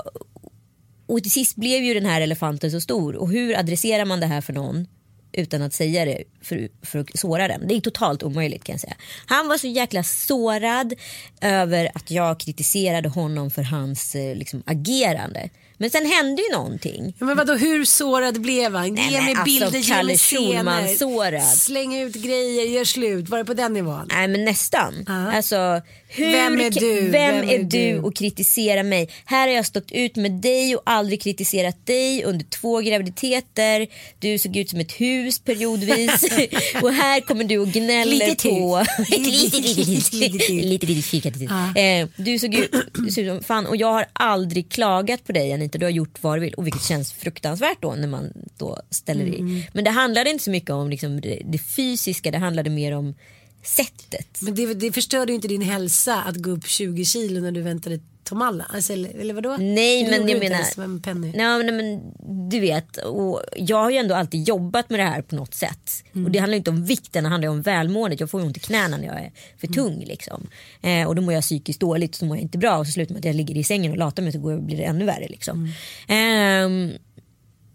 och 1.06 1.24
till 1.24 1.32
sist 1.32 1.56
blev 1.56 1.84
ju 1.84 1.94
den 1.94 2.06
här 2.06 2.22
elefanten 2.22 2.72
så 2.72 2.82
stor 2.82 3.16
och 3.16 3.32
hur 3.32 3.58
adresserar 3.58 4.06
man 4.06 4.20
det 4.20 4.26
här 4.26 4.42
för 4.42 4.54
någon 4.54 4.88
utan 5.32 5.62
att 5.62 5.74
säga 5.74 6.06
det 6.06 6.24
för, 6.42 6.70
för 6.82 7.00
att 7.00 7.20
såra 7.20 7.48
den. 7.48 7.68
Det 7.68 7.76
är 7.76 7.82
totalt 7.82 8.24
omöjligt 8.24 8.64
kan 8.64 8.74
jag 8.74 8.80
säga. 8.80 8.96
Han 9.26 9.48
var 9.48 9.58
så 9.58 9.68
jäkla 9.68 10.04
sårad 10.04 10.94
över 11.42 11.92
att 11.94 12.12
jag 12.12 12.40
kritiserade 12.40 13.10
honom 13.10 13.52
för 13.52 13.64
hans 13.64 14.16
eh, 14.16 14.36
liksom, 14.36 14.64
agerande. 14.66 15.50
Men 15.78 15.90
sen 15.90 16.06
hände 16.06 16.42
ju 16.42 16.52
någonting. 16.52 17.14
Ja, 17.20 17.26
men 17.26 17.38
vadå, 17.38 17.54
hur 17.54 17.86
sårad 17.86 18.42
blev 18.42 18.76
han? 18.76 18.94
Nej, 18.94 19.12
Ge 19.12 19.22
mig 19.22 19.30
alltså, 19.30 19.44
bilder, 19.46 19.80
ge 19.80 20.04
mig 20.04 20.18
scener. 20.18 21.40
Slänga 21.56 22.02
ut 22.02 22.16
grejer, 22.16 22.66
gör 22.66 22.86
slut. 22.86 23.30
Var 23.30 23.38
det 23.38 23.46
på 23.46 23.54
den 23.54 23.74
nivån? 23.74 24.08
Nej 24.14 24.28
men 24.28 24.46
nästan. 24.46 25.06
Ja. 25.08 25.32
Alltså, 25.32 25.82
hur, 26.10 26.32
Vem 26.32 26.62
är 26.62 26.70
du? 26.70 27.02
Vem, 27.02 27.12
Vem 27.12 27.50
är, 27.50 27.54
är 27.54 27.64
du 27.64 28.00
och 28.00 28.16
kritisera 28.16 28.84
mig? 28.84 29.10
Här 29.26 29.48
har 29.48 29.56
jag 29.56 29.66
stått 29.66 29.92
ut 29.92 30.16
med 30.16 30.32
dig 30.32 30.76
och 30.76 30.82
aldrig 30.86 31.22
kritiserat 31.22 31.86
dig 31.86 32.24
under 32.24 32.46
två 32.46 32.80
graviditeter. 32.80 33.88
Du 34.20 34.40
såg 34.40 34.58
ut 34.58 34.70
som 34.70 34.80
ett 34.80 34.92
hus 34.92 35.40
periodvis. 35.40 36.24
och 36.82 36.94
här 36.94 37.22
kommer 37.22 37.44
du 37.44 37.58
och 37.58 37.68
gnäller 37.68 38.50
på... 38.50 38.86
Eh, 41.76 42.08
du 42.16 42.40
såg 42.40 42.56
ut 42.56 42.72
du 42.94 43.12
såg 43.12 43.24
ut 43.24 43.30
som 43.30 43.44
fan 43.44 43.66
och 43.66 43.76
jag 43.76 43.94
har 43.94 44.06
aldrig 44.14 44.70
klagat 44.70 45.24
på 45.24 45.32
dig 45.32 45.54
Anita. 45.54 45.67
Du 45.72 45.86
har 45.86 45.92
gjort 45.92 46.24
vad 46.24 46.38
du 46.38 46.42
vill. 46.42 46.54
Och 46.54 46.66
vilket 46.66 46.84
känns 46.84 47.14
fruktansvärt 47.14 47.82
då 47.82 47.96
när 47.96 48.08
man 48.08 48.34
då 48.58 48.82
ställer 48.90 49.26
Mm. 49.26 49.48
i. 49.48 49.68
Men 49.74 49.84
det 49.84 49.90
handlade 49.90 50.30
inte 50.30 50.44
så 50.44 50.52
mycket 50.52 50.70
om 50.70 50.90
liksom, 50.90 51.22
det, 51.22 51.42
det 51.46 51.58
fysiska. 51.58 52.32
Det 52.32 52.38
handlade 52.38 52.70
mer 52.70 52.92
om 52.92 53.16
sättet. 53.64 54.42
Men 54.42 54.56
det, 54.56 54.74
det 54.74 54.92
förstörde 54.92 55.32
ju 55.32 55.36
inte 55.36 55.48
din 55.48 55.62
hälsa 55.62 56.24
att 56.24 56.36
gå 56.36 56.50
upp 56.50 56.68
20 56.68 57.06
kilo 57.06 57.42
när 57.42 57.52
du 57.52 57.62
väntade 57.62 58.00
Tom. 58.28 58.64
Alltså, 58.70 58.94
eller, 58.94 59.10
eller 59.20 59.34
vadå? 59.34 59.58
Nej 59.60 60.10
men 60.10 60.30
jag 60.30 60.40
menar. 60.40 61.00
Penny. 61.00 61.34
Nej, 61.36 61.72
men, 61.72 62.02
du 62.50 62.60
vet, 62.60 62.98
och 62.98 63.42
jag 63.56 63.78
har 63.78 63.90
ju 63.90 63.98
ändå 63.98 64.16
alltid 64.16 64.48
jobbat 64.48 64.90
med 64.90 65.00
det 65.00 65.04
här 65.04 65.22
på 65.22 65.36
något 65.36 65.54
sätt. 65.54 65.92
Mm. 66.14 66.26
Och 66.26 66.32
det 66.32 66.40
handlar 66.40 66.58
inte 66.58 66.70
om 66.70 66.86
vikten, 66.86 67.24
det 67.24 67.30
handlar 67.30 67.50
om 67.50 67.62
välmåendet. 67.62 68.20
Jag 68.20 68.30
får 68.30 68.42
ju 68.42 68.48
ont 68.48 68.58
i 68.58 68.60
knäna 68.60 68.98
när 68.98 69.06
jag 69.06 69.16
är 69.16 69.20
Mm. 69.20 69.32
för 69.58 69.68
tung. 69.68 70.04
Liksom. 70.06 70.48
Eh, 70.82 71.08
och 71.08 71.16
då 71.16 71.22
mår 71.22 71.34
jag 71.34 71.44
psykiskt 71.44 71.80
dåligt 71.80 72.16
så 72.16 72.26
mår 72.26 72.38
jag 72.38 72.42
inte 72.42 72.58
bra. 72.58 72.78
Och 72.78 72.86
så 72.86 72.92
slutar 72.92 73.14
med 73.14 73.20
att 73.20 73.26
jag 73.26 73.36
ligger 73.36 73.58
i 73.58 73.64
sängen 73.64 73.92
och 73.92 73.98
latar 73.98 74.24
mig 74.24 74.32
så 74.32 74.40
går, 74.40 74.58
blir 74.58 74.78
det 74.78 74.84
ännu 74.84 75.06
värre. 75.06 75.28
Liksom. 75.28 75.72
Mm. 76.08 76.92
Ehm, 76.92 76.94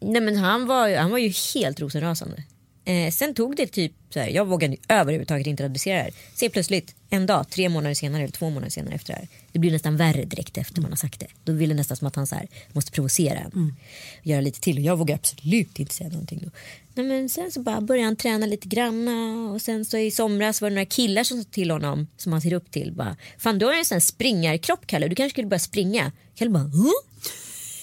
nej, 0.00 0.20
men 0.22 0.36
han, 0.36 0.66
var, 0.66 0.96
han 0.96 1.10
var 1.10 1.18
ju 1.18 1.32
helt 1.54 1.80
rosenrasande. 1.80 2.42
Eh, 2.84 3.10
sen 3.10 3.34
tog 3.34 3.56
det 3.56 3.66
typ, 3.66 3.92
så 4.10 4.20
här, 4.20 4.28
jag 4.28 4.44
vågade 4.44 4.76
överhuvudtaget 4.88 5.46
inte 5.46 5.64
adressera 5.64 5.96
det 5.96 6.02
här. 6.02 6.12
Se 6.34 6.50
plötsligt 6.50 6.94
en 7.10 7.26
dag, 7.26 7.50
tre 7.50 7.68
månader 7.68 7.94
senare 7.94 8.22
eller 8.22 8.32
två 8.32 8.50
månader 8.50 8.70
senare 8.70 8.94
efter 8.94 9.12
det 9.12 9.18
här. 9.18 9.28
Det 9.52 9.58
blir 9.58 9.70
nästan 9.70 9.96
värre 9.96 10.24
direkt 10.24 10.58
efter 10.58 10.80
man 10.82 10.90
har 10.90 10.96
sagt 10.96 11.20
det. 11.20 11.26
Då 11.44 11.52
vill 11.52 11.68
det 11.68 11.74
nästan 11.74 11.96
som 11.96 12.06
att 12.06 12.16
han 12.16 12.26
så 12.26 12.34
här, 12.34 12.48
måste 12.72 12.92
provocera 12.92 13.38
en. 13.38 13.76
Göra 14.22 14.40
lite 14.40 14.60
till 14.60 14.78
och 14.78 14.84
jag 14.84 14.96
vågar 14.96 15.14
absolut 15.14 15.78
inte 15.78 15.94
säga 15.94 16.10
någonting 16.10 16.40
då. 16.44 16.50
Nej, 16.94 17.06
men 17.06 17.28
sen 17.28 17.52
så 17.52 17.60
bara 17.60 17.80
började 17.80 18.04
han 18.04 18.16
träna 18.16 18.46
lite 18.46 18.68
granna 18.68 19.50
och 19.52 19.62
sen 19.62 19.84
så 19.84 19.98
i 19.98 20.10
somras 20.10 20.60
var 20.60 20.70
det 20.70 20.74
några 20.74 20.86
killar 20.86 21.24
som 21.24 21.42
sa 21.42 21.48
till 21.50 21.70
honom 21.70 22.06
som 22.16 22.32
han 22.32 22.40
ser 22.40 22.52
upp 22.52 22.70
till. 22.70 22.92
Bara, 22.92 23.16
Fan 23.38 23.58
du 23.58 23.66
har 23.66 23.74
en 23.74 23.84
sån 23.84 23.94
här 23.94 24.00
springarkropp 24.00 24.86
Kalle, 24.86 25.08
du 25.08 25.14
kanske 25.14 25.34
skulle 25.34 25.48
börja 25.48 25.60
springa. 25.60 26.12
Kalle 26.34 26.50
bara, 26.50 26.62
huh? 26.62 26.92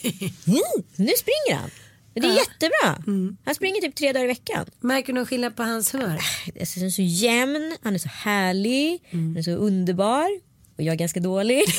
Mm, 0.47 0.85
nu 0.95 1.12
springer 1.17 1.55
han. 1.62 1.69
Det 2.19 2.27
är 2.27 2.36
jättebra. 2.36 3.03
Han 3.45 3.55
springer 3.55 3.82
typ 3.82 3.95
tre 3.95 4.13
dagar 4.13 4.23
i 4.25 4.27
veckan. 4.27 4.65
Märker 4.79 5.08
du 5.08 5.13
någon 5.13 5.25
skillnad 5.25 5.55
på 5.55 5.63
hans 5.63 5.93
humör? 5.93 6.08
Han 6.08 6.86
är 6.86 6.89
så 6.89 7.01
jämn, 7.01 7.77
han 7.84 7.95
är 7.95 7.99
så 7.99 8.10
härlig, 8.10 9.03
han 9.12 9.38
är 9.38 9.41
så 9.41 9.51
underbar 9.51 10.27
och 10.77 10.84
jag 10.84 10.93
är 10.93 10.97
ganska 10.97 11.19
dålig. 11.19 11.63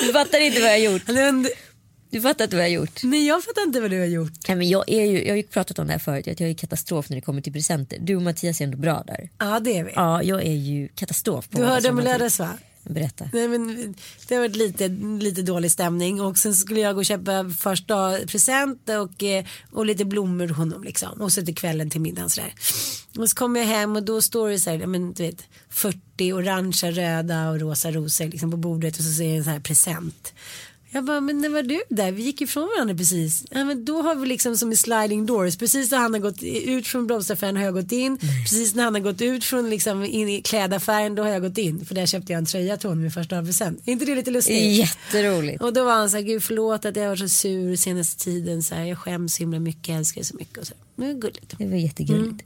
du 0.00 0.12
fattar 0.12 0.40
inte 0.40 0.60
vad 0.60 0.68
jag 0.68 0.74
har 0.74 0.92
gjort. 0.92 1.02
Du 2.10 2.20
fattar 2.20 2.44
inte 2.44 2.56
vad 2.56 2.64
jag 2.64 2.70
har 2.70 2.74
gjort. 2.74 3.00
Nej 3.02 3.26
jag 3.26 3.44
fattar 3.44 3.62
inte 3.62 3.80
vad 3.80 3.90
du 3.90 3.98
har 3.98 4.06
gjort. 4.06 4.48
Nej, 4.48 4.56
men 4.56 4.68
jag, 4.68 4.88
är 4.88 5.04
ju, 5.04 5.24
jag 5.24 5.32
har 5.32 5.36
ju 5.36 5.42
pratat 5.42 5.78
om 5.78 5.86
det 5.86 5.92
här 5.92 5.98
förut, 6.00 6.28
att 6.28 6.40
jag 6.40 6.50
är 6.50 6.54
katastrof 6.54 7.08
när 7.08 7.16
det 7.16 7.20
kommer 7.20 7.40
till 7.42 7.52
presenter. 7.52 7.98
Du 8.00 8.16
och 8.16 8.22
Mattias 8.22 8.60
är 8.60 8.64
ändå 8.64 8.78
bra 8.78 9.02
där. 9.06 9.30
Ja 9.38 9.60
det 9.60 9.78
är 9.78 9.84
vi. 9.84 9.92
Ja, 9.94 10.22
jag 10.22 10.42
är 10.42 10.52
ju 10.52 10.88
katastrof. 10.88 11.48
På 11.48 11.58
Du 11.58 11.64
hörde 11.64 11.90
om 11.90 12.00
lördags 12.00 12.38
va? 12.38 12.58
Berätta. 12.84 13.28
Nej, 13.32 13.48
men 13.48 13.94
det 14.28 14.34
har 14.34 14.42
varit 14.42 14.56
lite, 14.56 14.88
lite 15.20 15.42
dålig 15.42 15.70
stämning 15.70 16.20
och 16.20 16.38
sen 16.38 16.54
skulle 16.54 16.80
jag 16.80 16.94
gå 16.94 16.98
och 16.98 17.06
köpa 17.06 17.50
första 17.58 18.18
present 18.26 18.88
och, 18.88 19.22
eh, 19.22 19.44
och 19.70 19.86
lite 19.86 20.04
blommor 20.04 20.46
till 20.46 20.56
honom 20.56 20.84
liksom. 20.84 21.20
Och 21.20 21.32
så 21.32 21.42
till 21.42 21.54
kvällen 21.54 21.90
till 21.90 22.00
middagen 22.00 22.30
sådär. 22.30 22.54
Och 23.18 23.30
så 23.30 23.36
kommer 23.36 23.60
jag 23.60 23.66
hem 23.66 23.96
och 23.96 24.02
då 24.02 24.22
står 24.22 24.50
det 24.50 24.58
så 24.58 24.70
här, 24.70 24.86
men, 24.86 25.12
du 25.12 25.22
vet, 25.22 25.44
40 25.68 26.32
orangea, 26.32 26.90
röda 26.90 27.50
och 27.50 27.60
rosa 27.60 27.90
rosor 27.90 28.26
liksom 28.26 28.50
på 28.50 28.56
bordet 28.56 28.98
och 28.98 29.04
så 29.04 29.12
ser 29.12 29.24
jag 29.24 29.36
en 29.36 29.44
sån 29.44 29.52
här 29.52 29.60
present. 29.60 30.34
Jag 30.94 31.04
bara, 31.04 31.20
men 31.20 31.38
när 31.38 31.48
var 31.48 31.62
du 31.62 31.82
där? 31.88 32.12
Vi 32.12 32.22
gick 32.22 32.40
ifrån 32.40 32.68
varandra 32.76 32.94
precis. 32.94 33.44
Ja, 33.50 33.64
men 33.64 33.84
då 33.84 34.02
har 34.02 34.14
vi 34.14 34.26
liksom 34.26 34.56
som 34.56 34.72
i 34.72 34.76
sliding 34.76 35.26
doors. 35.26 35.56
Precis 35.56 35.90
när 35.90 35.98
han 35.98 36.12
har 36.14 36.20
gått 36.20 36.42
ut 36.42 36.86
från 36.86 37.06
blomsteraffären 37.06 37.56
har 37.56 37.64
jag 37.64 37.74
gått 37.74 37.92
in. 37.92 38.18
Precis 38.18 38.74
när 38.74 38.84
han 38.84 38.94
har 38.94 39.00
gått 39.00 39.20
ut 39.22 39.44
från 39.44 39.70
liksom 39.70 40.04
in 40.04 40.28
i 40.28 40.42
klädaffären 40.42 41.14
då 41.14 41.22
har 41.22 41.30
jag 41.30 41.42
gått 41.42 41.58
in. 41.58 41.84
För 41.84 41.94
där 41.94 42.06
köpte 42.06 42.32
jag 42.32 42.38
en 42.38 42.46
tröja 42.46 42.76
till 42.76 42.88
honom 42.88 43.04
i 43.04 43.10
första 43.10 43.42
present. 43.44 43.82
Är 43.88 43.92
inte 43.92 44.04
det 44.04 44.14
lite 44.14 44.30
lustigt? 44.30 44.62
Jätteroligt. 44.78 45.62
Och 45.62 45.72
då 45.72 45.84
var 45.84 45.92
han 45.92 46.10
så 46.10 46.16
här, 46.16 46.24
gud 46.24 46.42
förlåt 46.42 46.84
att 46.84 46.96
jag 46.96 47.08
var 47.08 47.16
så 47.16 47.28
sur 47.28 47.76
senaste 47.76 48.24
tiden. 48.24 48.62
Så 48.62 48.74
här, 48.74 48.84
jag 48.84 48.98
skäms 48.98 49.34
så 49.34 49.38
himla 49.42 49.58
mycket, 49.58 49.88
jag 49.88 49.98
älskar 49.98 50.20
dig 50.20 50.26
så 50.26 50.36
mycket. 50.36 50.58
Och 50.58 50.66
så. 50.66 50.74
Men 50.96 51.08
det 51.08 51.14
är 51.14 51.18
gulligt. 51.20 51.54
Det 51.58 51.66
var 51.66 51.76
jättegulligt. 51.76 52.44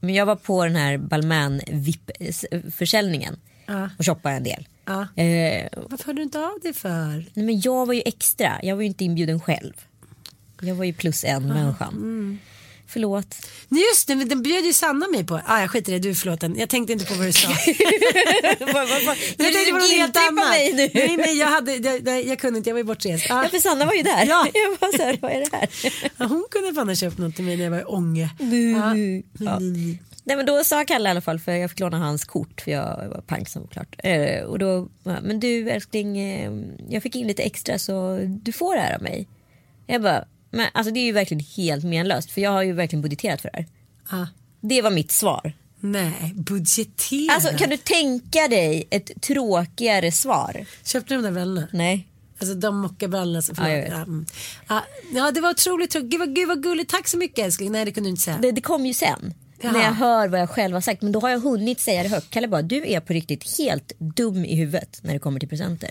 Men 0.00 0.14
jag 0.14 0.26
var 0.26 0.36
på 0.36 0.64
den 0.64 0.76
här 0.76 0.98
Balmain 0.98 1.60
VIP-försäljningen 1.72 3.36
Ja. 3.66 3.90
och 3.98 4.06
shoppade 4.06 4.34
en 4.34 4.42
del. 4.44 4.68
Ja. 4.86 5.22
Eh, 5.22 5.68
Varför 5.90 6.06
hör 6.06 6.12
du 6.14 6.22
inte 6.22 6.40
av 6.40 6.60
dig 6.62 6.72
för? 6.74 7.24
nej, 7.34 7.46
men 7.46 7.60
jag 7.60 7.86
var 7.86 7.94
ju 7.94 8.02
extra, 8.04 8.52
jag 8.62 8.76
var 8.76 8.82
ju 8.82 8.88
inte 8.88 9.04
inbjuden 9.04 9.40
själv. 9.40 9.72
Jag 10.60 10.74
var 10.74 10.84
ju 10.84 10.92
plus 10.92 11.24
en 11.24 11.48
människan. 11.48 12.38
Förlåt. 12.88 13.36
Nej, 13.68 13.82
Just 13.82 14.08
det, 14.08 14.14
den 14.14 14.42
bjöd 14.42 14.64
ju 14.64 14.72
Sanna 14.72 15.08
mig 15.08 15.24
på. 15.26 15.40
Ah, 15.46 15.60
jag 15.60 15.70
skiter 15.70 15.92
i 15.92 15.94
det, 15.98 16.02
du 16.02 16.10
är 16.10 16.14
förlåten. 16.14 16.56
Jag 16.58 16.68
tänkte 16.68 16.92
inte 16.92 17.04
på 17.04 17.14
vad 17.14 17.26
du 17.26 17.32
sa. 17.32 17.48
Jag 19.38 19.52
tänkte 19.52 19.70
på 19.70 19.78
något 19.78 19.90
helt 19.90 20.16
annat. 20.16 20.48
mig 20.50 20.72
nu? 20.72 20.90
Nej, 20.94 21.16
nej, 21.16 21.38
jag, 21.38 21.46
hade, 21.46 21.76
jag, 21.76 22.08
jag, 22.08 22.26
jag 22.26 22.38
kunde 22.38 22.58
inte, 22.58 22.70
jag 22.70 22.74
var 22.74 22.78
ju 22.80 22.84
bortrest. 22.84 23.30
Ah. 23.30 23.42
Ja, 23.42 23.48
för 23.48 23.58
Sanna 23.58 23.84
var 23.86 23.92
ju 23.92 24.02
där. 24.02 24.26
Ja. 24.26 24.46
Jag 24.54 24.70
var 24.80 24.96
så 24.96 25.02
här, 25.02 25.18
vad 25.22 25.32
är 25.32 25.40
det 25.40 25.48
här? 25.56 25.68
Ja, 26.16 26.26
hon 26.26 26.46
kunde 26.50 26.74
fan 26.74 26.88
ha 26.88 26.94
köpt 26.94 27.18
något 27.18 27.34
till 27.36 27.44
mig 27.44 27.56
när 27.56 27.64
jag 27.64 27.70
var 27.70 27.80
i 27.80 27.84
Ånge. 27.84 28.30
Ja. 28.38 28.96
Ja. 29.44 29.58
Nej 30.28 30.36
men 30.36 30.46
då 30.46 30.64
sa 30.64 30.84
Kalle 30.84 31.08
i 31.08 31.10
alla 31.10 31.20
fall 31.20 31.38
för 31.40 31.52
jag 31.52 31.70
fick 31.70 31.80
låna 31.80 31.98
hans 31.98 32.24
kort 32.24 32.60
för 32.60 32.70
jag 32.70 33.08
var 33.08 33.20
pank 33.26 33.48
såklart. 33.48 33.96
Eh, 33.98 34.42
och 34.42 34.58
då, 34.58 34.88
men 35.02 35.40
du 35.40 35.70
älskling, 35.70 36.18
eh, 36.18 36.52
jag 36.88 37.02
fick 37.02 37.16
in 37.16 37.26
lite 37.26 37.42
extra 37.42 37.78
så 37.78 38.18
du 38.42 38.52
får 38.52 38.74
det 38.74 38.80
här 38.80 38.94
av 38.94 39.02
mig. 39.02 39.28
Jag 39.86 40.02
bara, 40.02 40.24
men 40.50 40.66
alltså 40.74 40.92
det 40.92 41.00
är 41.00 41.04
ju 41.04 41.12
verkligen 41.12 41.44
helt 41.56 41.84
menlöst 41.84 42.30
för 42.30 42.40
jag 42.40 42.50
har 42.50 42.62
ju 42.62 42.72
verkligen 42.72 43.02
budgeterat 43.02 43.40
för 43.40 43.50
det 43.52 43.56
här. 43.56 43.66
Ja. 44.10 44.28
Det 44.60 44.82
var 44.82 44.90
mitt 44.90 45.10
svar. 45.10 45.52
Nej, 45.80 46.32
budgetera. 46.34 47.32
Alltså 47.34 47.56
kan 47.56 47.70
du 47.70 47.76
tänka 47.76 48.48
dig 48.48 48.86
ett 48.90 49.22
tråkigare 49.22 50.12
svar? 50.12 50.66
Köpte 50.84 51.14
du 51.14 51.18
de 51.18 51.22
där 51.24 51.32
brallorna? 51.32 51.68
Nej. 51.72 52.08
Alltså 52.38 52.54
de 52.54 52.76
mockabrallorna. 52.80 53.42
som- 53.42 53.54
Ja. 53.58 53.68
Ja, 53.68 53.94
mm. 53.96 54.26
ja, 54.68 54.82
ja, 55.14 55.30
det 55.30 55.40
var 55.40 55.50
otroligt 55.50 55.90
tråkigt. 55.90 56.10
Gud, 56.10 56.34
gud 56.34 56.48
vad 56.48 56.62
gulligt. 56.62 56.90
Tack 56.90 57.08
så 57.08 57.16
mycket 57.18 57.38
älskling. 57.44 57.72
Nej, 57.72 57.84
det 57.84 57.92
kunde 57.92 58.06
du 58.08 58.10
inte 58.10 58.22
säga. 58.22 58.38
Det, 58.42 58.52
det 58.52 58.60
kom 58.60 58.86
ju 58.86 58.94
sen. 58.94 59.34
Jaha. 59.60 59.72
När 59.72 59.80
jag 59.84 59.92
hör 59.92 60.28
vad 60.28 60.40
jag 60.40 60.50
själv 60.50 60.74
har 60.74 60.80
sagt. 60.80 61.02
Men 61.02 61.12
då 61.12 61.20
har 61.20 61.30
jag 61.30 61.40
hunnit 61.40 61.80
säga 61.80 62.02
det 62.02 62.08
högt. 62.08 62.30
Kalle 62.30 62.48
bara, 62.48 62.62
du 62.62 62.86
är 62.92 63.00
på 63.00 63.12
riktigt 63.12 63.58
helt 63.58 63.92
dum 63.98 64.44
i 64.44 64.54
huvudet 64.56 64.98
när 65.02 65.12
det 65.12 65.18
kommer 65.18 65.40
till 65.40 65.48
presenter. 65.48 65.90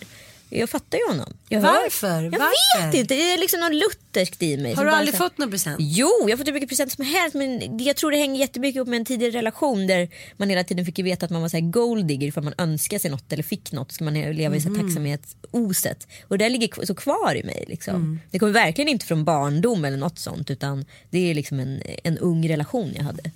Jag 0.49 0.69
fattar 0.69 0.97
ju 0.97 1.07
honom. 1.07 1.33
Jag 1.49 1.61
hör- 1.61 1.81
Varför? 1.83 2.23
Jag 2.23 2.31
Varför? 2.31 2.85
vet 2.85 2.95
inte. 2.95 3.15
Det 3.15 3.33
är 3.33 3.37
liksom 3.37 3.59
något 3.59 3.73
lutherskt 3.73 4.43
i 4.43 4.57
mig. 4.57 4.73
Har 4.73 4.85
du 4.85 4.91
aldrig 4.91 5.15
fått 5.17 5.37
någon 5.37 5.51
present? 5.51 5.77
Jo, 5.79 6.09
jag 6.21 6.29
har 6.29 6.37
fått 6.37 6.47
hur 6.47 6.53
mycket 6.53 6.69
present 6.69 6.91
som 6.91 7.05
helst 7.05 7.35
men 7.35 7.77
jag 7.79 7.95
tror 7.95 8.11
det 8.11 8.17
hänger 8.17 8.39
jättemycket 8.39 8.81
upp 8.81 8.87
med 8.87 8.97
en 8.99 9.05
tidigare 9.05 9.31
relation 9.37 9.87
där 9.87 10.09
man 10.37 10.49
hela 10.49 10.63
tiden 10.63 10.85
fick 10.85 10.99
veta 10.99 11.25
att 11.25 11.31
man 11.31 11.41
var 11.41 11.49
så 11.49 11.57
här 11.57 11.71
golddigger 11.71 12.31
för 12.31 12.41
man 12.41 12.53
önskade 12.57 12.99
sig 12.99 13.11
något 13.11 13.33
eller 13.33 13.43
fick 13.43 13.71
något 13.71 13.91
ska 13.91 14.03
man 14.03 14.13
leva 14.13 14.55
i 14.55 14.61
så 14.61 14.69
här 14.69 14.75
tacksamhetsoset. 14.81 16.07
Och 16.27 16.37
det 16.37 16.49
ligger 16.49 16.85
så 16.85 16.95
kvar 16.95 17.35
i 17.35 17.43
mig. 17.43 17.65
Liksom. 17.67 18.19
Det 18.31 18.39
kommer 18.39 18.53
verkligen 18.53 18.87
inte 18.89 19.05
från 19.05 19.25
barndom 19.25 19.85
eller 19.85 19.97
något 19.97 20.19
sånt 20.19 20.49
utan 20.51 20.85
det 21.09 21.31
är 21.31 21.33
liksom 21.35 21.59
en, 21.59 21.81
en 22.03 22.17
ung 22.17 22.49
relation 22.49 22.93
jag 22.95 23.03
hade. 23.03 23.31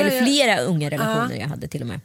Eller 0.00 0.10
jag, 0.10 0.24
flera 0.24 0.60
unga 0.60 0.90
relationer 0.90 1.36
jag 1.36 1.48
hade 1.48 1.68
till 1.68 1.80
och 1.80 1.86
med. 1.86 2.00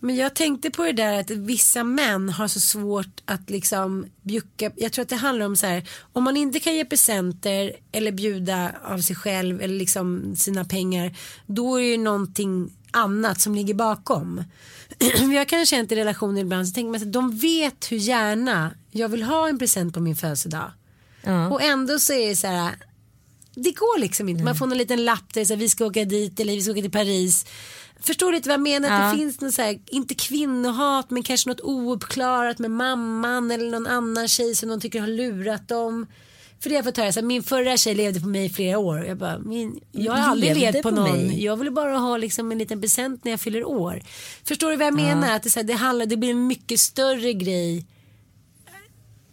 men 0.00 0.16
jag 0.16 0.34
tänkte 0.34 0.70
på 0.70 0.84
det 0.84 0.92
där 0.92 1.20
att 1.20 1.30
vissa 1.30 1.84
män 1.84 2.28
har 2.28 2.48
så 2.48 2.60
svårt 2.60 3.22
att 3.24 3.50
liksom 3.50 4.06
bjucka. 4.22 4.70
Jag 4.76 4.92
tror 4.92 5.02
att 5.02 5.08
det 5.08 5.16
handlar 5.16 5.46
om 5.46 5.56
så 5.56 5.66
här. 5.66 5.88
Om 6.12 6.24
man 6.24 6.36
inte 6.36 6.60
kan 6.60 6.74
ge 6.74 6.84
presenter 6.84 7.72
eller 7.92 8.12
bjuda 8.12 8.72
av 8.84 8.98
sig 8.98 9.16
själv 9.16 9.62
eller 9.62 9.74
liksom 9.74 10.36
sina 10.36 10.64
pengar. 10.64 11.16
Då 11.46 11.76
är 11.76 11.82
det 11.82 11.88
ju 11.88 11.96
någonting 11.96 12.70
annat 12.90 13.40
som 13.40 13.54
ligger 13.54 13.74
bakom. 13.74 14.44
jag 15.34 15.48
kan 15.48 15.66
känna 15.66 15.88
i 15.90 15.96
relationer 15.96 16.40
ibland 16.40 16.68
så 16.68 16.74
tänker 16.74 16.90
man 16.90 17.02
att 17.02 17.12
de 17.12 17.38
vet 17.38 17.92
hur 17.92 17.96
gärna 17.96 18.70
jag 18.90 19.08
vill 19.08 19.22
ha 19.22 19.48
en 19.48 19.58
present 19.58 19.94
på 19.94 20.00
min 20.00 20.16
födelsedag. 20.16 20.72
Ja. 21.22 21.48
Och 21.48 21.62
ändå 21.62 21.98
så 21.98 22.12
är 22.12 22.28
det 22.28 22.36
så 22.36 22.46
här. 22.46 22.74
Det 23.62 23.70
går 23.72 23.98
liksom 24.00 24.28
inte. 24.28 24.44
Man 24.44 24.56
får 24.56 24.72
en 24.72 24.78
liten 24.78 25.04
lapp 25.04 25.34
där 25.34 25.40
det 25.40 25.46
säger 25.46 25.60
vi 25.60 25.68
ska 25.68 25.86
åka 25.86 26.04
dit 26.04 26.40
eller 26.40 26.52
vi 26.52 26.60
ska 26.62 26.72
åka 26.72 26.80
till 26.82 26.90
Paris. 26.90 27.46
Förstår 28.00 28.26
du 28.26 28.32
lite 28.32 28.48
vad 28.48 28.54
jag 28.54 28.60
menar? 28.60 28.88
Att 28.90 29.04
Ja. 29.04 29.10
det 29.12 29.18
finns 29.18 29.40
något 29.40 29.54
så 29.54 29.62
här, 29.62 29.78
inte 29.86 30.14
kvinnohat 30.14 31.10
men 31.10 31.22
kanske 31.22 31.48
något 31.50 31.60
ouppklarat 31.60 32.58
med 32.58 32.70
mamman 32.70 33.50
eller 33.50 33.70
någon 33.70 33.86
annan 33.86 34.28
tjej 34.28 34.54
som 34.54 34.68
de 34.68 34.80
tycker 34.80 35.00
har 35.00 35.08
lurat 35.08 35.68
dem. 35.68 36.06
För 36.60 36.68
det 36.70 36.74
har 36.74 36.78
jag 36.78 36.84
fått 36.84 36.96
höra, 36.96 37.12
så 37.12 37.20
här, 37.20 37.26
min 37.26 37.42
förra 37.42 37.76
tjej 37.76 37.94
levde 37.94 38.20
på 38.20 38.26
mig 38.28 38.44
i 38.44 38.48
flera 38.50 38.78
år. 38.78 39.04
Jag, 39.06 39.16
bara, 39.18 39.38
min, 39.38 39.80
jag 39.92 40.12
har 40.12 40.30
aldrig 40.30 40.56
levt 40.56 40.82
på, 40.82 40.82
på 40.82 40.90
någon. 40.90 41.10
mig? 41.26 41.44
Jag 41.44 41.56
vill 41.56 41.70
bara 41.72 41.98
ha 41.98 42.16
liksom 42.16 42.52
en 42.52 42.58
liten 42.58 42.80
present 42.80 43.24
när 43.24 43.32
jag 43.32 43.40
fyller 43.40 43.64
år. 43.64 44.02
Förstår 44.44 44.70
du 44.70 44.76
vad 44.76 44.86
jag 44.86 44.94
menar? 44.94 45.36
Att 45.36 45.42
det, 45.42 45.50
så 45.50 45.58
här, 45.58 45.64
det, 45.66 45.72
handlar, 45.72 46.06
det 46.06 46.16
blir 46.16 46.30
en 46.30 46.46
mycket 46.46 46.80
större 46.80 47.32
grej 47.32 47.86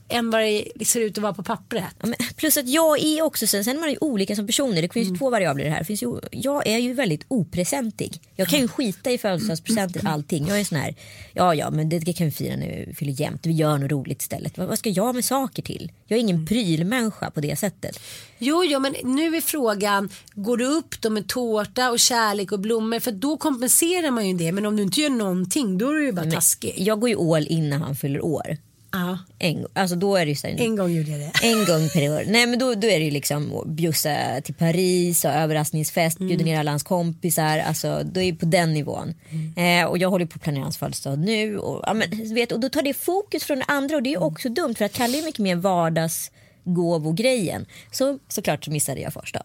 än 0.09 0.29
vad 0.29 0.41
det 0.75 0.85
ser 0.85 1.01
ut 1.01 1.17
att 1.17 1.21
vara 1.21 1.33
på 1.33 1.43
pappret. 1.43 1.95
Ja, 1.99 2.07
men 2.07 2.15
plus 2.35 2.57
att 2.57 2.67
jag 2.67 3.03
är 3.03 3.21
också 3.21 3.47
så, 3.47 3.63
sen 3.63 3.75
är 3.75 3.79
man 3.79 3.89
ju 3.89 3.97
olika 4.01 4.35
som 4.35 4.47
personer. 4.47 4.81
Det 4.81 4.93
finns 4.93 5.11
ju 5.11 5.17
två 5.17 5.29
variabler 5.29 5.63
i 5.63 5.67
det 5.67 5.73
här. 5.73 5.79
Det 5.79 5.85
finns 5.85 6.03
ju, 6.03 6.19
jag 6.31 6.67
är 6.67 6.77
ju 6.77 6.93
väldigt 6.93 7.25
opresentig. 7.27 8.21
Jag 8.35 8.47
kan 8.47 8.59
ju 8.59 8.67
skita 8.67 9.11
i 9.11 9.17
födelsedagspresenter 9.17 10.07
allting. 10.07 10.47
Jag 10.47 10.59
är 10.59 10.63
sån 10.63 10.77
här, 10.77 10.95
ja 11.33 11.55
ja 11.55 11.69
men 11.69 11.89
det 11.89 12.13
kan 12.13 12.25
vi 12.25 12.31
fira 12.31 12.55
när 12.55 12.85
vi 12.87 12.93
fyller 12.93 13.21
jämnt. 13.21 13.45
Vi 13.45 13.53
gör 13.53 13.77
något 13.77 13.91
roligt 13.91 14.21
istället. 14.21 14.57
Vad, 14.57 14.67
vad 14.67 14.79
ska 14.79 14.89
jag 14.89 15.15
med 15.15 15.25
saker 15.25 15.63
till? 15.63 15.91
Jag 16.07 16.17
är 16.17 16.21
ingen 16.21 16.45
prylmänniska 16.45 17.31
på 17.31 17.41
det 17.41 17.55
sättet. 17.59 17.99
Jo, 18.37 18.63
jo, 18.63 18.79
men 18.79 18.95
nu 19.03 19.35
är 19.35 19.41
frågan, 19.41 20.09
går 20.33 20.57
du 20.57 20.65
upp 20.65 21.01
då 21.01 21.09
med 21.09 21.27
tårta 21.27 21.91
och 21.91 21.99
kärlek 21.99 22.51
och 22.51 22.59
blommor? 22.59 22.99
För 22.99 23.11
då 23.11 23.37
kompenserar 23.37 24.11
man 24.11 24.27
ju 24.27 24.33
det. 24.33 24.51
Men 24.51 24.65
om 24.65 24.75
du 24.75 24.83
inte 24.83 25.01
gör 25.01 25.09
någonting, 25.09 25.77
då 25.77 25.89
är 25.89 25.93
du 25.93 26.05
ju 26.05 26.11
bara 26.11 26.31
taskig. 26.31 26.73
Jag 26.77 26.99
går 26.99 27.09
ju 27.09 27.35
all 27.35 27.47
in 27.47 27.69
när 27.69 27.77
han 27.77 27.95
fyller 27.95 28.25
år. 28.25 28.57
Ja, 28.95 29.17
En, 29.39 29.67
alltså 29.73 29.95
då 29.95 30.15
är 30.15 30.25
det 30.25 30.35
så 30.35 30.47
här, 30.47 30.61
en 30.61 30.75
gång 30.75 30.91
gjorde 30.91 31.11
jag 31.11 31.19
det. 31.19 31.31
En 31.43 31.65
gång 31.65 31.89
per 31.89 32.09
år. 32.11 32.23
Nej 32.27 32.47
men 32.47 32.59
då, 32.59 32.75
då 32.75 32.87
är 32.87 32.99
det 32.99 33.05
ju 33.05 33.11
liksom 33.11 33.63
bjussa 33.65 34.41
till 34.43 34.53
Paris 34.53 35.25
och 35.25 35.31
överraskningsfest, 35.31 36.19
bjuda 36.19 36.45
ner 36.45 36.59
alla 36.59 36.71
hans 36.71 36.83
kompisar. 36.83 37.57
Alltså 37.57 38.01
då 38.03 38.21
är 38.21 38.31
det 38.31 38.37
på 38.37 38.45
den 38.45 38.73
nivån. 38.73 39.13
Eh, 39.55 39.85
och 39.85 39.97
jag 39.97 40.09
håller 40.09 40.25
på 40.25 40.35
att 40.35 40.41
planera 40.41 40.63
hans 40.63 40.77
födelsedag 40.77 41.19
nu. 41.19 41.57
Och, 41.57 41.83
ja, 41.87 41.93
men, 41.93 42.33
vet, 42.33 42.51
och 42.51 42.59
då 42.59 42.69
tar 42.69 42.81
det 42.81 42.93
fokus 42.93 43.43
från 43.43 43.59
det 43.59 43.65
andra 43.67 43.95
och 43.95 44.03
det 44.03 44.09
är 44.09 44.11
ju 44.11 44.17
också 44.17 44.49
dumt 44.49 44.75
för 44.75 44.85
att 44.85 44.93
Kalle 44.93 45.17
är 45.17 45.23
mycket 45.23 45.39
mer 45.39 45.55
vardagsgåvogrejen. 45.55 47.65
Så 47.91 48.19
såklart 48.27 48.65
så 48.65 48.71
missade 48.71 49.01
jag 49.01 49.13
första. 49.13 49.43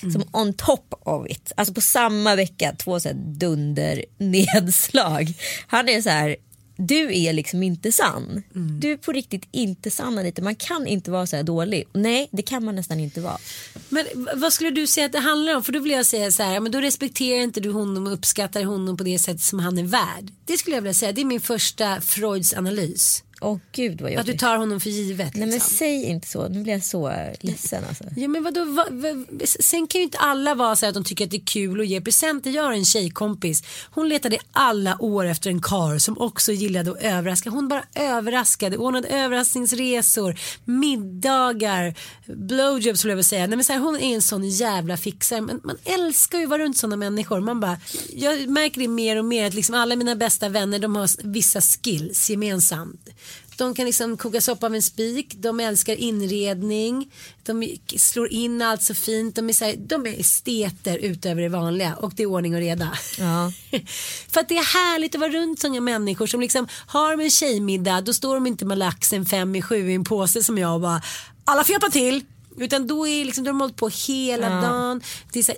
Som 0.00 0.24
on 0.32 0.54
top 0.54 0.94
of 1.04 1.26
it. 1.30 1.52
Alltså 1.56 1.74
på 1.74 1.80
samma 1.80 2.36
vecka, 2.36 2.74
två 2.78 3.00
så 3.00 3.08
här 3.08 3.16
dunder 3.16 4.04
nedslag. 4.18 5.32
Han 5.66 5.88
är 5.88 6.00
så 6.00 6.10
här. 6.10 6.36
Du 6.76 7.18
är 7.18 7.32
liksom 7.32 7.62
inte 7.62 7.92
sann. 7.92 8.42
Du 8.80 8.92
är 8.92 8.96
på 8.96 9.12
riktigt 9.12 9.48
inte 9.50 9.90
sann 9.90 10.18
Anita. 10.18 10.42
Man 10.42 10.54
kan 10.54 10.86
inte 10.86 11.10
vara 11.10 11.26
så 11.26 11.36
här 11.36 11.42
dålig. 11.42 11.84
Nej, 11.92 12.28
det 12.30 12.42
kan 12.42 12.64
man 12.64 12.74
nästan 12.74 13.00
inte 13.00 13.20
vara. 13.20 13.38
Men 13.88 14.06
vad 14.34 14.52
skulle 14.52 14.70
du 14.70 14.86
säga 14.86 15.06
att 15.06 15.12
det 15.12 15.18
handlar 15.18 15.56
om? 15.56 15.64
För 15.64 15.72
då 15.72 15.78
vill 15.78 15.92
jag 15.92 16.06
säga 16.06 16.30
så 16.30 16.42
här, 16.42 16.60
men 16.60 16.72
då 16.72 16.80
respekterar 16.80 17.42
inte 17.42 17.60
du 17.60 17.70
honom 17.70 18.06
och 18.06 18.12
uppskattar 18.12 18.64
honom 18.64 18.96
på 18.96 19.04
det 19.04 19.18
sätt 19.18 19.40
som 19.40 19.58
han 19.58 19.78
är 19.78 19.82
värd. 19.82 20.32
Det 20.44 20.58
skulle 20.58 20.76
jag 20.76 20.82
vilja 20.82 20.94
säga, 20.94 21.12
det 21.12 21.20
är 21.20 21.24
min 21.24 21.40
första 21.40 22.00
Freuds 22.00 22.54
analys. 22.54 23.23
Åh 23.40 23.58
gud 23.72 24.00
vad 24.00 24.10
Att 24.10 24.16
du 24.26 24.30
jobbigt. 24.32 24.40
tar 24.40 24.56
honom 24.56 24.80
för 24.80 24.90
givet. 24.90 25.34
Nej 25.34 25.40
men 25.40 25.50
liksom. 25.50 25.76
säg 25.76 26.04
inte 26.04 26.28
så. 26.28 26.48
Nu 26.48 26.62
blir 26.62 26.72
jag 26.72 26.84
så 26.84 27.12
ledsen 27.40 27.84
alltså. 27.88 28.04
Ja 28.16 28.28
men 28.28 28.44
vadå, 28.44 28.64
va, 28.64 28.86
va, 28.90 29.24
sen 29.44 29.86
kan 29.86 29.98
ju 29.98 30.04
inte 30.04 30.18
alla 30.18 30.54
vara 30.54 30.76
så 30.76 30.86
att 30.86 30.94
de 30.94 31.04
tycker 31.04 31.24
att 31.24 31.30
det 31.30 31.36
är 31.36 31.46
kul 31.46 31.80
att 31.80 31.86
ge 31.86 32.00
presenter. 32.00 32.50
Jag 32.50 32.62
har 32.62 32.72
en 32.72 32.84
tjejkompis, 32.84 33.62
hon 33.90 34.08
letade 34.08 34.38
alla 34.52 34.96
år 35.02 35.24
efter 35.24 35.50
en 35.50 35.62
kar 35.62 35.98
som 35.98 36.18
också 36.18 36.52
gillade 36.52 36.90
att 36.90 37.02
överraska. 37.02 37.50
Hon 37.50 37.68
bara 37.68 37.84
överraskade, 37.94 38.76
ordnade 38.76 39.08
överraskningsresor, 39.08 40.38
middagar, 40.64 41.94
blowjobs 42.26 42.98
skulle 42.98 43.12
jag 43.12 43.16
vilja 43.16 43.24
säga. 43.24 43.46
Nej, 43.46 43.56
men 43.56 43.64
så 43.64 43.72
här, 43.72 43.80
hon 43.80 43.96
är 43.96 44.14
en 44.14 44.22
sån 44.22 44.48
jävla 44.48 44.96
fixare. 44.96 45.40
Men 45.40 45.60
man 45.64 45.76
älskar 45.84 46.38
ju 46.38 46.44
att 46.44 46.50
vara 46.50 46.62
runt 46.62 46.76
sådana 46.76 46.96
människor. 46.96 47.40
Man 47.40 47.60
bara, 47.60 47.78
jag 48.12 48.48
märker 48.48 48.80
det 48.80 48.88
mer 48.88 49.16
och 49.16 49.24
mer 49.24 49.46
att 49.46 49.54
liksom 49.54 49.74
alla 49.74 49.96
mina 49.96 50.16
bästa 50.16 50.48
vänner 50.48 50.78
de 50.78 50.96
har 50.96 51.10
vissa 51.32 51.60
skills 51.60 52.30
gemensamt. 52.30 53.08
De 53.56 53.74
kan 53.74 53.86
liksom 53.86 54.16
koka 54.16 54.40
soppa 54.40 54.66
av 54.66 54.74
en 54.74 54.82
spik, 54.82 55.34
de 55.36 55.60
älskar 55.60 55.94
inredning, 55.96 57.12
de 57.42 57.78
slår 57.96 58.32
in 58.32 58.62
allt 58.62 58.82
så 58.82 58.94
fint, 58.94 59.36
de 59.36 59.48
är, 59.48 59.52
så 59.52 59.64
här, 59.64 59.76
de 59.76 60.06
är 60.06 60.20
esteter 60.20 60.98
utöver 60.98 61.42
det 61.42 61.48
vanliga 61.48 61.94
och 61.94 62.12
det 62.16 62.22
är 62.22 62.26
ordning 62.26 62.54
och 62.54 62.60
reda. 62.60 62.98
Ja. 63.18 63.52
För 64.28 64.40
att 64.40 64.48
det 64.48 64.56
är 64.56 64.92
härligt 64.92 65.14
att 65.14 65.20
vara 65.20 65.30
runt 65.30 65.60
sådana 65.60 65.80
människor 65.80 66.26
som 66.26 66.40
liksom 66.40 66.68
har 66.86 67.22
en 67.22 67.30
tjejmiddag, 67.30 68.00
då 68.00 68.12
står 68.12 68.34
de 68.34 68.46
inte 68.46 68.64
med 68.64 68.78
laxen 68.78 69.26
fem 69.26 69.56
i 69.56 69.62
sju 69.62 69.90
i 69.90 69.94
en 69.94 70.04
påse 70.04 70.42
som 70.42 70.58
jag 70.58 70.74
och 70.74 70.80
bara 70.80 71.02
alla 71.44 71.64
får 71.64 71.72
hjälpa 71.72 71.90
till. 71.90 72.24
Utan 72.56 72.86
då 72.86 73.08
är 73.08 73.24
liksom, 73.24 73.44
de 73.44 73.50
har 73.50 73.66
hållit 73.66 73.76
på 73.76 73.88
hela 73.88 74.48
dagen. 74.48 75.00
Det 75.32 75.38
är 75.38 75.42
så 75.42 75.52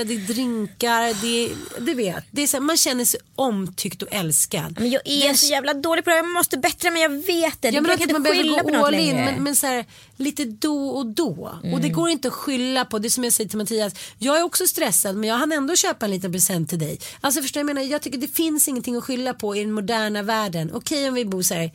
här 0.00 0.04
det 0.04 0.14
är 0.14 0.18
drinkar, 0.18 1.22
det 1.22 1.44
är, 1.44 1.50
du 1.80 1.94
vet. 1.94 2.24
Det 2.30 2.42
är 2.42 2.46
så 2.46 2.56
här, 2.56 2.62
man 2.62 2.76
känner 2.76 3.04
sig 3.04 3.20
omtyckt 3.34 4.02
och 4.02 4.08
älskad. 4.10 4.76
Men 4.80 4.90
jag 4.90 5.02
är 5.04 5.34
så 5.34 5.46
jävla 5.46 5.74
dålig 5.74 6.04
på 6.04 6.10
det 6.10 6.16
här. 6.16 6.22
Jag 6.24 6.32
måste 6.32 6.58
bättra 6.58 6.90
men 6.90 7.02
jag 7.02 7.08
vet 7.10 7.62
det. 7.62 7.68
Ja, 7.68 7.80
men 7.80 7.90
jag 7.90 7.98
kan 7.98 8.08
inte 8.10 8.20
man 8.20 8.32
skylla 8.32 8.62
på 8.62 8.70
något 8.70 8.86
all 8.86 8.94
in, 8.94 9.16
men, 9.16 9.42
men 9.44 9.56
så 9.56 9.66
här, 9.66 9.84
lite 10.16 10.44
då 10.44 10.88
och 10.88 11.06
då. 11.06 11.58
Och 11.62 11.64
Mm. 11.66 11.82
det 11.82 11.88
går 11.88 12.08
inte 12.08 12.28
att 12.28 12.34
skylla 12.34 12.84
på. 12.84 12.98
Det 12.98 13.08
är 13.08 13.10
som 13.10 13.24
jag 13.24 13.32
säger 13.32 13.48
till 13.50 13.58
Mattias. 13.58 13.94
Jag 14.18 14.38
är 14.38 14.42
också 14.42 14.66
stressad 14.66 15.16
men 15.16 15.28
jag 15.28 15.36
hann 15.36 15.52
ändå 15.52 15.76
köpa 15.76 16.04
en 16.06 16.10
liten 16.10 16.32
present 16.32 16.68
till 16.68 16.78
dig. 16.78 17.00
Alltså 17.20 17.42
förstår 17.42 17.60
jag, 17.60 17.66
menar, 17.66 17.82
jag 17.82 18.02
tycker 18.02 18.18
det 18.18 18.34
finns 18.34 18.68
ingenting 18.68 18.96
att 18.96 19.04
skylla 19.04 19.34
på 19.34 19.56
i 19.56 19.60
den 19.60 19.72
moderna 19.72 20.22
världen. 20.22 20.70
Okej 20.74 21.08
om 21.08 21.14
vi 21.14 21.24
bor 21.24 21.42
så 21.42 21.54
här 21.54 21.70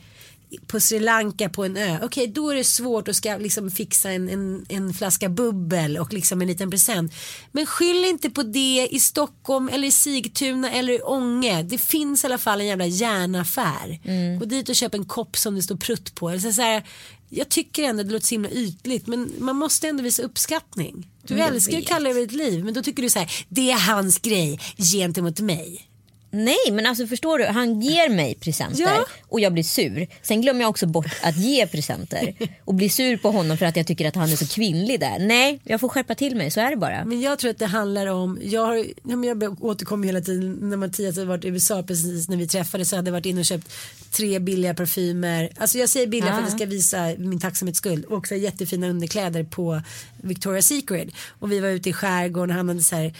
på 0.66 0.80
Sri 0.80 1.00
Lanka 1.00 1.48
på 1.48 1.64
en 1.64 1.76
ö. 1.76 1.98
Okej 2.02 2.26
då 2.26 2.50
är 2.50 2.54
det 2.54 2.64
svårt 2.64 3.08
att 3.08 3.16
ska 3.16 3.36
liksom 3.36 3.70
fixa 3.70 4.10
en, 4.10 4.28
en, 4.28 4.66
en 4.68 4.94
flaska 4.94 5.28
bubbel 5.28 5.98
och 5.98 6.12
liksom 6.12 6.40
en 6.42 6.48
liten 6.48 6.70
present. 6.70 7.12
Men 7.52 7.66
skyll 7.66 8.04
inte 8.04 8.30
på 8.30 8.42
det 8.42 8.88
i 8.90 9.00
Stockholm 9.00 9.68
eller 9.68 9.88
i 9.88 9.90
Sigtuna 9.90 10.72
eller 10.72 10.92
i 10.92 11.00
Ånge. 11.02 11.62
Det 11.62 11.78
finns 11.78 12.24
i 12.24 12.26
alla 12.26 12.38
fall 12.38 12.60
en 12.60 12.66
jävla 12.66 12.86
järnaffär. 12.86 14.00
Mm. 14.04 14.38
Gå 14.38 14.44
dit 14.44 14.68
och 14.68 14.76
köp 14.76 14.94
en 14.94 15.04
kopp 15.04 15.36
som 15.38 15.54
det 15.54 15.62
står 15.62 15.76
prutt 15.76 16.14
på. 16.14 16.28
Alltså 16.28 16.52
så 16.52 16.62
här, 16.62 16.82
jag 17.28 17.48
tycker 17.48 17.82
ändå 17.82 18.02
det 18.02 18.12
låter 18.12 18.26
så 18.26 18.34
himla 18.34 18.50
ytligt 18.50 19.06
men 19.06 19.32
man 19.38 19.56
måste 19.56 19.88
ändå 19.88 20.02
visa 20.02 20.22
uppskattning. 20.22 21.08
Du 21.22 21.34
Mm, 21.34 21.52
älskar. 21.54 21.80
Kalle 21.80 22.10
över 22.10 22.20
ditt 22.20 22.32
liv 22.32 22.64
men 22.64 22.74
då 22.74 22.82
tycker 22.82 23.02
du 23.02 23.10
så 23.10 23.18
här, 23.18 23.30
det 23.48 23.70
är 23.70 23.78
hans 23.78 24.18
grej 24.18 24.60
gentemot 24.92 25.40
mig. 25.40 25.88
Nej 26.30 26.72
men 26.72 26.86
alltså 26.86 27.06
förstår 27.06 27.38
du, 27.38 27.44
han 27.44 27.80
ger 27.80 28.08
mig 28.08 28.34
presenter 28.34 28.82
Ja. 28.82 29.04
och 29.28 29.40
jag 29.40 29.52
blir 29.52 29.62
sur. 29.62 30.06
Sen 30.22 30.42
glömmer 30.42 30.60
jag 30.60 30.70
också 30.70 30.86
bort 30.86 31.06
att 31.22 31.36
ge 31.36 31.66
presenter 31.66 32.34
och 32.64 32.74
blir 32.74 32.88
sur 32.88 33.16
på 33.16 33.30
honom 33.30 33.58
för 33.58 33.66
att 33.66 33.76
jag 33.76 33.86
tycker 33.86 34.08
att 34.08 34.14
han 34.14 34.32
är 34.32 34.36
så 34.36 34.46
kvinnlig 34.46 35.00
där. 35.00 35.18
Nej, 35.18 35.60
jag 35.64 35.80
får 35.80 35.88
skärpa 35.88 36.14
till 36.14 36.36
mig, 36.36 36.50
så 36.50 36.60
är 36.60 36.70
det 36.70 36.76
bara. 36.76 37.04
Men 37.04 37.20
jag 37.20 37.38
tror 37.38 37.50
att 37.50 37.58
det 37.58 37.66
handlar 37.66 38.06
om, 38.06 38.38
jag, 38.42 38.66
har, 38.66 38.76
ja, 38.76 39.16
men 39.16 39.24
jag 39.24 39.64
återkommer 39.64 40.06
hela 40.06 40.20
tiden 40.20 40.58
när 40.60 40.76
Mattias 40.76 41.16
hade 41.16 41.28
varit 41.28 41.44
i 41.44 41.48
USA 41.48 41.82
precis 41.82 42.28
när 42.28 42.36
vi 42.36 42.48
träffades 42.48 42.88
så 42.88 42.96
hade 42.96 43.08
jag 43.08 43.12
varit 43.12 43.26
inne 43.26 43.40
och 43.40 43.46
köpt 43.46 43.72
tre 44.10 44.38
billiga 44.38 44.74
parfymer. 44.74 45.50
Alltså 45.56 45.78
jag 45.78 45.88
säger 45.88 46.06
billiga 46.06 46.32
för 46.32 46.38
att 46.42 46.48
jag 46.48 46.58
ska 46.58 46.66
visa 46.66 47.14
min 47.18 47.40
tacksamhetsskuld. 47.40 48.04
Och 48.04 48.16
också 48.16 48.34
jättefina 48.34 48.88
underkläder 48.88 49.44
på 49.44 49.82
Victoria's 50.22 50.60
Secret. 50.60 51.08
Och 51.38 51.52
vi 51.52 51.60
var 51.60 51.68
ute 51.68 51.90
i 51.90 51.92
skärgården 51.92 52.50
och 52.50 52.56
han 52.56 52.68
hade 52.68 52.82
så 52.82 52.96
här, 52.96 53.14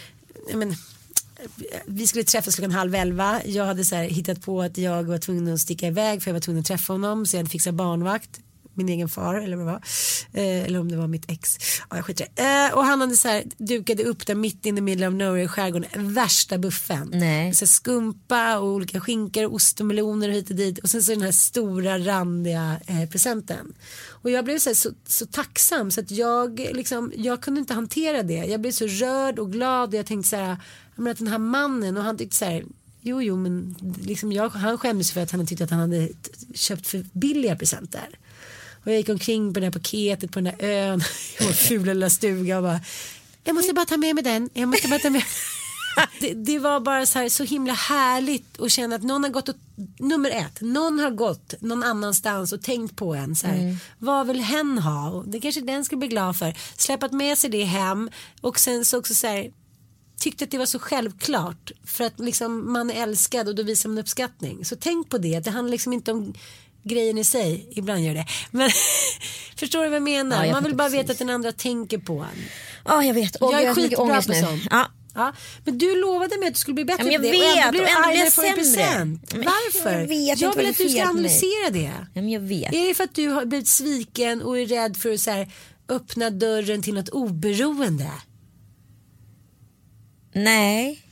men, 0.54 0.76
vi 1.86 2.06
skulle 2.06 2.24
träffas 2.24 2.54
klockan 2.54 2.70
halv 2.70 2.94
elva. 2.94 3.40
Jag 3.44 3.64
hade 3.64 3.84
så 3.84 3.96
här 3.96 4.04
hittat 4.04 4.42
på 4.42 4.62
att 4.62 4.78
jag 4.78 5.02
var 5.02 5.18
tvungen 5.18 5.54
att 5.54 5.60
sticka 5.60 5.86
iväg 5.86 6.22
för 6.22 6.30
jag 6.30 6.34
var 6.34 6.40
tvungen 6.40 6.60
att 6.60 6.66
träffa 6.66 6.92
honom. 6.92 7.26
Så 7.26 7.36
jag 7.36 7.38
hade 7.38 7.50
fixat 7.50 7.74
barnvakt 7.74 8.40
min 8.76 8.88
egen 8.88 9.08
far 9.08 9.34
eller 9.34 9.56
vad 9.56 9.66
det 9.66 9.72
var. 9.72 9.82
Eh, 10.32 10.64
eller 10.64 10.80
om 10.80 10.90
det 10.90 10.96
var 10.96 11.06
mitt 11.06 11.30
ex. 11.30 11.58
Ja, 11.90 11.96
jag 11.96 12.04
skiter 12.04 12.24
i 12.24 12.28
eh, 12.36 12.76
Och 12.76 12.84
han 12.84 13.00
hade 13.00 13.16
så 13.16 13.28
här, 13.28 13.44
dukade 13.58 14.04
upp 14.04 14.26
där 14.26 14.34
mitt 14.34 14.66
in 14.66 14.76
the 14.76 14.82
middle 14.82 15.08
of 15.08 15.14
nowhere 15.14 15.42
i 15.42 15.48
skärgården. 15.48 16.14
Värsta 16.14 16.58
buffen. 16.58 17.10
Nej. 17.14 17.54
Så 17.54 17.66
skumpa 17.66 18.58
och 18.58 18.66
olika 18.66 19.00
skinkor, 19.00 19.54
ost 19.54 19.80
och 19.80 19.86
meloner 19.86 20.28
hit 20.28 20.50
och 20.50 20.56
dit. 20.56 20.78
Och 20.78 20.90
sen 20.90 21.02
så 21.02 21.12
den 21.12 21.22
här 21.22 21.32
stora 21.32 21.98
randiga 21.98 22.80
eh, 22.86 23.08
presenten. 23.08 23.74
Och 24.08 24.30
jag 24.30 24.44
blev 24.44 24.58
så, 24.58 24.70
här, 24.70 24.74
så, 24.74 24.90
så 25.06 25.26
tacksam 25.26 25.90
så 25.90 26.00
att 26.00 26.10
jag, 26.10 26.58
liksom, 26.58 27.12
jag 27.16 27.40
kunde 27.40 27.60
inte 27.60 27.74
hantera 27.74 28.22
det. 28.22 28.34
Jag 28.46 28.60
blev 28.60 28.72
så 28.72 28.86
rörd 28.86 29.38
och 29.38 29.52
glad 29.52 29.88
och 29.88 29.94
jag 29.94 30.06
tänkte 30.06 30.28
så 30.28 30.36
här, 30.36 30.56
menar, 30.96 31.10
att 31.10 31.18
den 31.18 31.28
här 31.28 31.38
mannen 31.38 31.96
och 31.96 32.02
han 32.02 32.18
tyckte 32.18 32.36
så 32.36 32.44
här, 32.44 32.64
jo 33.00 33.22
jo 33.22 33.36
men 33.36 33.74
liksom 34.00 34.32
jag, 34.32 34.48
han 34.48 34.78
skämdes 34.78 35.12
för 35.12 35.20
att 35.20 35.30
han 35.30 35.46
tyckte 35.46 35.64
att 35.64 35.70
han 35.70 35.80
hade 35.80 36.08
köpt 36.54 36.86
för 36.86 37.04
billiga 37.12 37.56
presenter. 37.56 38.08
Och 38.86 38.92
jag 38.92 38.98
gick 38.98 39.08
omkring 39.08 39.54
på 39.54 39.60
det 39.60 39.66
här 39.66 39.72
paketet 39.72 40.32
på 40.32 40.40
den 40.40 40.44
där 40.44 40.68
ön, 40.68 41.00
i 41.40 41.44
vår 41.44 41.52
fula 41.52 41.92
lilla 41.92 42.10
stuga 42.10 42.56
och 42.56 42.62
bara, 42.62 42.80
jag 43.44 43.54
måste 43.54 43.74
bara 43.74 43.86
ta 43.86 43.96
med 43.96 44.14
mig 44.14 44.24
den, 44.24 44.50
jag 44.54 44.68
måste 44.68 44.88
bara 44.88 44.98
ta 44.98 45.10
med 45.10 45.22
det, 46.20 46.34
det 46.34 46.58
var 46.58 46.80
bara 46.80 47.06
så, 47.06 47.18
här, 47.18 47.28
så 47.28 47.44
himla 47.44 47.72
härligt 47.72 48.60
att 48.60 48.70
känna 48.70 48.96
att 48.96 49.02
någon 49.02 49.24
har 49.24 49.30
gått 49.30 49.48
och, 49.48 49.54
nummer 49.98 50.30
ett, 50.30 50.60
någon 50.60 50.98
har 50.98 51.10
gått 51.10 51.54
någon 51.60 51.82
annanstans 51.82 52.52
och 52.52 52.62
tänkt 52.62 52.96
på 52.96 53.14
en 53.14 53.36
så 53.36 53.46
här, 53.46 53.76
vad 53.98 54.26
vill 54.26 54.40
hen 54.40 54.78
ha? 54.78 55.10
Och 55.10 55.28
det 55.28 55.40
kanske 55.40 55.60
den 55.60 55.84
ska 55.84 55.96
bli 55.96 56.08
glad 56.08 56.36
för. 56.36 56.54
Släpat 56.76 57.12
med 57.12 57.38
sig 57.38 57.50
det 57.50 57.64
hem 57.64 58.10
och 58.40 58.58
sen 58.58 58.84
så 58.84 58.98
också 58.98 59.14
så 59.14 59.26
här, 59.26 59.50
tyckte 60.18 60.44
att 60.44 60.50
det 60.50 60.58
var 60.58 60.66
så 60.66 60.78
självklart 60.78 61.72
för 61.84 62.04
att 62.04 62.20
liksom 62.20 62.72
man 62.72 62.90
är 62.90 63.02
älskad 63.02 63.48
och 63.48 63.54
då 63.54 63.62
visar 63.62 63.88
man 63.88 63.98
uppskattning. 63.98 64.64
Så 64.64 64.76
tänk 64.76 65.10
på 65.10 65.18
det, 65.18 65.40
det 65.40 65.50
handlar 65.50 65.70
liksom 65.70 65.92
inte 65.92 66.12
om 66.12 66.34
grejen 66.88 67.18
i 67.18 67.24
sig, 67.24 67.68
ibland 67.70 68.04
gör 68.04 68.14
det. 68.14 68.26
Men 68.50 68.70
förstår 69.56 69.82
du 69.82 69.88
vad 69.88 69.96
jag 69.96 70.02
menar? 70.02 70.36
Ja, 70.36 70.46
jag 70.46 70.52
man 70.52 70.64
vill 70.64 70.74
bara 70.74 70.88
veta 70.88 71.02
precis. 71.02 71.10
att 71.10 71.26
den 71.26 71.34
andra 71.34 71.52
tänker 71.52 71.98
på 71.98 72.18
en. 72.18 72.44
Ja 72.84 73.04
jag 73.04 73.14
vet. 73.14 73.36
Åh, 73.40 73.52
jag 73.52 73.62
är 73.62 73.74
skitbra 73.74 74.16
på 74.16 74.22
sånt. 74.22 74.62
Ja. 74.70 74.90
Ja, 75.14 75.32
men 75.64 75.78
du 75.78 76.00
lovade 76.00 76.38
mig 76.38 76.48
att 76.48 76.54
du 76.54 76.60
skulle 76.60 76.74
bli 76.74 76.84
bättre 76.84 77.04
Ja, 77.04 77.12
jag 77.12 77.22
på 77.22 77.26
det 77.26 77.30
vet, 77.30 77.42
och 77.42 77.58
ändå 77.58 77.70
blir 77.70 77.80
du 77.80 77.84
och 77.84 78.06
arg 78.06 78.16
när 78.16 78.24
du 78.24 78.30
får 78.30 78.44
en 78.44 78.54
present. 78.54 79.34
Varför? 79.34 80.00
jag 80.00 80.06
vet 80.06 80.40
jag 80.40 80.56
vill 80.56 80.70
att 80.70 80.76
du 80.76 80.88
ska 80.88 81.00
på 81.00 81.04
mig. 81.04 81.10
analysera 81.10 81.70
det. 81.70 81.92
Ja, 82.14 82.22
men 82.22 82.30
jag 82.30 82.40
vet. 82.40 82.74
Är 82.74 82.88
det 82.88 82.94
för 82.94 83.04
att 83.04 83.14
du 83.14 83.28
har 83.28 83.44
blivit 83.44 83.68
sviken 83.68 84.42
och 84.42 84.58
är 84.58 84.66
rädd 84.66 84.96
för 84.96 85.12
att 85.12 85.20
så 85.20 85.30
här, 85.30 85.52
öppna 85.88 86.30
dörren 86.30 86.82
till 86.82 86.94
något 86.94 87.08
oberoende? 87.08 88.10
Nej. 90.32 91.02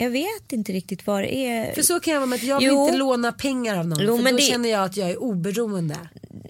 Jag 0.00 0.10
vet 0.10 0.52
inte 0.52 0.72
riktigt 0.72 1.06
vad 1.06 1.22
det 1.22 1.34
är. 1.36 1.72
För 1.74 1.82
så 1.82 2.00
kan 2.00 2.12
jag 2.12 2.20
vara 2.20 2.26
med 2.28 2.36
att 2.36 2.42
jag 2.42 2.58
vill 2.58 2.68
Jo. 2.68 2.84
inte 2.86 2.98
låna 2.98 3.32
pengar 3.32 3.76
av 3.78 3.88
någon. 3.88 3.98
Jo, 4.02 4.16
för 4.16 4.22
men 4.24 4.32
då 4.32 4.38
det- 4.38 4.42
känner 4.44 4.68
jag 4.68 4.84
att 4.84 4.96
jag 4.96 5.10
är 5.10 5.22
oberoende. 5.22 5.96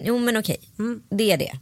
Jo 0.05 0.19
men 0.19 0.37
okej, 0.37 0.57
Mm. 0.79 1.03
det 1.11 1.31
är 1.33 1.37
det. 1.37 1.53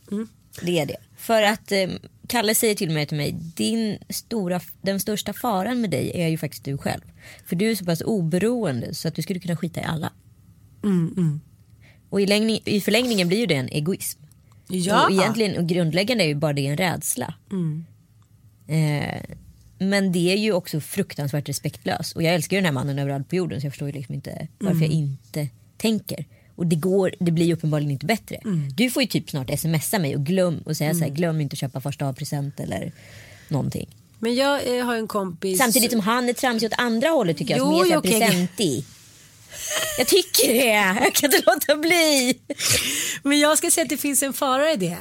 Det 0.63 0.79
är 0.79 0.87
det. 0.87 0.97
För 1.17 1.43
att 1.43 1.73
eh, 1.73 1.89
Kalle 2.29 2.55
säger 2.55 2.75
till 2.75 2.91
mig 2.91 3.07
till 3.07 3.17
mig, 3.17 3.33
din 3.57 3.99
stora, 4.09 4.61
den 4.83 5.01
största 5.01 5.33
faran 5.33 5.81
med 5.81 5.91
dig 5.91 6.11
är 6.15 6.29
ju 6.29 6.39
faktiskt 6.39 6.65
du 6.65 6.79
själv. 6.79 7.01
För 7.47 7.57
du 7.57 7.71
är 7.71 7.75
så 7.75 7.85
pass 7.85 8.01
oberoende 8.01 8.95
så 8.95 9.09
att 9.09 9.15
du 9.15 9.23
skulle 9.23 9.41
kunna 9.41 9.57
skita 9.57 9.81
i 9.81 9.85
alla. 9.85 10.13
Mm, 10.85 11.41
Och 12.11 12.21
i, 12.21 12.27
längning, 12.27 12.61
i 12.65 12.81
förlängningen 12.81 13.29
blir 13.29 13.39
ju 13.39 13.47
det 13.47 13.55
en 13.55 13.69
egoism. 13.69 14.21
Ja. 14.69 15.05
Och 15.07 15.11
egentligen 15.13 15.59
och 15.59 15.67
grundläggande 15.69 16.25
är 16.25 16.29
ju 16.29 16.35
bara 16.35 16.53
det 16.53 16.67
en 16.67 16.77
rädsla. 16.77 17.35
Mm. 17.53 17.85
Eh, 18.69 19.23
men 19.79 20.13
det 20.13 20.33
är 20.33 20.37
ju 20.37 20.53
också 20.53 20.81
fruktansvärt 20.81 21.49
respektlöst. 21.49 22.17
Och 22.17 22.23
jag 22.23 22.35
älskar 22.35 22.57
ju 22.57 22.59
den 22.59 22.65
här 22.65 22.73
mannen 22.73 22.99
överallt 22.99 23.29
på 23.29 23.37
jorden 23.37 23.61
så 23.61 23.67
jag 23.67 23.73
förstår 23.73 23.89
ju 23.89 23.93
liksom 23.95 24.15
inte 24.15 24.49
varför 24.59 24.81
jag 24.81 24.85
Mm. 24.93 24.99
inte 24.99 25.49
tänker. 25.77 26.25
Och 26.57 26.67
det, 26.67 26.77
går, 26.77 27.15
det 27.21 27.31
blir 27.31 27.53
uppenbarligen 27.53 27.91
inte 27.91 28.07
bättre. 28.07 28.37
Mm. 28.37 28.69
Du 28.75 28.91
får 28.91 29.03
ju 29.03 29.09
typ 29.09 29.31
snart 29.31 29.59
smsa 29.61 29.99
mig 29.99 30.17
och, 30.17 30.27
glöm, 30.27 30.59
och 30.67 30.77
säga 30.77 30.95
så 30.95 31.01
här, 31.01 31.09
glöm 31.09 31.41
inte 31.41 31.55
att 31.55 31.59
köpa 31.59 31.81
första 31.81 32.13
present 32.13 32.61
eller 32.61 32.93
någonting. 33.49 33.89
Men 34.19 34.35
jag 34.35 34.79
eh, 34.79 34.85
har 34.85 34.95
en 34.97 35.07
kompis. 35.09 35.59
Samtidigt 35.59 35.91
som 35.91 36.01
han 36.01 36.29
är 36.29 36.33
tramsig 36.33 36.67
åt 36.67 36.79
andra 36.79 37.09
hållet 37.09 37.37
tycker 37.37 37.57
jag 37.57 37.73
Jo, 37.73 37.83
som 37.85 37.93
är 37.93 37.97
okej. 37.97 38.21
presentig. 38.21 38.85
Jag 39.99 40.07
tycker 40.07 40.53
det, 40.55 40.65
jag 41.05 41.15
kan 41.15 41.35
inte 41.35 41.43
låta 41.47 41.77
bli. 41.77 42.39
Men 43.23 43.39
jag 43.39 43.59
ska 43.59 43.71
säga 43.71 43.83
att 43.83 43.89
det 43.89 43.97
finns 43.97 44.23
en 44.23 44.33
fara 44.33 44.73
i 44.73 44.77
det. 44.77 44.97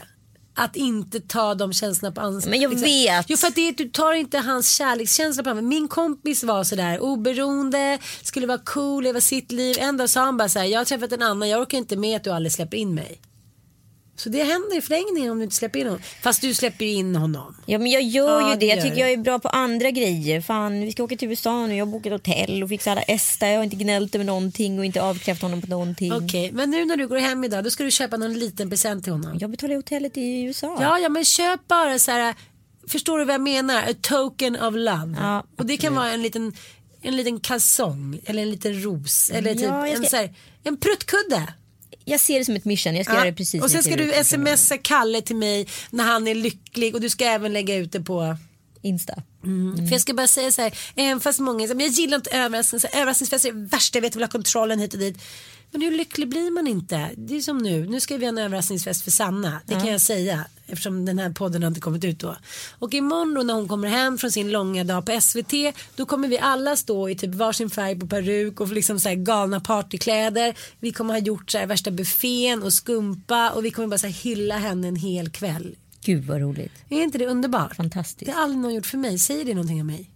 Att 0.56 0.76
inte 0.76 1.20
ta 1.20 1.56
de 1.56 1.74
känslorna 1.74 2.12
på 2.12 2.22
ansvar. 2.22 2.50
Men 2.52 2.62
jag 2.62 2.70
vet. 2.70 3.26
Jo 3.30 3.38
för 3.38 3.48
att 3.48 3.56
det, 3.56 3.72
du 3.72 3.90
tar 3.90 4.14
inte 4.14 4.38
hans 4.38 4.76
kärlekskänsla 4.76 5.44
på 5.44 5.50
allvar. 5.50 5.62
Min 5.62 5.88
kompis 5.88 6.44
var 6.44 6.64
sådär 6.64 7.00
oberoende, 7.00 8.00
skulle 8.22 8.48
vara 8.48 8.62
cool, 8.66 9.04
leva 9.04 9.22
sitt 9.22 9.52
liv. 9.52 9.76
En 9.80 9.98
dag 9.98 10.10
sa 10.10 10.22
han 10.22 10.38
bara 10.38 10.50
såhär, 10.50 10.66
jag 10.66 10.80
har 10.80 10.86
träffat 10.86 11.12
en 11.12 11.22
annan, 11.22 11.50
jag 11.50 11.62
orkar 11.62 11.78
inte 11.78 11.96
med 11.96 12.16
att 12.16 12.24
du 12.24 12.30
aldrig 12.30 12.52
släpper 12.52 12.78
in 12.78 12.96
mig. 12.96 13.20
Så 14.18 14.30
det 14.30 14.44
händer 14.44 14.78
i 14.78 14.82
förlängningen 14.82 15.32
om 15.32 15.38
du 15.38 15.44
inte 15.44 15.56
släpper 15.56 15.80
in 15.80 15.86
honom. 15.86 16.02
Fast 16.22 16.42
du 16.42 16.54
släpper 16.54 16.86
ju 16.86 16.92
in 16.92 17.16
honom. 17.16 17.56
Ja 17.66 17.78
men 17.78 17.92
jag 17.92 18.02
gör 18.02 18.42
Ja, 18.42 18.54
ju 18.54 18.60
det. 18.60 18.66
Jag 18.66 18.82
tycker 18.84 18.98
jag 18.98 19.12
är 19.12 19.18
bra 19.18 19.40
på 19.40 19.50
andra 19.50 19.92
grejer. 19.92 20.42
Fan 20.42 20.82
vi 20.82 20.92
ska 20.92 21.04
åka 21.04 21.16
till 21.18 21.30
USA 21.30 21.68
nu. 21.68 21.76
Jag 21.76 21.86
har 21.86 21.92
bokat 21.92 22.12
hotell 22.12 22.64
och 22.64 22.70
fixat 22.70 22.92
alla 22.92 23.02
Esta. 23.02 23.48
Jag 23.48 23.58
har 23.58 23.64
inte 23.64 23.76
gnällt 23.76 24.16
över 24.16 24.26
någonting 24.26 24.80
och 24.80 24.86
inte 24.86 25.02
avkrävt 25.02 25.42
honom 25.42 25.62
på 25.62 25.68
någonting. 25.68 26.14
Okej, 26.14 26.52
men 26.52 26.70
nu 26.72 26.86
när 26.86 26.98
du 26.98 27.08
går 27.08 27.18
hem 27.18 27.44
idag 27.44 27.64
då 27.64 27.70
ska 27.70 27.84
du 27.84 27.92
köpa 27.92 28.18
någon 28.18 28.34
liten 28.34 28.70
present 28.70 29.04
till 29.04 29.14
honom. 29.14 29.38
Jag 29.42 29.50
betalar 29.50 29.76
hotellet 29.76 30.18
i 30.18 30.44
USA. 30.44 30.78
Ja, 30.82 31.00
ja 31.00 31.10
men 31.10 31.26
köp 31.26 31.68
bara 31.68 32.00
så 32.00 32.12
här. 32.12 32.36
Förstår 32.88 33.20
du 33.20 33.26
vad 33.26 33.34
jag 33.34 33.42
menar? 33.42 33.84
A 33.90 33.94
token 34.02 34.56
of 34.56 34.74
love. 34.76 35.16
Ja, 35.20 35.44
och 35.58 35.66
det 35.66 35.78
kan 35.78 35.96
vara 35.96 36.12
en 36.12 36.22
liten, 36.22 36.54
en 37.02 37.18
liten 37.18 37.40
kalsong 37.40 38.20
eller 38.26 38.42
en 38.42 38.52
liten 38.52 38.84
ros 38.84 39.32
eller 39.34 39.54
typ 39.54 39.64
Ja, 39.64 39.88
jag 39.88 39.96
en, 39.98 39.98
ska- 40.04 40.10
så 40.10 40.16
här, 40.18 40.34
en 40.64 40.78
pruttkudde. 40.78 41.54
Jag 42.06 42.20
ser 42.20 42.40
det 42.40 42.46
som 42.46 42.56
ett 42.56 42.66
mission. 42.66 42.96
Jag 42.96 43.06
ska 43.06 43.14
göra 43.14 43.26
det 43.26 43.34
precis 43.34 43.64
och 43.64 43.72
sen 43.72 43.84
ska 43.84 43.96
du 43.96 44.24
smsa 44.24 44.78
Kalle 44.78 45.22
till 45.22 45.36
mig 45.36 45.68
när 45.90 46.04
han 46.04 46.28
är 46.28 46.36
lycklig 46.36 46.96
och 46.96 47.02
du 47.02 47.10
ska 47.10 47.26
även 47.26 47.54
lägga 47.54 47.76
ut 47.76 47.92
det 47.92 48.02
på 48.02 48.38
Insta. 48.82 49.14
För 49.88 49.92
jag 49.92 50.02
ska 50.02 50.14
bara 50.14 50.28
säga 50.28 50.52
så 50.52 50.62
här, 50.62 50.78
även 50.96 51.20
fast 51.20 51.40
många 51.40 51.60
säger, 51.60 51.76
men 51.76 51.86
jag 51.86 51.94
gillar 51.94 52.16
inte 52.16 52.30
överraskningar, 52.30 52.96
överraskningsfester 52.96 53.50
är 53.50 53.54
det 53.54 53.60
värsta 53.60 53.98
jag 53.98 54.02
vet, 54.02 54.14
jag 54.14 54.20
vill 54.20 54.24
ha 54.24 54.32
kontrollen 54.32 54.80
hit 54.80 54.94
och 54.94 55.00
dit. 55.00 55.18
Men 55.72 55.82
hur 55.82 55.92
lycklig 55.92 56.30
blir 56.30 56.52
man 56.52 56.68
inte? 56.68 57.10
Det 57.18 57.36
är 57.36 57.42
som 57.42 57.58
nu, 57.58 57.86
nu 57.86 58.00
ska 58.00 58.18
vi 58.18 58.26
ha 58.26 58.30
en 58.30 58.38
överraskningsfest 58.38 59.04
för 59.04 59.12
Sanna, 59.12 59.62
det 59.66 59.74
kan 59.74 59.88
jag 59.88 60.02
säga 60.02 60.46
eftersom 60.68 61.06
den 61.06 61.20
här 61.20 61.30
podden 61.30 61.64
har 61.64 61.68
inte 61.68 61.82
kommit 61.82 62.04
ut 62.04 62.20
då. 62.20 62.36
Och 62.80 62.94
imorgon 62.94 63.34
då 63.34 63.44
när 63.44 63.54
hon 63.54 63.68
kommer 63.68 63.88
hem 63.88 64.18
från 64.18 64.32
sin 64.32 64.52
långa 64.52 64.84
dag 64.84 65.06
på 65.06 65.22
SVT, 65.22 65.54
då 65.96 66.06
kommer 66.06 66.28
vi 66.28 66.40
alla 66.40 66.76
stå 66.76 67.10
i 67.10 67.16
typ 67.16 67.36
varsin 67.36 67.70
färg 67.70 68.00
på 68.00 68.08
peruk 68.08 68.62
och 68.62 68.68
liksom 68.68 69.00
så 69.00 69.10
här 69.10 69.16
galna 69.16 69.60
partykläder. 69.60 70.56
Vi 70.80 70.92
kommer 70.92 71.14
ha 71.14 71.22
gjort 71.22 71.52
så 71.52 71.58
här 71.58 71.66
värsta 71.66 71.92
buffén 71.92 72.64
och 72.64 72.74
skumpa 72.74 73.52
och 73.52 73.66
vi 73.66 73.72
kommer 73.72 73.88
bara 73.88 73.98
så 73.98 74.08
här 74.08 74.14
hylla 74.14 74.58
henne 74.58 74.88
en 74.88 74.96
hel 74.96 75.30
kväll. 75.30 75.76
Gud 76.06 76.26
vad 76.26 76.42
roligt. 76.42 76.74
Är 76.90 77.04
inte 77.04 77.18
det 77.18 77.28
underbart? 77.28 77.76
Fantastiskt. 77.76 78.26
Det 78.26 78.32
har 78.32 78.44
aldrig 78.44 78.60
någon 78.60 78.74
gjort 78.74 78.86
för 78.86 78.98
mig. 78.98 79.20
Säger 79.20 79.46
det 79.46 79.54
någonting 79.54 79.82
om 79.82 79.88
mig? 79.88 80.10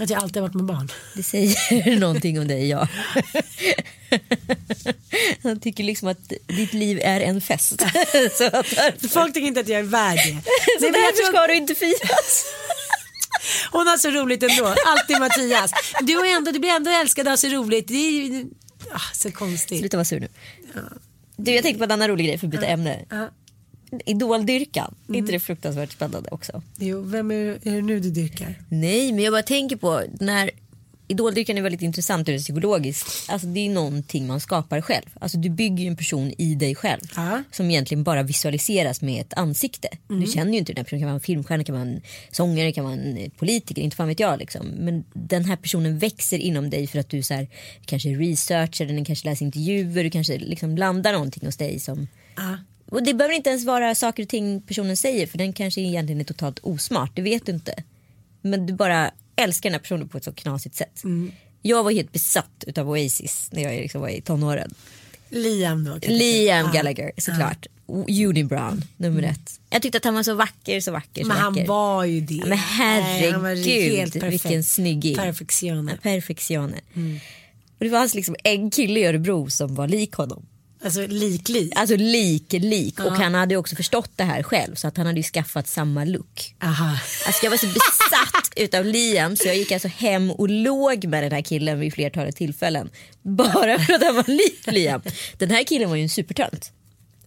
Att 0.00 0.10
jag 0.10 0.22
alltid 0.22 0.36
har 0.42 0.48
varit 0.48 0.54
med 0.54 0.64
barn. 0.64 0.88
Det 1.14 1.22
säger 1.22 1.96
någonting 2.00 2.40
om 2.40 2.48
dig 2.48 2.68
ja. 2.68 2.88
Han 5.42 5.60
tycker 5.60 5.84
liksom 5.84 6.08
att 6.08 6.32
ditt 6.46 6.72
liv 6.72 7.00
är 7.02 7.20
en 7.20 7.40
fest. 7.40 7.80
så 8.38 8.44
att 8.44 8.52
därför, 8.52 9.08
Folk 9.08 9.34
tycker 9.34 9.46
inte 9.46 9.60
att 9.60 9.68
jag 9.68 9.78
är 9.78 9.84
värd 9.84 10.16
det. 10.16 10.22
så 10.22 10.30
Nej, 10.80 10.92
därför 10.92 11.16
tror- 11.16 11.32
ska 11.32 11.46
du 11.46 11.54
inte 11.54 11.74
firas. 11.74 12.44
Hon 13.72 13.86
har 13.86 13.96
så 13.96 14.10
roligt 14.10 14.42
ändå. 14.42 14.74
Alltid 14.86 15.18
Mattias. 15.20 15.70
Du, 16.00 16.12
är 16.12 16.36
ändå, 16.36 16.50
du 16.50 16.58
blir 16.58 16.70
ändå 16.70 16.90
älskad 16.90 17.26
och 17.26 17.30
har 17.30 17.36
så 17.36 17.48
roligt. 17.48 17.88
Det 17.88 17.94
är 17.94 18.44
ah, 18.92 19.00
så 19.14 19.30
konstigt. 19.32 19.78
Sluta 19.78 19.96
vara 19.96 20.04
sur 20.04 20.20
nu. 20.20 20.28
Du 21.36 21.52
jag 21.52 21.62
tänkte 21.62 21.78
på 21.78 21.84
en 21.84 21.90
annan 21.90 22.08
rolig 22.08 22.26
grej 22.26 22.38
för 22.38 22.46
att 22.46 22.50
byta 22.50 22.66
ämne. 22.66 23.04
Ja. 23.10 23.28
Idoldyrkan, 24.06 24.94
Mm. 25.08 25.18
inte 25.18 25.32
det 25.32 25.40
fruktansvärt 25.40 25.92
spännande 25.92 26.28
också? 26.30 26.62
Jo, 26.78 27.00
vem 27.02 27.30
är, 27.30 27.34
är 27.36 27.58
det 27.74 27.82
nu 27.82 28.00
du 28.00 28.10
dyrkar? 28.10 28.54
Nej, 28.68 29.12
men 29.12 29.24
jag 29.24 29.32
bara 29.32 29.42
tänker 29.42 29.76
på 29.76 30.02
när 30.20 30.50
idoldyrkan 31.08 31.58
är 31.58 31.62
väldigt 31.62 31.82
intressant 31.82 32.28
ur 32.28 32.38
psykologiskt. 32.38 33.30
Alltså 33.30 33.46
det 33.46 33.60
är 33.60 33.70
någonting 33.70 34.26
man 34.26 34.40
skapar 34.40 34.80
själv. 34.80 35.06
Alltså 35.20 35.38
du 35.38 35.50
bygger 35.50 35.86
en 35.86 35.96
person 35.96 36.32
i 36.38 36.54
dig 36.54 36.74
själv. 36.74 37.00
Ja. 37.16 37.42
Som 37.52 37.70
egentligen 37.70 38.04
bara 38.04 38.22
visualiseras 38.22 39.02
med 39.02 39.20
ett 39.20 39.34
ansikte. 39.34 39.88
Du 40.08 40.26
känner 40.26 40.52
ju 40.52 40.58
inte 40.58 40.72
den 40.72 40.76
här 40.76 40.84
personen. 40.84 41.00
Kan 41.00 41.06
vara 41.06 41.14
en 41.14 41.20
filmstjärna, 41.20 41.64
kan 41.64 41.74
vara 41.74 41.82
en 41.88 42.00
sångare, 42.30 42.72
kan 42.72 42.84
vara 42.84 42.94
en 42.94 43.16
eh, 43.16 43.28
politiker. 43.30 43.82
Inte 43.82 43.96
fan 43.96 44.08
vet 44.08 44.20
jag 44.20 44.38
liksom. 44.38 44.66
Men 44.66 45.04
den 45.12 45.44
här 45.44 45.56
personen 45.56 45.98
växer 45.98 46.38
inom 46.38 46.70
dig 46.70 46.86
för 46.86 46.98
att 46.98 47.08
du 47.08 47.22
så 47.22 47.34
här, 47.34 47.48
kanske 47.86 48.08
researchar 48.08 48.86
den, 48.86 49.04
kanske 49.04 49.28
läser 49.28 49.44
intervjuer, 49.44 50.04
du 50.04 50.10
kanske 50.10 50.38
liksom 50.38 50.76
landar 50.76 51.12
någonting 51.12 51.46
hos 51.46 51.56
dig 51.56 51.80
som 51.80 52.08
Ja. 52.36 52.56
Och 52.90 53.02
det 53.02 53.14
behöver 53.14 53.34
inte 53.34 53.50
ens 53.50 53.64
vara 53.64 53.94
saker 53.94 54.22
och 54.22 54.28
ting 54.28 54.60
personen 54.62 54.96
säger 54.96 55.26
för 55.26 55.38
den 55.38 55.52
kanske 55.52 55.80
egentligen 55.80 56.20
är 56.20 56.24
totalt 56.24 56.58
osmart, 56.62 57.10
det 57.14 57.22
vet 57.22 57.46
du 57.46 57.52
inte. 57.52 57.74
Men 58.42 58.66
du 58.66 58.72
bara 58.72 59.10
älskar 59.36 59.70
den 59.70 59.74
här 59.74 59.80
personen 59.80 60.08
på 60.08 60.18
ett 60.18 60.24
så 60.24 60.32
knasigt 60.32 60.74
sätt. 60.74 61.02
Jag 61.62 61.84
var 61.84 61.90
helt 61.90 62.12
besatt 62.12 62.64
utav 62.66 62.90
Oasis 62.90 63.48
när 63.52 63.62
jag 63.62 63.72
liksom 63.74 64.00
var 64.00 64.08
i 64.08 64.20
tonåren. 64.20 64.74
Liam 65.28 65.84
då. 65.84 65.98
Liam 66.02 66.66
säga. 66.66 66.72
Gallagher 66.74 67.12
såklart. 67.18 67.66
Judy 68.08 68.44
Brown 68.44 68.82
nummer 68.96 69.22
ett. 69.22 69.60
Jag 69.70 69.82
tyckte 69.82 69.98
att 69.98 70.04
han 70.04 70.14
var 70.14 70.22
så 70.22 70.34
vacker, 70.34 70.80
så 70.80 70.92
vacker, 70.92 71.22
så 71.22 71.28
Men 71.28 71.36
han 71.36 71.52
vacker. 71.52 71.66
var 71.66 72.04
ju 72.04 72.20
det. 72.20 72.34
Ja, 72.34 72.40
men 72.40 72.48
Nej, 72.48 72.58
han 72.58 73.02
herregud, 73.02 73.92
helt 73.98 74.12
perfekt. 74.12 74.32
vilken 74.32 74.64
snygging. 74.64 75.16
Perfektioner. 75.16 75.96
Perfektioner. 76.02 76.80
Och 77.78 77.84
det 77.84 77.90
fanns 77.90 78.14
liksom 78.14 78.36
en 78.44 78.70
kille 78.70 79.00
i 79.00 79.04
Örebro 79.06 79.50
som 79.50 79.74
var 79.74 79.88
lik 79.88 80.12
honom. 80.12 80.46
Alltså 80.84 81.06
lik-lik. 81.06 81.72
Alltså 81.76 81.96
lik, 81.96 82.52
lik. 82.52 83.00
Och 83.00 83.12
han 83.12 83.34
hade 83.34 83.56
också 83.56 83.76
förstått 83.76 84.10
det 84.16 84.24
här 84.24 84.42
själv 84.42 84.74
så 84.74 84.88
att 84.88 84.96
han 84.96 85.06
hade 85.06 85.22
skaffat 85.22 85.68
samma 85.68 86.04
look. 86.04 86.54
Aha. 86.62 86.98
Alltså 87.26 87.46
jag 87.46 87.50
var 87.50 87.58
så 87.58 87.66
besatt 87.66 88.52
utav 88.56 88.84
Liam 88.84 89.36
så 89.36 89.48
jag 89.48 89.56
gick 89.56 89.72
alltså 89.72 89.88
hem 89.88 90.30
och 90.30 90.48
låg 90.48 91.04
med 91.04 91.22
den 91.22 91.32
här 91.32 91.42
killen 91.42 91.80
vid 91.80 91.94
flertalet 91.94 92.36
tillfällen. 92.36 92.90
Bara 93.22 93.78
för 93.78 93.92
att 93.92 94.02
han 94.02 94.14
var 94.16 94.24
lik 94.28 94.66
Liam. 94.66 95.02
Den 95.38 95.50
här 95.50 95.64
killen 95.64 95.88
var 95.88 95.96
ju 95.96 96.02
en 96.02 96.08
supertönt. 96.08 96.72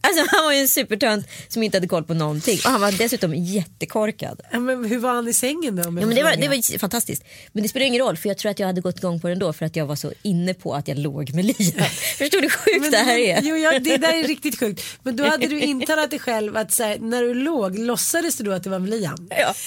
Alltså 0.07 0.25
han 0.31 0.43
var 0.45 0.53
ju 0.53 0.59
en 0.59 0.67
supertönt 0.67 1.27
som 1.47 1.63
inte 1.63 1.77
hade 1.77 1.87
koll 1.87 2.03
på 2.03 2.13
någonting 2.13 2.59
och 2.65 2.71
han 2.71 2.81
var 2.81 2.91
dessutom 2.91 3.33
jättekorkad. 3.35 4.41
Ja, 4.51 4.59
men 4.59 4.85
hur 4.85 4.97
var 4.99 5.13
han 5.13 5.27
i 5.27 5.33
sängen 5.33 5.75
då? 5.75 5.83
Ja, 5.83 5.91
men 5.91 6.09
det, 6.15 6.23
var, 6.23 6.35
det 6.35 6.47
var 6.47 6.77
fantastiskt. 6.77 7.23
Men 7.51 7.63
det 7.63 7.69
spelar 7.69 7.85
ingen 7.85 8.01
roll 8.01 8.17
för 8.17 8.29
jag 8.29 8.37
tror 8.37 8.51
att 8.51 8.59
jag 8.59 8.67
hade 8.67 8.81
gått 8.81 8.97
igång 8.97 9.21
på 9.21 9.27
den 9.27 9.39
då 9.39 9.53
för 9.53 9.65
att 9.65 9.75
jag 9.75 9.85
var 9.85 9.95
så 9.95 10.13
inne 10.21 10.53
på 10.53 10.73
att 10.75 10.87
jag 10.87 10.97
låg 10.97 11.33
med 11.33 11.45
Liam. 11.45 11.57
Förstår 12.17 12.37
du 12.37 12.41
hur 12.41 12.49
sjukt 12.49 12.81
Men- 12.81 12.91
det 12.91 12.97
här 12.97 13.17
är? 13.17 13.41
Jo, 13.43 13.55
ja, 13.55 13.79
det 13.79 13.97
där 13.97 14.13
är 14.13 14.23
riktigt 14.23 14.59
sjukt. 14.59 14.83
Men 15.03 15.15
då 15.15 15.23
hade 15.23 15.47
du 15.47 15.59
intalat 15.59 16.09
dig 16.09 16.19
själv 16.19 16.57
att 16.57 16.79
här, 16.79 16.99
när 16.99 17.21
du 17.21 17.33
låg, 17.33 17.79
låtsades 17.79 18.37
du 18.37 18.43
då 18.43 18.51
att 18.51 18.63
det 18.63 18.69
var 18.69 18.79
med 18.79 18.89
Liam? 18.89 19.27
Ja. 19.29 19.53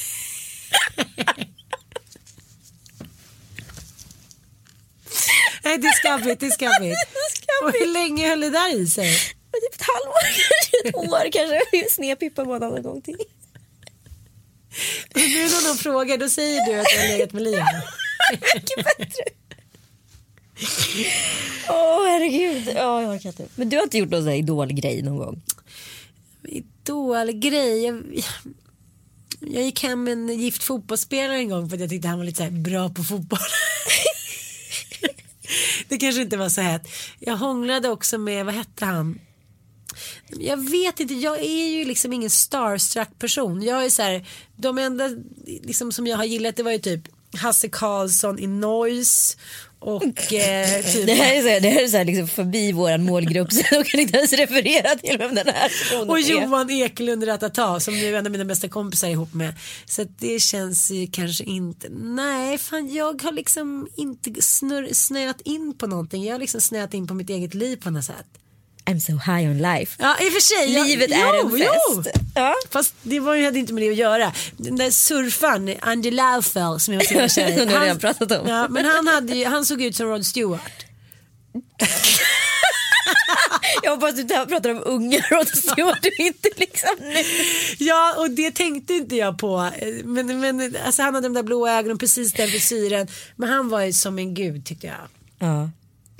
Nej, 5.64 5.78
det 5.78 5.86
är 5.86 5.92
skabbigt, 5.92 6.40
det 6.40 6.46
är 6.46 6.50
skabbigt. 6.50 6.98
Och 7.62 7.72
hur 7.72 7.92
länge 7.92 8.28
höll 8.28 8.40
det 8.40 8.50
där 8.50 8.76
i 8.80 8.86
sig? 8.86 9.35
Typ 9.60 9.74
ett 9.80 9.86
halvår, 9.92 10.22
kanske 10.22 10.88
ett 10.88 10.96
år 10.96 11.32
kanske. 11.32 11.90
Snedpippa 11.90 12.44
månad 12.44 12.76
en 12.76 12.82
gång 12.82 13.00
till. 13.00 13.16
Nu 15.14 15.22
när 15.22 15.68
någon 15.68 15.76
frågar, 15.76 16.18
då 16.18 16.28
säger 16.28 16.66
du 16.66 16.80
att 16.80 16.86
du 16.86 17.00
har 17.00 17.08
legat 17.08 17.32
med 17.32 17.42
Liam. 17.42 17.66
Mycket 18.54 18.84
bättre. 18.98 19.24
Åh 21.68 22.06
herregud. 22.06 22.72
Ja, 22.76 23.02
jag 23.02 23.14
orkar 23.14 23.28
inte. 23.28 23.46
Men 23.54 23.68
du 23.68 23.76
har 23.76 23.84
inte 23.84 23.98
gjort 23.98 24.10
någon 24.10 24.20
sån 24.20 24.28
här 24.28 24.36
idolgrej 24.36 25.02
någon 25.02 25.16
gång? 25.16 25.42
Idolgrej. 26.42 27.84
Jag, 27.84 28.02
jag 29.40 29.62
gick 29.62 29.82
hem 29.82 30.04
med 30.04 30.12
en 30.12 30.28
gift 30.28 30.62
fotbollsspelare 30.62 31.38
en 31.38 31.48
gång 31.48 31.68
för 31.68 31.76
att 31.76 31.80
jag 31.80 31.90
tyckte 31.90 32.08
han 32.08 32.18
var 32.18 32.24
lite 32.24 32.46
så 32.46 32.52
bra 32.52 32.88
på 32.88 33.04
fotboll. 33.04 33.38
det 35.88 35.98
kanske 35.98 36.22
inte 36.22 36.36
var 36.36 36.48
så 36.48 36.60
hett. 36.60 36.82
Jag 37.18 37.36
hånglade 37.36 37.88
också 37.88 38.18
med, 38.18 38.46
vad 38.46 38.54
hette 38.54 38.84
han? 38.84 39.18
Jag 40.38 40.70
vet 40.70 41.00
inte, 41.00 41.14
jag 41.14 41.38
är 41.38 41.68
ju 41.68 41.84
liksom 41.84 42.12
ingen 42.12 42.30
starstruck 42.30 43.18
person. 43.18 43.62
Jag 43.62 43.84
är 43.84 43.90
så 43.90 44.02
här, 44.02 44.26
de 44.56 44.78
enda 44.78 45.10
liksom, 45.62 45.92
som 45.92 46.06
jag 46.06 46.16
har 46.16 46.24
gillat 46.24 46.56
det 46.56 46.62
var 46.62 46.72
ju 46.72 46.78
typ 46.78 47.08
Hasse 47.36 47.68
Karlsson 47.68 48.38
i 48.38 48.46
Noise 48.46 49.36
och 49.78 50.32
eh, 50.32 50.84
typ 50.92 51.06
Det 51.06 51.12
här 51.12 51.34
är 51.34 51.42
så 51.42 51.48
här, 51.48 51.60
det 51.60 51.68
här 51.68 51.82
är 51.82 51.88
så 51.88 51.96
här 51.96 52.04
liksom 52.04 52.28
förbi 52.28 52.72
våran 52.72 53.04
målgrupp 53.04 53.52
så 53.52 53.62
jag 53.70 53.86
kan 53.86 54.00
inte 54.00 54.18
ens 54.18 54.32
referera 54.32 54.94
till 54.94 55.18
vem 55.18 55.34
den 55.34 55.46
här 55.46 55.70
Och. 56.08 56.20
Johan 56.20 56.70
Ekelund 56.70 57.28
Ratata 57.28 57.80
som 57.80 57.94
nu 57.94 58.14
är 58.14 58.18
en 58.18 58.26
av 58.26 58.32
mina 58.32 58.44
bästa 58.44 58.68
kompisar 58.68 59.08
ihop 59.08 59.34
med. 59.34 59.54
Så 59.86 60.06
det 60.18 60.42
känns 60.42 60.90
ju 60.90 61.06
kanske 61.06 61.44
inte, 61.44 61.88
nej 61.90 62.58
fan 62.58 62.94
jag 62.94 63.22
har 63.22 63.32
liksom 63.32 63.88
inte 63.96 64.42
snör, 64.42 64.88
snöat 64.92 65.40
in 65.40 65.74
på 65.78 65.86
någonting. 65.86 66.24
Jag 66.24 66.34
har 66.34 66.38
liksom 66.38 66.60
snöat 66.60 66.94
in 66.94 67.06
på 67.06 67.14
mitt 67.14 67.30
eget 67.30 67.54
liv 67.54 67.76
på 67.76 67.90
något 67.90 68.04
sätt. 68.04 68.26
I'm 68.86 69.00
so 69.00 69.12
high 69.12 69.50
on 69.50 69.58
life. 69.58 69.96
Ja 69.98 70.16
i 70.20 70.28
och 70.28 70.32
för 70.32 70.40
sig. 70.40 70.68
Livet 70.68 71.10
är 71.10 71.40
en 71.40 71.50
fest. 71.58 72.18
Ja. 72.34 72.54
Fast 72.70 72.94
det 73.02 73.20
var 73.20 73.34
ju, 73.34 73.44
hade 73.44 73.58
inte 73.58 73.72
med 73.72 73.82
det 73.82 73.90
att 73.90 73.96
göra. 73.96 74.32
Den 74.56 74.76
där 74.76 74.90
surfaren, 74.90 75.74
Andy 75.80 76.10
Laufel 76.10 76.80
som 76.80 76.94
jag 76.94 77.14
var 77.14 77.28
så 77.28 77.34
kär 77.34 77.48
i. 77.48 77.66
Redan 77.66 77.98
pratat 77.98 78.32
om. 78.32 78.48
Ja, 78.48 78.68
men 78.68 78.84
han, 78.84 79.06
hade 79.06 79.48
han 79.48 79.66
såg 79.66 79.82
ut 79.82 79.96
som 79.96 80.06
Rod 80.06 80.26
Stewart. 80.26 80.86
Jag 83.82 83.90
hoppas 83.90 84.14
du 84.16 84.22
tar- 84.24 84.46
pratar 84.46 84.70
om 84.70 84.82
unga 84.84 85.18
Rod 85.30 85.48
Stewart 85.48 85.98
och 86.06 86.12
inte 86.20 86.48
liksom 86.56 86.90
nu. 87.00 87.14
Ja, 87.78 88.14
och 88.18 88.30
det 88.30 88.50
tänkte 88.54 88.94
inte 88.94 89.16
jag 89.16 89.38
på. 89.38 89.70
Men, 90.04 90.40
men 90.40 90.76
alltså, 90.86 91.02
han 91.02 91.14
hade 91.14 91.26
de 91.28 91.34
där 91.34 91.42
blåa 91.42 91.72
ögonen, 91.78 91.98
precis 91.98 92.32
den 92.32 92.48
frisyren. 92.48 93.08
Men 93.36 93.48
han 93.48 93.68
var 93.68 93.80
ju 93.82 93.92
som 93.92 94.18
en 94.18 94.34
gud 94.34 94.66
tyckte 94.66 94.86
jag. 94.86 94.96
Ja. 95.38 95.70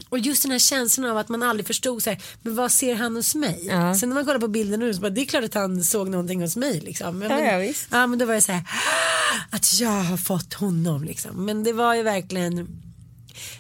Och 0.09 0.19
just 0.19 0.43
den 0.43 0.51
här 0.53 0.59
känslan 0.59 1.11
av 1.11 1.19
att 1.19 1.29
man 1.29 1.43
aldrig 1.43 1.67
förstod 1.67 2.03
så 2.03 2.11
här, 2.11 2.23
men 2.43 2.55
vad 2.55 2.73
ser 2.73 2.95
han 2.95 3.17
hos 3.17 3.35
mig? 3.35 3.67
Ja. 3.67 3.95
Sen 3.95 4.09
när 4.09 4.15
man 4.15 4.25
kollar 4.25 4.39
på 4.41 4.49
bilden 4.49 4.81
nu 4.81 4.95
så 4.95 5.01
bara, 5.01 5.11
det 5.11 5.21
är 5.21 5.25
klart 5.27 5.45
att 5.45 5.55
han 5.55 5.85
såg 5.85 6.09
någonting 6.09 6.41
hos 6.43 6.57
mig 6.57 6.81
liksom. 6.81 7.19
Men, 7.19 7.31
Ja, 7.31 7.41
ja, 7.53 7.59
visst. 7.59 7.89
ja 7.91 8.07
men 8.07 8.19
då 8.19 8.27
var 8.27 8.35
jag 8.35 8.43
så 8.43 8.53
här, 8.53 8.63
att 9.51 9.81
jag 9.81 9.89
har 10.03 10.17
fått 10.17 10.55
honom 10.55 11.05
liksom. 11.05 11.45
Men 11.47 11.65
det 11.65 11.73
var 11.73 11.95
ju 11.95 12.03
verkligen 12.03 12.83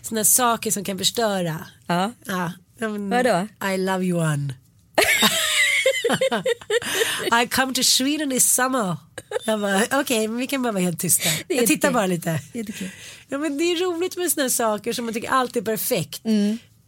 sådana 0.03 0.24
saker 0.24 0.70
som 0.70 0.84
kan 0.84 0.99
förstöra. 0.99 1.66
Ja. 1.86 2.12
Ja, 2.24 2.53
men, 2.78 3.11
Vadå? 3.11 3.49
I 3.74 3.76
love 3.78 4.05
you 4.05 4.20
one. 4.20 4.55
I 7.42 7.47
come 7.49 7.74
to 7.74 7.82
Sweden 7.82 8.30
this 8.30 8.53
summer. 8.53 8.97
Jag 9.44 9.61
bara, 9.61 9.82
okej, 10.01 10.28
men 10.28 10.36
vi 10.38 10.47
kan 10.47 10.62
bara 10.62 10.72
vara 10.72 10.82
helt 10.82 11.01
tysta. 11.01 11.28
Det 11.49 11.55
Jag 11.55 11.66
tittar 11.66 11.90
bara 11.90 12.07
lite. 12.07 12.40
Det 12.53 12.59
är 12.59 12.66
okej. 12.70 12.92
Ja, 13.29 13.39
men 13.39 13.59
det 13.59 13.64
är 13.64 13.77
roligt 13.77 14.16
med 14.16 14.33
sådana 14.33 14.51
saker 14.51 14.93
som 14.93 15.05
man 15.05 15.14
tycker 15.14 15.31
alltid 15.31 15.62
är 15.68 15.72
perfekt. 15.77 16.22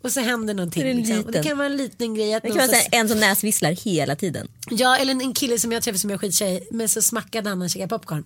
Och 0.03 0.13
så 0.13 0.21
händer 0.21 0.55
någonting. 0.55 0.83
Det 0.83 0.89
är 0.89 0.91
en 0.91 0.97
liksom. 0.97 1.25
Och 1.25 1.33
det 1.33 1.43
kan 1.43 1.57
vara 1.59 1.67
en 1.67 1.77
liten 1.77 2.15
grej. 2.15 2.35
Att 2.35 2.43
Det 2.43 2.49
kan 2.49 2.57
vara 2.59 2.69
så- 2.69 2.75
här, 2.75 2.89
en 3.01 3.09
som 3.09 3.21
näsvisslar 3.21 3.73
hela 3.73 4.17
tiden. 4.17 4.49
Ja, 4.71 4.97
eller 4.97 5.11
en, 5.13 5.21
en 5.21 5.35
kille 5.35 5.59
som 5.59 5.73
jag 5.73 5.83
träffade 5.83 5.99
som 5.99 6.11
jag 6.11 6.21
skittjej. 6.21 6.69
Men 6.71 6.89
så 6.89 7.03
smackade 7.03 7.49
han 7.49 7.63
och 7.63 7.71
käkade 7.71 7.89
popcorn. 7.89 8.25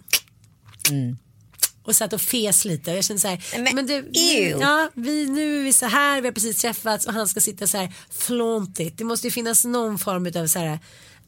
Och 1.84 1.96
satt 1.96 2.12
och 2.12 2.20
fes 2.20 2.64
lite 2.64 2.90
och 2.90 2.96
jag 2.96 3.04
kände 3.04 3.20
så 3.20 3.28
här. 3.28 3.44
Mm. 3.54 3.74
Men, 3.74 3.86
du, 3.86 3.94
ew. 4.14 4.60
ja, 4.60 4.90
vi, 4.94 5.26
nu 5.26 5.60
är 5.60 5.64
vi 5.64 5.72
så 5.72 5.86
här, 5.86 6.20
vi 6.20 6.26
har 6.28 6.32
precis 6.32 6.56
träffats 6.58 7.06
och 7.06 7.12
han 7.12 7.28
ska 7.28 7.40
sitta 7.40 7.66
så 7.66 7.76
här 7.78 7.92
flåntigt. 8.10 8.98
Det 8.98 9.04
måste 9.04 9.26
ju 9.26 9.30
finnas 9.30 9.64
någon 9.64 9.98
form 9.98 10.42
av 10.42 10.46
så 10.46 10.58
här 10.58 10.78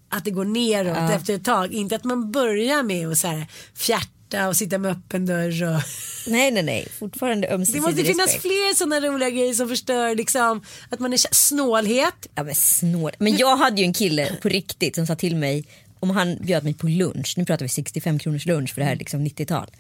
att 0.08 0.24
det 0.24 0.30
går 0.30 0.44
neråt 0.44 1.10
efter 1.10 1.34
ett 1.34 1.44
tag. 1.44 1.72
Inte 1.72 1.96
att 1.96 2.04
man 2.04 2.32
börjar 2.32 2.82
med 2.82 3.08
att 3.08 3.18
så 3.18 3.26
här 3.28 3.46
fjärta 3.74 4.08
och 4.48 4.56
sitta 4.56 4.78
med 4.78 4.92
öppen 4.92 5.26
dörr. 5.26 5.62
Och... 5.74 5.80
Nej, 6.26 6.50
nej, 6.50 6.62
nej. 6.62 6.88
Fortfarande 6.98 7.46
Det 7.46 7.54
ömsesidig 7.54 7.82
måste 7.82 8.04
finnas 8.04 8.26
respekt. 8.26 8.42
fler 8.42 8.74
sådana 8.74 9.00
roliga 9.00 9.30
grejer 9.30 9.54
som 9.54 9.68
förstör 9.68 10.14
liksom 10.14 10.62
att 10.90 11.00
man 11.00 11.12
är 11.12 11.34
snålhet. 11.34 12.26
Ja 12.34 12.42
men 12.42 12.54
snål. 12.54 13.12
Men 13.18 13.36
jag 13.36 13.56
hade 13.56 13.80
ju 13.80 13.84
en 13.84 13.92
kille 13.92 14.36
på 14.42 14.48
riktigt 14.48 14.94
som 14.94 15.06
sa 15.06 15.16
till 15.16 15.36
mig 15.36 15.64
om 16.00 16.10
han 16.10 16.36
bjöd 16.40 16.64
mig 16.64 16.74
på 16.74 16.88
lunch, 16.88 17.34
nu 17.36 17.44
pratar 17.44 17.64
vi 17.64 17.68
65 17.68 18.18
kronors 18.18 18.46
lunch 18.46 18.74
för 18.74 18.80
det 18.80 18.84
här 18.84 18.92
är 18.92 18.96
liksom 18.96 19.26
90-tal. 19.26 19.70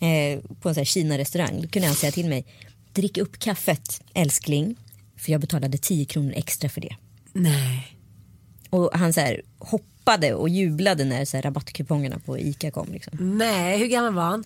Eh, 0.00 0.40
på 0.60 0.68
en 0.68 0.74
sån 0.74 0.80
här 0.80 0.84
Kina-restaurang, 0.84 1.62
då 1.62 1.68
kunde 1.68 1.88
han 1.88 1.96
säga 1.96 2.12
till 2.12 2.28
mig 2.28 2.44
drick 2.92 3.18
upp 3.18 3.38
kaffet 3.38 4.02
älskling 4.14 4.76
för 5.16 5.32
jag 5.32 5.40
betalade 5.40 5.78
10 5.78 6.04
kronor 6.04 6.32
extra 6.36 6.68
för 6.68 6.80
det. 6.80 6.96
Nej. 7.32 7.96
Och 8.70 8.90
han 8.94 9.12
så 9.12 9.20
här, 9.20 9.42
hoppade 10.00 10.34
och 10.34 10.48
jublade 10.48 11.04
när 11.04 11.24
så 11.24 11.36
här, 11.36 11.42
rabattkupongerna 11.42 12.18
på 12.18 12.38
ICA 12.38 12.70
kom. 12.70 12.92
Liksom. 12.92 13.38
Nej, 13.38 13.78
hur 13.78 13.86
gammal 13.86 14.14
var 14.14 14.22
han? 14.22 14.44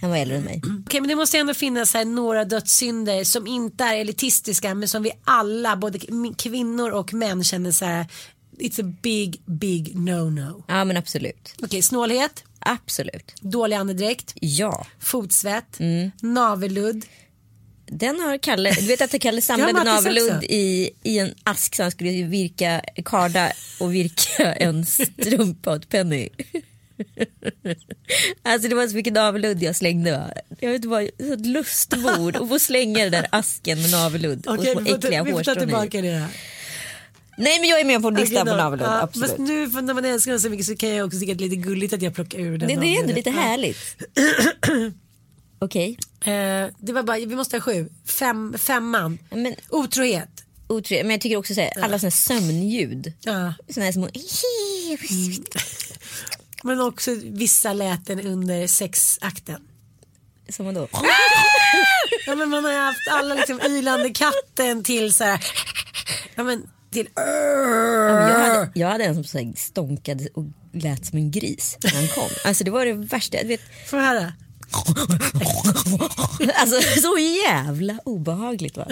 Han 0.00 0.10
var 0.10 0.16
äldre 0.16 0.36
än 0.36 0.42
mig. 0.44 0.62
Okej, 0.86 1.00
men 1.00 1.08
det 1.08 1.16
måste 1.16 1.38
ändå 1.38 1.54
finnas 1.54 1.94
här 1.94 2.04
några 2.04 2.44
dödssynder 2.44 3.24
som 3.24 3.46
inte 3.46 3.84
är 3.84 3.96
elitistiska 3.96 4.74
men 4.74 4.88
som 4.88 5.02
vi 5.02 5.12
alla, 5.24 5.76
både 5.76 5.98
kvinnor 6.38 6.90
och 6.90 7.14
män 7.14 7.44
känner 7.44 7.72
så 7.72 7.84
här. 7.84 8.06
It's 8.58 8.80
a 8.88 8.94
big, 9.02 9.40
big 9.46 9.96
no-no. 9.96 10.64
Ja 10.68 10.84
men 10.84 10.96
absolut. 10.96 11.54
Okej, 11.62 11.82
snålhet, 11.82 12.44
Absolut. 12.58 13.34
dålig 13.40 13.76
andedräkt, 13.76 14.32
Ja. 14.40 14.86
fotsvett, 15.00 15.80
Mm. 15.80 16.10
navelludd. 16.22 17.04
Den 17.86 18.20
har 18.20 18.38
Kalle, 18.38 18.70
du 18.80 18.86
vet 18.86 19.00
att 19.00 19.20
Kalle 19.20 19.40
samlade 19.42 19.84
navelludd 19.84 20.36
också. 20.36 20.42
i, 20.50 20.90
i 21.02 21.18
en 21.18 21.34
ask 21.44 21.74
så 21.74 21.82
han 21.82 21.90
skulle 21.90 22.10
virka 22.22 22.80
karda 23.04 23.52
och 23.80 23.94
virka 23.94 24.52
en 24.60 24.86
strumpa 24.86 25.72
åt 25.72 25.88
Penny. 25.88 26.28
Alltså 28.42 28.68
det 28.68 28.74
var 28.74 28.88
så 28.88 28.96
mycket 28.96 29.12
navelludd 29.12 29.62
jag 29.62 29.76
slängde. 29.76 30.10
Va? 30.12 30.30
Jag 30.60 30.70
vet 30.70 30.84
vad, 30.84 31.08
så 31.18 31.32
ett 31.32 31.46
lustbord 31.46 32.36
och 32.36 32.48
få 32.48 32.58
slänga 32.58 33.02
den 33.02 33.12
där 33.12 33.26
asken 33.30 33.82
med 33.82 33.90
navelludd 33.90 34.46
och 34.46 34.54
Okej, 34.54 34.72
små 34.72 34.80
vi, 34.80 34.92
äckliga 34.92 35.22
vi 35.24 35.32
får 35.32 35.42
ta 35.42 35.50
hårstrån 35.50 35.56
i. 35.56 35.60
tillbaka 35.60 36.00
det 36.02 36.10
här. 36.10 36.28
Nej 37.38 37.60
men 37.60 37.68
jag 37.68 37.80
är 37.80 37.84
med 37.84 38.02
på 38.02 38.10
listan 38.10 38.42
Okej, 38.42 38.52
på 38.52 38.56
navelludd, 38.56 38.86
Ja, 38.88 39.02
absolut. 39.02 39.28
Fast 39.30 39.38
nu 39.40 39.70
för 39.70 39.82
när 39.82 39.94
man 39.94 40.04
älskar 40.04 40.30
någon 40.32 40.40
så 40.40 40.50
mycket 40.50 40.66
så 40.66 40.76
kan 40.76 40.88
jag 40.90 41.06
också 41.06 41.18
tycka 41.20 41.32
att 41.32 41.38
det 41.38 41.44
är 41.44 41.48
lite 41.48 41.62
gulligt 41.62 41.92
att 41.92 42.02
jag 42.02 42.14
plockar 42.14 42.38
ur 42.38 42.58
den. 42.58 42.68
det, 42.68 42.76
det 42.76 42.96
är 42.96 43.00
ändå 43.02 43.14
lite 43.14 43.30
Ja. 43.30 43.40
härligt. 43.40 43.78
Okej, 45.64 45.98
Eh, 46.24 46.68
det 46.78 46.92
var 46.92 47.02
bara, 47.02 47.16
vi 47.16 47.36
måste 47.36 47.56
ha 47.56 47.60
sju. 47.60 47.88
Fem, 48.06 48.54
femman. 48.58 49.18
men, 49.30 49.54
Otrohet. 49.70 50.28
otrevligt. 50.68 51.06
men 51.06 51.10
jag 51.10 51.20
tycker 51.20 51.36
också 51.36 51.54
så 51.54 51.60
här, 51.60 51.72
alla 51.84 51.98
såna 51.98 52.10
sömnljud. 52.10 53.12
Ja. 53.20 53.54
Såna 53.68 53.84
här 53.86 53.92
små... 53.92 54.08
Men 56.62 56.80
också 56.80 57.14
vissa 57.24 57.72
läten 57.72 58.20
under 58.26 58.66
sexakten. 58.66 59.62
Som 60.48 60.66
vadå? 60.66 60.88
Ja 62.26 62.34
men 62.34 62.48
man 62.48 62.64
har 62.64 62.72
ju 62.72 62.78
haft 62.78 63.08
alla 63.10 63.34
liksom 63.34 63.60
ylande 63.66 64.10
katten 64.10 64.84
till 64.84 65.12
så 65.14 65.24
här. 65.24 65.44
Ja 66.34 66.44
men 66.44 66.62
till 66.90 67.08
Ja, 67.14 67.22
men 68.14 68.28
Jag 68.30 68.38
hade, 68.38 68.70
jag 68.74 68.88
hade 68.88 69.04
en 69.04 69.14
som 69.14 69.24
så 69.24 69.38
här 69.38 69.52
stånkade 69.56 70.28
och 70.34 70.44
lät 70.72 71.06
som 71.06 71.18
en 71.18 71.30
gris 71.30 71.78
när 71.82 71.90
han 71.90 72.08
kom. 72.08 72.28
Alltså 72.44 72.64
det 72.64 72.70
var 72.70 72.86
det 72.86 72.92
värsta. 72.92 73.38
Vet, 73.44 73.60
Får 73.86 73.98
jag 73.98 74.06
höra? 74.06 74.32
alltså 76.54 77.00
så 77.00 77.18
jävla 77.18 77.98
obehagligt 78.04 78.76
va. 78.76 78.86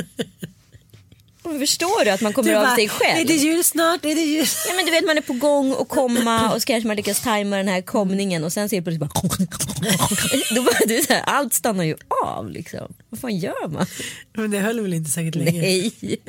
Förstår 1.43 2.05
du 2.05 2.11
att 2.11 2.21
man 2.21 2.33
kommer 2.33 2.51
Du 2.51 2.57
av 2.57 2.65
bara, 2.65 2.77
sig 2.77 2.89
själv? 2.89 3.21
Är 3.21 3.25
det 3.25 3.35
jul 3.35 3.65
snart? 3.65 4.05
Är 4.05 4.15
det 4.15 4.21
jul? 4.21 4.47
Ja, 4.69 4.75
men 4.77 4.85
du 4.85 4.91
vet 4.91 5.07
man 5.07 5.19
är 5.19 5.23
på 5.23 5.33
gång 5.33 5.73
och 5.73 5.89
komma 5.89 6.53
och 6.55 6.63
så 6.63 6.67
kanske 6.67 6.87
man 6.87 6.97
lyckas 6.97 7.21
tajma 7.21 7.57
den 7.57 7.69
här 7.69 7.81
komningen 7.81 8.45
och 8.45 8.53
sen 8.53 8.69
ser 8.69 8.83
plötsligt 8.83 9.01
bara... 9.01 9.11
Då 10.55 10.63
bara 10.63 10.87
du, 10.87 11.03
så 11.03 11.13
här, 11.13 11.23
allt 11.23 11.55
stannar 11.55 11.85
ju 11.85 11.97
av 12.25 12.51
liksom. 12.51 12.95
Vad 13.09 13.21
fan 13.21 13.37
gör 13.37 13.69
man? 13.69 13.87
Men 14.33 14.51
det 14.51 14.59
höll 14.59 14.81
väl 14.81 14.95
inte 14.95 15.11
säkert 15.11 15.35
länge? 15.35 15.61
Nej, 15.61 15.93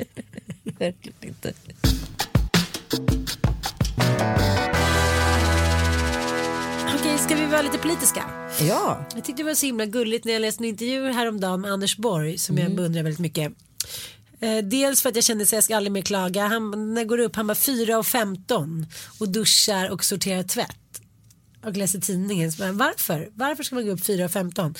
verkligen 0.78 1.14
inte. 1.20 1.52
Ska 7.18 7.34
vi 7.34 7.46
vara 7.46 7.62
lite 7.62 7.78
politiska? 7.78 8.24
Ja. 8.60 9.06
Jag 9.14 9.24
tyckte 9.24 9.42
det 9.42 9.46
var 9.46 9.54
så 9.54 9.66
himla 9.66 9.86
gulligt 9.86 10.24
när 10.24 10.32
jag 10.32 10.40
läste 10.40 10.64
en 10.64 10.68
intervju 10.68 11.12
häromdagen 11.12 11.60
med 11.60 11.72
Anders 11.72 11.96
Borg 11.96 12.38
som 12.38 12.58
jag 12.58 12.74
beundrar 12.76 13.02
väldigt 13.02 13.20
mycket. 13.20 13.52
Eh, 14.40 14.58
dels 14.58 15.02
för 15.02 15.08
att 15.08 15.14
jag 15.14 15.24
kände 15.24 15.42
att 15.44 15.52
jag 15.52 15.64
ska 15.64 15.76
aldrig 15.76 15.92
mer 15.92 16.02
klaga. 16.02 16.46
Han, 16.46 16.94
när 16.94 17.00
jag 17.00 17.08
går 17.08 17.18
upp, 17.18 17.36
han 17.36 17.46
var 17.46 17.54
4 17.54 17.98
och 17.98 18.06
15 18.06 18.86
och 19.20 19.28
duschar 19.28 19.90
och 19.90 20.04
sorterar 20.04 20.42
tvätt. 20.42 20.76
Och 21.66 21.76
läser 21.76 22.00
tidningen. 22.00 22.52
Så 22.52 22.58
bara, 22.58 22.72
varför? 22.72 23.28
Varför 23.34 23.62
ska 23.62 23.74
man 23.74 23.86
gå 23.86 23.92
upp 23.92 24.04
4 24.04 24.24
och 24.24 24.30
15? 24.30 24.74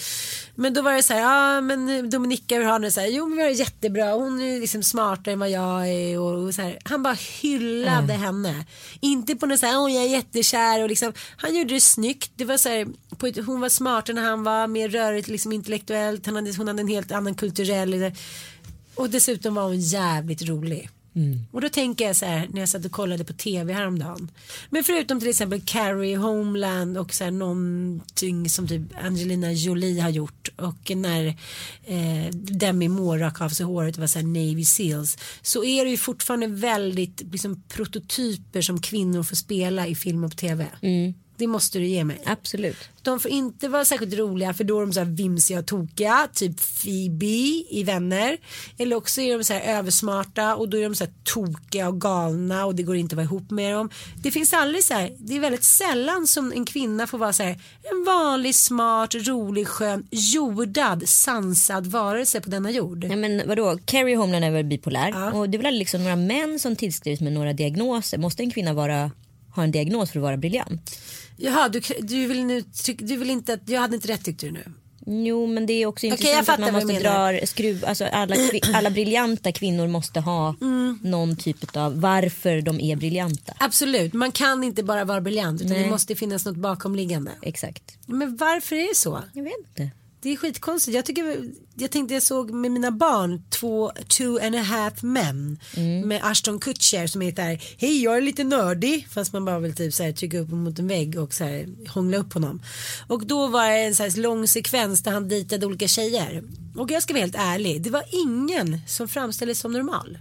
Men 0.54 0.74
då 0.74 0.82
var 0.82 0.92
det 0.92 1.02
så 1.02 1.12
här, 1.12 1.20
ja 1.20 1.60
men 1.60 2.10
Dominika 2.10 2.56
hur 2.56 2.64
har 2.64 2.78
ni 2.78 2.86
det? 2.86 2.90
Så 2.90 3.00
här, 3.00 3.08
jo 3.08 3.28
men 3.28 3.36
vi 3.36 3.42
har 3.42 3.50
det 3.50 3.56
jättebra. 3.56 4.12
Hon 4.12 4.40
är 4.40 4.60
liksom 4.60 4.82
smartare 4.82 5.32
än 5.32 5.38
vad 5.38 5.50
jag 5.50 5.88
är. 5.88 6.18
Och, 6.18 6.44
och 6.46 6.54
så 6.54 6.62
här. 6.62 6.78
Han 6.84 7.02
bara 7.02 7.16
hyllade 7.40 8.12
henne. 8.12 8.64
Inte 9.00 9.36
på 9.36 9.46
något 9.46 9.60
så 9.60 9.66
här, 9.66 9.80
åh 9.80 9.92
jag 9.92 10.04
är 10.04 10.08
jättekär 10.08 10.82
och 10.82 10.88
liksom. 10.88 11.12
Han 11.36 11.54
gjorde 11.56 11.74
det 11.74 11.80
snyggt. 11.80 12.32
Det 12.36 12.44
var 12.44 12.56
så 12.56 12.68
här, 12.68 12.86
på 13.16 13.26
ett, 13.26 13.46
hon 13.46 13.60
var 13.60 13.68
smartare 13.68 14.14
när 14.16 14.22
han 14.22 14.44
var, 14.44 14.66
mer 14.66 14.88
rörigt 14.88 15.28
liksom 15.28 15.52
intellektuellt. 15.52 16.26
Han 16.26 16.36
hade, 16.36 16.56
hon 16.56 16.68
hade 16.68 16.80
en 16.80 16.88
helt 16.88 17.12
annan 17.12 17.34
kulturell. 17.34 18.12
Och 18.94 19.10
dessutom 19.10 19.54
var 19.54 19.62
hon 19.62 19.80
jävligt 19.80 20.42
rolig. 20.42 20.90
Och 21.50 21.60
då 21.60 21.68
tänker 21.68 22.04
jag 22.06 22.16
så 22.16 22.26
här 22.26 22.48
när 22.52 22.60
jag 22.60 22.68
satt 22.68 22.84
och 22.84 22.92
kollade 22.92 23.24
på 23.24 23.32
tv 23.32 23.72
häromdagen. 23.72 24.30
Men 24.70 24.84
förutom 24.84 25.20
till 25.20 25.28
exempel 25.28 25.60
Carrie, 25.64 26.16
Homeland 26.16 26.98
och 26.98 27.14
så 27.14 27.24
här 27.24 27.30
någonting 27.30 28.50
som 28.50 28.68
typ 28.68 28.82
Angelina 29.02 29.52
Jolie 29.52 30.00
har 30.00 30.10
gjort 30.10 30.48
och 30.56 30.90
när 30.96 31.26
eh, 31.84 32.30
Demi 32.32 32.88
Moore 32.88 33.22
rakade 33.22 33.44
av 33.44 33.48
sig 33.48 33.66
håret 33.66 33.96
och 33.96 34.00
var 34.00 34.06
så 34.06 34.18
här 34.18 34.26
Navy 34.26 34.64
Seals 34.64 35.18
så 35.42 35.64
är 35.64 35.84
det 35.84 35.90
ju 35.90 35.96
fortfarande 35.96 36.46
väldigt 36.46 37.22
liksom, 37.32 37.62
prototyper 37.68 38.62
som 38.62 38.80
kvinnor 38.80 39.22
får 39.22 39.36
spela 39.36 39.86
i 39.86 39.94
film 39.94 40.24
och 40.24 40.30
på 40.30 40.36
tv. 40.36 40.66
Det 41.36 41.46
måste 41.46 41.78
du 41.78 41.86
ge 41.86 42.04
mig. 42.04 42.20
Absolut. 42.24 42.76
De 43.02 43.20
får 43.20 43.30
inte 43.30 43.68
vara 43.68 43.84
särskilt 43.84 44.14
roliga 44.14 44.54
för 44.54 44.64
då 44.64 44.76
är 44.78 44.80
de 44.80 44.92
så 44.92 45.00
här 45.00 45.06
vimsiga 45.06 45.58
och 45.58 45.66
tokiga. 45.66 46.28
Typ 46.34 46.60
Phoebe 46.82 47.26
i 47.70 47.82
Vänner. 47.86 48.36
Eller 48.78 48.96
också 48.96 49.20
är 49.20 49.38
de 49.38 49.44
så 49.44 49.52
här 49.52 49.78
översmarta 49.78 50.56
och 50.56 50.68
då 50.68 50.78
är 50.78 50.82
de 50.82 50.94
så 50.94 51.04
här 51.04 51.12
tokiga 51.24 51.88
och 51.88 52.00
galna 52.00 52.66
och 52.66 52.74
det 52.74 52.82
går 52.82 52.96
inte 52.96 53.12
att 53.12 53.16
vara 53.16 53.24
ihop 53.24 53.50
med 53.50 53.72
dem. 53.74 53.90
Det 54.22 54.30
finns 54.30 54.52
aldrig 54.52 54.84
så 54.84 54.94
här. 54.94 55.12
Det 55.18 55.36
är 55.36 55.40
väldigt 55.40 55.64
sällan 55.64 56.26
som 56.26 56.52
en 56.52 56.64
kvinna 56.64 57.06
får 57.06 57.18
vara 57.18 57.32
så 57.32 57.42
här. 57.42 57.60
En 57.82 58.04
vanlig, 58.04 58.54
smart, 58.54 59.14
rolig, 59.14 59.68
skön, 59.68 60.06
jordad, 60.10 61.08
sansad 61.08 61.86
varelse 61.86 62.40
på 62.40 62.50
denna 62.50 62.70
jord. 62.70 63.04
Ja, 63.10 63.16
men 63.16 63.42
vadå, 63.48 63.78
Carrie 63.84 64.16
Homeland 64.16 64.44
är 64.44 64.50
väl 64.50 64.64
bipolär 64.64 65.34
och 65.34 65.50
det 65.50 65.58
är 65.58 65.62
väl 65.62 65.74
liksom 65.74 66.02
några 66.02 66.16
män 66.16 66.58
som 66.58 66.76
tillskrivs 66.76 67.20
med 67.20 67.32
några 67.32 67.52
diagnoser. 67.52 68.18
Måste 68.18 68.42
en 68.42 68.50
kvinna 68.50 68.72
vara, 68.72 69.10
ha 69.54 69.62
en 69.62 69.70
diagnos 69.70 70.10
för 70.10 70.18
att 70.18 70.22
vara 70.22 70.36
briljant? 70.36 70.98
Jaha, 71.36 71.68
du, 71.68 71.80
du 72.00 72.26
vill 72.26 72.44
nu, 72.44 72.64
du 72.98 73.16
vill 73.16 73.30
inte 73.30 73.52
att, 73.52 73.60
jag 73.68 73.80
hade 73.80 73.94
inte 73.96 74.08
rätt 74.08 74.24
tyckte 74.24 74.46
du 74.46 74.52
nu. 74.52 74.64
Jo 75.06 75.46
men 75.46 75.66
det 75.66 75.72
är 75.72 75.86
också 75.86 76.06
intressant 76.06 76.38
att 76.40 76.46
fattar 76.46 76.72
man 76.72 76.86
måste 76.86 77.00
dra 77.00 77.46
skruv, 77.46 77.84
alltså 77.86 78.04
alla, 78.04 78.36
alla 78.74 78.90
briljanta 78.90 79.52
kvinnor 79.52 79.88
måste 79.88 80.20
ha 80.20 80.54
Mm. 80.60 80.98
någon 81.02 81.36
typ 81.36 81.76
av 81.76 82.00
varför 82.00 82.60
de 82.60 82.80
är 82.80 82.96
briljanta. 82.96 83.54
Absolut, 83.60 84.12
man 84.12 84.32
kan 84.32 84.64
inte 84.64 84.82
bara 84.82 85.04
vara 85.04 85.20
briljant 85.20 85.60
utan 85.60 85.72
Nej. 85.72 85.84
det 85.84 85.90
måste 85.90 86.14
finnas 86.14 86.44
något 86.44 86.56
bakomliggande. 86.56 87.30
Exakt. 87.42 87.96
Men 88.06 88.36
varför 88.36 88.76
är 88.76 88.88
det 88.88 88.96
så? 88.96 89.22
Jag 89.32 89.42
vet 89.44 89.52
inte. 89.68 89.90
Det 90.24 90.32
är 90.32 90.36
skitkonstigt. 90.36 90.94
Jag, 90.94 91.04
tycker, 91.04 91.50
jag 91.74 91.90
tänkte 91.90 92.14
jag 92.14 92.22
såg 92.22 92.50
med 92.50 92.70
mina 92.70 92.90
barn 92.90 93.42
två 93.50 93.92
two 94.08 94.38
and 94.42 94.54
a 94.54 94.62
half 94.62 95.02
men 95.02 95.58
med 96.04 96.20
Ashton 96.24 96.60
Kutcher 96.60 97.06
som 97.06 97.20
heter 97.20 97.62
Hej 97.78 98.02
jag 98.02 98.16
är 98.16 98.20
lite 98.20 98.44
nördig 98.44 99.06
fast 99.10 99.32
man 99.32 99.44
bara 99.44 99.58
vill 99.58 99.74
typ 99.74 99.94
så 99.94 100.02
här, 100.02 100.12
trycka 100.12 100.38
upp 100.38 100.50
mot 100.50 100.78
en 100.78 100.88
vägg 100.88 101.18
och 101.18 101.34
så 101.34 101.44
här, 101.44 101.88
hångla 101.88 102.16
upp 102.16 102.32
honom. 102.32 102.62
Och 103.06 103.26
då 103.26 103.46
var 103.46 103.70
det 103.70 103.76
en 103.76 103.94
så 103.94 104.02
här 104.02 104.20
lång 104.20 104.48
sekvens 104.48 105.02
där 105.02 105.12
han 105.12 105.28
dejtade 105.28 105.66
olika 105.66 105.88
tjejer. 105.88 106.42
Och 106.76 106.90
jag 106.90 107.02
ska 107.02 107.12
vara 107.12 107.20
helt 107.22 107.36
ärlig, 107.38 107.82
det 107.82 107.90
var 107.90 108.04
ingen 108.12 108.80
som 108.86 109.08
framställdes 109.08 109.58
som 109.58 109.72
normal. 109.72 110.18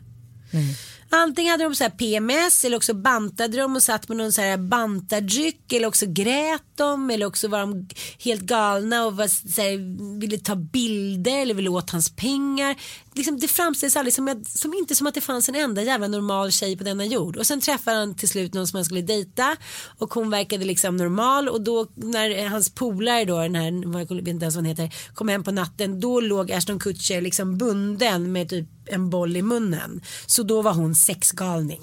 Antingen 1.16 1.52
hade 1.52 1.64
de 1.64 1.76
så 1.76 1.84
här 1.84 1.92
PMS 1.92 2.66
eller 2.66 2.78
också 2.78 2.94
bantade 2.94 3.58
de 3.58 3.76
och 3.76 3.84
satt 3.84 4.08
med 4.08 4.18
någon 4.18 4.32
så 4.32 4.42
här 4.42 4.58
bantardryck 4.58 5.74
eller 5.74 5.88
också 5.88 6.06
grät 6.08 6.64
de 6.76 7.10
eller 7.10 7.26
också 7.26 7.48
var 7.48 7.60
de 7.60 7.88
helt 8.20 8.42
galna 8.42 9.06
och 9.06 9.18
var 9.18 9.28
så 9.28 9.62
här, 9.62 10.20
ville 10.20 10.38
ta 10.38 10.56
bilder 10.56 11.40
eller 11.40 11.54
ville 11.54 11.70
åt 11.70 11.90
hans 11.90 12.16
pengar. 12.16 12.76
Liksom, 13.16 13.40
det 13.40 13.48
framställs 13.48 13.96
aldrig 13.96 14.14
som, 14.14 14.28
att, 14.28 14.48
som 14.48 14.74
inte 14.74 14.96
som 14.96 15.08
att 15.08 15.14
det 15.14 15.22
fanns 15.22 15.50
en 15.50 15.56
enda 15.56 15.82
jävla 15.82 16.08
normal 16.08 16.52
tjej 16.52 16.78
på 16.78 16.84
denna 16.84 17.06
jord. 17.06 17.38
Och 17.38 17.48
sen 17.48 17.62
träffade 17.62 17.98
han 17.98 18.16
till 18.16 18.30
slut 18.30 18.54
någon 18.54 18.68
som 18.68 18.78
han 18.78 18.86
skulle 18.86 19.02
dejta 19.02 19.56
och 19.98 20.14
hon 20.14 20.30
verkade 20.30 20.66
liksom 20.66 20.98
normal 20.98 21.50
och 21.50 21.62
då 21.62 21.88
när 21.96 22.50
hans 22.50 22.70
polare 22.70 23.26
då, 23.26 23.40
den 23.40 23.56
här, 23.56 23.92
vad 23.92 24.02
jag 24.02 24.16
vet 24.16 24.28
inte 24.28 24.44
ens 24.44 24.56
vad 24.56 24.66
han 24.66 24.78
heter, 24.78 24.96
kom 25.14 25.28
hem 25.28 25.44
på 25.44 25.52
natten 25.52 26.00
då 26.00 26.22
låg 26.22 26.52
Ashton 26.52 26.80
Kutcher 26.80 27.22
liksom 27.22 27.58
bunden 27.58 28.32
med 28.32 28.50
typ 28.50 28.68
en 28.86 29.10
boll 29.10 29.38
i 29.38 29.42
munnen. 29.42 30.02
Så 30.26 30.44
då 30.44 30.62
var 30.62 30.74
hon 30.74 30.96
sexgalning. 30.96 31.82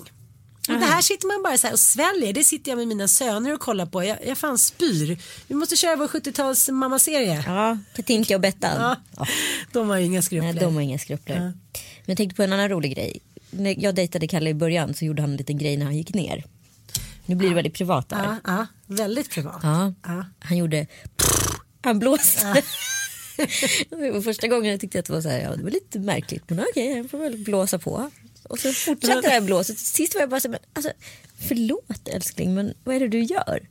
Det 0.79 0.87
här 0.87 1.03
sitter 1.03 1.27
man 1.27 1.43
bara 1.43 1.59
så 1.59 1.67
här 1.67 1.75
och 1.75 1.81
sväljer. 1.81 2.33
Det 2.33 2.45
sitter 2.45 2.71
jag 2.71 2.79
med 2.79 2.89
mina 2.89 3.09
söner 3.09 3.55
och 3.55 3.61
kollar 3.61 3.87
på. 3.87 4.05
Jag, 4.05 4.19
jag 4.27 4.39
fan 4.39 4.59
spyr. 4.59 5.19
Vi 5.47 5.55
måste 5.55 5.77
köra 5.77 5.97
vår 5.97 6.07
70-tals 6.07 6.69
mammaserie. 6.69 7.45
Ja, 7.47 7.79
Katinka 7.97 8.35
och 8.35 8.41
Bettan. 8.41 8.97
Ja. 9.17 9.27
De 9.73 9.89
har 9.89 9.97
inga 9.97 10.23
skrupler. 10.23 10.53
Nej, 10.53 10.63
de 10.63 10.75
har 10.75 10.83
inga 10.83 10.99
skrupler. 10.99 11.39
Men 11.39 11.55
jag 12.05 12.17
tänkte 12.17 12.37
på 12.37 12.43
en 12.43 12.53
annan 12.53 12.69
rolig 12.69 12.95
grej. 12.95 13.21
När 13.51 13.75
jag 13.79 13.95
dejtade 13.95 14.29
Kalle 14.29 14.51
i 14.51 14.55
början 14.55 14.95
så 14.95 15.05
gjorde 15.05 15.23
han 15.23 15.31
en 15.31 15.37
liten 15.37 15.59
grej 15.59 15.77
när 15.77 15.85
han 15.85 15.97
gick 15.97 16.15
ner. 16.15 16.45
Nu 17.27 17.35
blir 17.35 17.49
det 17.49 17.55
väldigt 17.55 17.75
privat 17.75 18.09
där. 18.09 18.25
Ja, 18.25 18.37
ja, 18.45 18.67
väldigt 18.87 19.31
privat. 19.31 19.61
Ja. 19.63 19.95
Ja. 20.03 20.25
Han 20.41 20.57
gjorde 20.57 20.87
han 21.83 21.99
blåste. 21.99 22.63
Första 24.25 24.49
gången 24.49 24.71
jag 24.71 24.81
tyckte 24.81 24.99
att 24.99 25.05
det 25.05 25.13
var 25.13 25.21
så 25.21 25.29
här, 25.29 25.41
ja, 25.41 25.57
det 25.57 25.63
var 25.63 25.71
lite 25.71 25.99
märkligt 25.99 26.51
men 26.51 26.61
okej 26.71 26.97
jag 26.97 27.11
får 27.11 27.19
väl 27.19 27.45
blåsa 27.45 27.79
på. 27.79 28.11
Och 28.43 28.59
så 28.59 28.73
fortsatte 28.73 29.21
det 29.21 29.29
här 29.29 29.41
blåset. 29.41 29.79
Sist 29.79 30.15
var 30.15 30.21
jag 30.21 30.31
bara 30.31 30.41
så 30.41 30.49
här, 30.49 30.51
men 30.51 30.61
alltså 30.73 30.93
förlåt 31.49 32.09
älskling 32.09 32.55
men 32.55 32.75
vad 32.85 32.97
är 32.97 33.01
det 33.01 33.09
du 33.09 33.23
gör? 33.23 33.69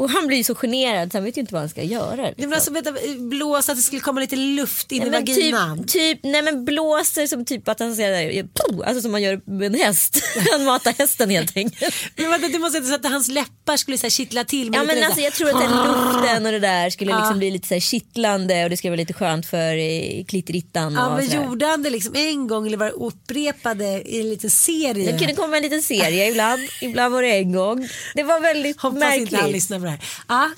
Och 0.00 0.10
han 0.10 0.26
blir 0.26 0.44
så 0.44 0.54
generad 0.54 1.12
så 1.12 1.18
han 1.18 1.24
vet 1.24 1.36
ju 1.36 1.40
inte 1.40 1.52
vad 1.54 1.62
han 1.62 1.68
ska 1.68 1.82
göra. 1.82 2.16
Det 2.22 2.28
Liksom. 2.36 2.50
var 2.50 2.58
som 2.58 2.76
att 2.76 3.18
blåsa 3.30 3.72
att 3.72 3.78
det 3.78 3.82
skulle 3.82 4.00
komma 4.00 4.20
lite 4.20 4.36
luft 4.36 4.92
in 4.92 4.96
i 4.96 5.00
Nej, 5.00 5.10
men 5.10 5.20
vaginan. 5.26 5.78
typ, 5.78 5.88
typ, 5.88 6.20
nej 6.22 6.42
men 6.42 6.64
blåser 6.64 7.26
som 7.26 7.44
typ 7.44 7.68
att 7.68 7.80
han 7.80 7.96
säger 7.96 8.44
alltså 8.86 9.02
som 9.02 9.12
man 9.12 9.22
gör 9.22 9.40
med 9.44 9.66
en 9.66 9.80
häst. 9.80 10.22
Han 10.52 10.64
matar 10.64 10.92
hästen 10.98 11.30
helt 11.30 11.56
enkelt. 11.56 11.94
Men 12.16 12.30
vänta, 12.30 12.48
du 12.48 12.58
måste 12.58 12.78
inte 12.78 12.88
så 12.90 12.94
att 12.94 13.06
hans 13.06 13.28
läppar 13.28 13.76
skulle 13.76 13.98
så 13.98 14.02
här 14.02 14.10
kittla 14.10 14.44
till. 14.44 14.70
Ja 14.74 14.84
men 14.84 14.98
så 14.98 15.04
alltså 15.04 15.20
jag 15.20 15.32
tror 15.32 15.48
att 15.50 15.60
den 15.60 15.70
luften 15.70 16.46
och 16.46 16.52
det 16.52 16.58
där 16.58 16.90
skulle 16.90 17.16
liksom 17.16 17.38
bli 17.38 17.50
lite 17.50 17.68
så 17.68 17.74
här 17.74 17.80
kittlande 17.80 18.64
och 18.64 18.70
det 18.70 18.76
skulle 18.76 18.90
vara 18.90 18.96
lite 18.96 19.12
skönt 19.12 19.46
för 19.46 19.74
eh, 19.76 20.24
klitorittan. 20.24 20.92
Ja 20.94 21.16
men 21.16 21.44
gjorde 21.44 21.66
han 21.66 21.82
det 21.82 21.90
liksom 21.90 22.14
en 22.16 22.46
gång 22.46 22.66
eller 22.66 22.76
var 22.76 22.86
det 22.86 22.92
upprepade 22.92 23.84
i 24.02 24.20
en 24.20 24.28
liten 24.30 24.50
serie? 24.50 25.12
Det 25.12 25.18
kunde 25.18 25.34
komma 25.34 25.56
en 25.56 25.62
liten 25.62 25.82
serie 25.82 26.28
ibland, 26.30 26.62
ibland 26.82 27.14
var 27.14 27.22
det 27.22 27.28
en 27.38 27.52
gång. 27.52 27.88
Det 28.14 28.22
var 28.22 28.40
väldigt 28.40 28.80
Hoppas 28.80 28.94
inte 28.96 29.06
han 29.06 29.20
märkligt. 29.44 29.52
lyssnar 29.54 29.78
på 29.80 29.86
det 29.90 30.02
här. 30.28 30.50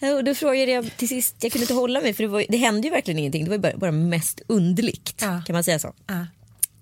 Ja, 0.00 0.14
Och 0.16 0.24
då 0.24 0.34
frågade 0.34 0.72
jag 0.72 0.96
till 0.96 1.08
sist, 1.08 1.36
jag 1.40 1.52
kunde 1.52 1.62
inte 1.64 1.74
hålla 1.74 2.00
mig 2.00 2.14
för 2.14 2.22
det, 2.22 2.28
var, 2.28 2.44
det 2.48 2.56
hände 2.56 2.88
ju 2.88 2.90
verkligen 2.94 3.18
ingenting. 3.18 3.44
Det 3.44 3.50
var 3.50 3.58
bara, 3.58 3.76
bara 3.76 3.92
mest 3.92 4.40
underligt. 4.46 5.18
Ja. 5.20 5.42
Kan 5.46 5.54
man 5.54 5.64
säga 5.64 5.78
så? 5.78 5.94
ja. 6.06 6.26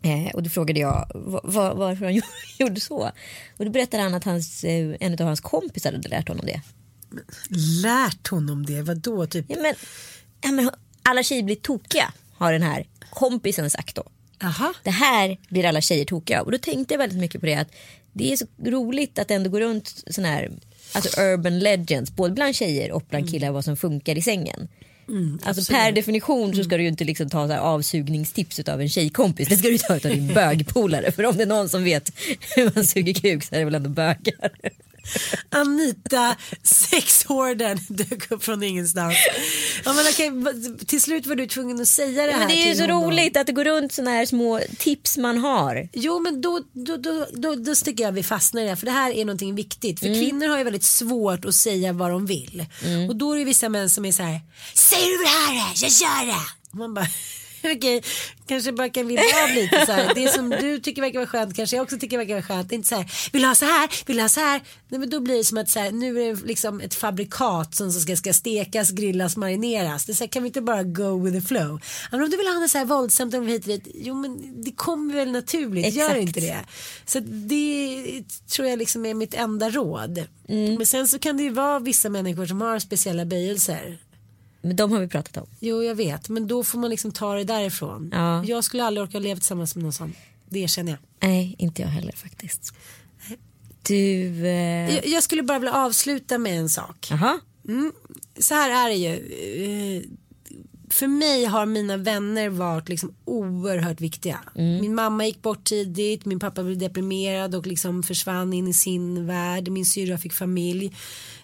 Eh, 0.04 0.34
och 0.34 0.42
då 0.42 0.50
frågade 0.50 0.80
jag 0.80 1.10
va- 1.14 1.40
va- 1.44 1.74
varför 1.74 2.04
han 2.04 2.14
gjorde 2.58 2.80
så. 2.80 3.10
Och 3.56 3.64
då 3.64 3.70
berättade 3.70 4.02
han 4.02 4.14
att 4.14 4.24
hans, 4.24 4.64
eh, 4.64 4.96
en 5.00 5.12
av 5.12 5.20
hans 5.26 5.40
kompisar 5.40 5.92
hade 5.92 6.08
lärt 6.08 6.28
honom 6.28 6.46
det. 6.46 6.60
Lärt 7.82 8.28
honom 8.28 8.66
det, 8.66 8.82
vadå 8.82 9.26
typ? 9.26 9.44
Ja, 9.48 9.56
men, 9.62 9.74
ja, 10.42 10.52
men 10.52 10.70
alla 11.02 11.22
tjejer 11.22 11.42
blir 11.42 11.56
tokiga 11.56 12.12
har 12.34 12.52
den 12.52 12.62
här 12.62 12.86
kompisen 13.10 13.70
sagt 13.70 13.96
då. 13.96 14.02
Jaha. 14.38 14.74
Det 14.82 14.90
här 14.90 15.38
blir 15.48 15.64
alla 15.64 15.80
tjejer 15.80 16.04
tokiga. 16.04 16.42
Och 16.42 16.52
då 16.52 16.58
tänkte 16.58 16.94
jag 16.94 16.98
väldigt 16.98 17.18
mycket 17.18 17.40
på 17.40 17.46
det 17.46 17.54
att 17.54 17.68
det 18.12 18.32
är 18.32 18.36
så 18.36 18.46
roligt 18.64 19.18
att 19.18 19.30
ändå 19.30 19.50
gå 19.50 19.60
runt 19.60 20.04
sån 20.10 20.24
här 20.24 20.52
alltså 20.92 21.20
urban 21.20 21.58
legends 21.58 22.10
både 22.12 22.34
bland 22.34 22.54
tjejer 22.54 22.92
och 22.92 23.04
bland 23.10 23.30
killar 23.30 23.50
vad 23.50 23.64
som 23.64 23.76
funkar 23.76 24.18
i 24.18 24.22
sängen. 24.22 24.68
alltså 25.42 25.72
per 25.72 25.92
definition 25.92 26.54
så 26.54 26.64
ska 26.64 26.76
du 26.76 26.82
ju 26.82 26.88
inte 26.88 27.04
liksom 27.04 27.28
ta 27.28 27.48
så 27.48 27.54
avsugningstips 27.54 28.60
av 28.60 28.80
en 28.80 28.88
tjejkompis. 28.88 29.48
Det 29.48 29.56
ska 29.56 29.68
du 29.68 29.78
ta 29.78 29.94
av 29.94 30.00
din 30.00 30.26
bögpolare. 30.34 31.12
För 31.12 31.26
om 31.26 31.36
det 31.36 31.42
är 31.42 31.46
någon 31.46 31.68
som 31.68 31.84
vet 31.84 32.12
hur 32.56 32.70
man 32.74 32.84
suger 32.84 33.14
kuk 33.14 33.44
så 33.44 33.54
är 33.54 33.58
det 33.58 33.64
väl 33.64 33.74
ändå 33.74 33.90
bögar. 33.90 34.50
Anita 35.50 36.36
sexhorden 36.62 37.78
dök 37.88 38.30
upp 38.30 38.44
från 38.44 38.62
ingenstans. 38.62 39.16
Ja, 39.84 39.92
men 39.92 40.04
okej, 40.10 40.32
till 40.86 41.00
slut 41.00 41.26
var 41.26 41.34
du 41.34 41.46
tvungen 41.46 41.80
att 41.80 41.88
säga 41.88 42.26
det 42.26 42.32
här 42.32 42.38
Men 42.38 42.48
det 42.48 42.54
är 42.54 42.68
ju 42.68 42.74
så 42.74 42.86
roligt 42.86 43.36
att 43.36 43.46
det 43.46 43.52
går 43.52 43.64
runt 43.64 43.92
såna 43.92 44.10
här 44.10 44.26
små 44.26 44.60
tips 44.78 45.18
man 45.18 45.38
har. 45.38 45.88
Jo 45.92 46.20
men 46.20 46.40
då, 46.40 46.60
då, 46.72 46.96
då, 46.96 47.26
då, 47.32 47.54
då 47.54 47.74
tycker 47.74 48.04
jag 48.04 48.12
vi 48.12 48.22
fastnar 48.22 48.62
i 48.62 48.64
det 48.64 48.76
för 48.76 48.86
det 48.86 48.92
här 48.92 49.10
är 49.10 49.24
någonting 49.24 49.54
viktigt. 49.54 50.00
För 50.00 50.06
kvinnor 50.06 50.48
har 50.48 50.58
ju 50.58 50.64
väldigt 50.64 50.84
svårt 50.84 51.44
att 51.44 51.54
säga 51.54 51.92
vad 51.92 52.10
de 52.10 52.26
vill. 52.26 52.66
Och 53.08 53.16
då 53.16 53.32
är 53.32 53.38
det 53.38 53.44
vissa 53.44 53.68
män 53.68 53.90
som 53.90 54.04
är 54.04 54.12
så 54.12 54.22
här, 54.22 54.40
säger 54.74 55.18
du 55.18 55.24
det 55.24 55.30
här 55.30 55.54
är, 55.54 55.82
jag 55.82 55.90
gör 55.90 56.26
det. 56.26 56.78
Man 56.78 56.94
bara, 56.94 57.06
okej, 57.76 58.02
kanske 58.46 58.72
bara 58.72 58.88
kan 58.88 59.06
vila 59.06 59.22
av 59.44 59.50
lite 59.54 59.86
så 59.86 59.92
här. 59.92 60.14
Det 60.14 60.28
som 60.28 60.50
du 60.50 60.78
tycker 60.78 61.02
verkar 61.02 61.18
vara 61.18 61.26
skönt 61.26 61.56
kanske 61.56 61.76
jag 61.76 61.82
också 61.82 61.98
tycker 61.98 62.18
verkar 62.18 62.34
vara 62.34 62.42
skönt. 62.42 62.68
Det 62.68 62.74
är 62.74 62.76
inte 62.76 62.88
så 62.88 62.96
här, 62.96 63.12
vill 63.32 63.42
du 63.42 63.48
ha 63.48 63.54
så 63.54 63.64
här, 63.64 63.90
vill 64.06 64.16
du 64.16 64.22
ha 64.22 64.28
så 64.28 64.40
här. 64.40 64.60
Nej 64.88 65.00
men 65.00 65.10
då 65.10 65.20
blir 65.20 65.36
det 65.36 65.44
som 65.44 65.58
att 65.58 65.70
så 65.70 65.78
här, 65.78 65.90
nu 65.90 66.22
är 66.22 66.34
det 66.34 66.46
liksom 66.46 66.80
ett 66.80 66.94
fabrikat 66.94 67.74
som 67.74 67.92
ska, 67.92 68.16
ska 68.16 68.32
stekas, 68.32 68.90
grillas, 68.90 69.36
marineras. 69.36 70.04
Det 70.04 70.12
är 70.12 70.14
så 70.14 70.24
här, 70.24 70.28
kan 70.28 70.42
vi 70.42 70.46
inte 70.46 70.60
bara 70.60 70.82
go 70.82 71.24
with 71.24 71.36
the 71.36 71.48
flow. 71.48 71.80
Men 72.10 72.22
om 72.22 72.30
du 72.30 72.36
vill 72.36 72.46
ha 72.46 72.54
något 72.54 72.70
så 72.70 72.78
här 72.78 72.84
våldsamt 72.84 73.34
om 73.34 73.46
hit 73.46 73.62
och 73.62 73.68
dit, 73.68 73.88
jo 73.94 74.14
men 74.14 74.62
det 74.62 74.72
kommer 74.72 75.14
väl 75.14 75.32
naturligt, 75.32 75.94
gör 75.94 76.04
Exakt. 76.04 76.20
inte 76.20 76.40
det. 76.40 76.58
Så 77.06 77.20
det 77.20 78.22
tror 78.56 78.68
jag 78.68 78.78
liksom 78.78 79.06
är 79.06 79.14
mitt 79.14 79.34
enda 79.34 79.70
råd. 79.70 80.26
Men 80.48 80.86
sen 80.86 81.08
så 81.08 81.18
kan 81.18 81.36
det 81.36 81.42
ju 81.42 81.50
vara 81.50 81.78
vissa 81.78 82.08
människor 82.08 82.46
som 82.46 82.60
har 82.60 82.78
speciella 82.78 83.24
böjelser. 83.24 83.98
Men 84.62 84.76
de 84.76 84.92
har 84.92 85.00
vi 85.00 85.08
pratat 85.08 85.36
om. 85.36 85.46
Jo 85.60 85.82
jag 85.82 85.94
vet, 85.94 86.28
men 86.28 86.46
då 86.46 86.64
får 86.64 86.78
man 86.78 86.90
liksom 86.90 87.12
ta 87.12 87.34
det 87.34 87.44
därifrån. 87.44 88.10
Ja. 88.12 88.44
Jag 88.44 88.64
skulle 88.64 88.84
aldrig 88.84 89.02
orka 89.08 89.18
leva 89.18 89.40
tillsammans 89.40 89.76
med 89.76 89.82
någon 89.82 89.92
sån. 89.92 90.14
Det 90.48 90.58
erkänner 90.58 90.92
jag. 90.92 91.28
Nej, 91.28 91.54
inte 91.58 91.82
jag 91.82 91.88
heller 91.88 92.12
faktiskt. 92.12 92.74
Du... 93.82 94.46
Eh... 94.46 94.94
jag. 94.94 95.06
Jag 95.06 95.22
skulle 95.22 95.42
bara 95.42 95.58
vilja 95.58 95.74
avsluta 95.74 96.38
med 96.38 96.58
en 96.58 96.68
sak. 96.68 97.08
Jaha. 97.10 97.40
Så 98.38 98.54
här 98.54 98.86
är 98.86 98.88
det 98.88 98.96
ju. 98.96 100.08
För 100.92 101.06
mig 101.06 101.44
har 101.44 101.66
mina 101.66 101.96
vänner 101.96 102.48
varit 102.48 102.88
liksom 102.88 103.14
oerhört 103.24 104.00
viktiga. 104.00 104.40
Min 104.54 104.94
mamma 104.94 105.26
gick 105.26 105.42
bort 105.42 105.64
tidigt, 105.64 106.24
min 106.24 106.40
pappa 106.40 106.62
blev 106.62 106.78
deprimerad 106.78 107.54
och 107.54 107.66
liksom 107.66 108.02
försvann 108.02 108.52
in 108.52 108.68
i 108.68 108.72
sin 108.72 109.26
värld. 109.26 109.68
Min 109.68 109.86
syrra 109.86 110.18
fick 110.18 110.32
familj. 110.32 110.86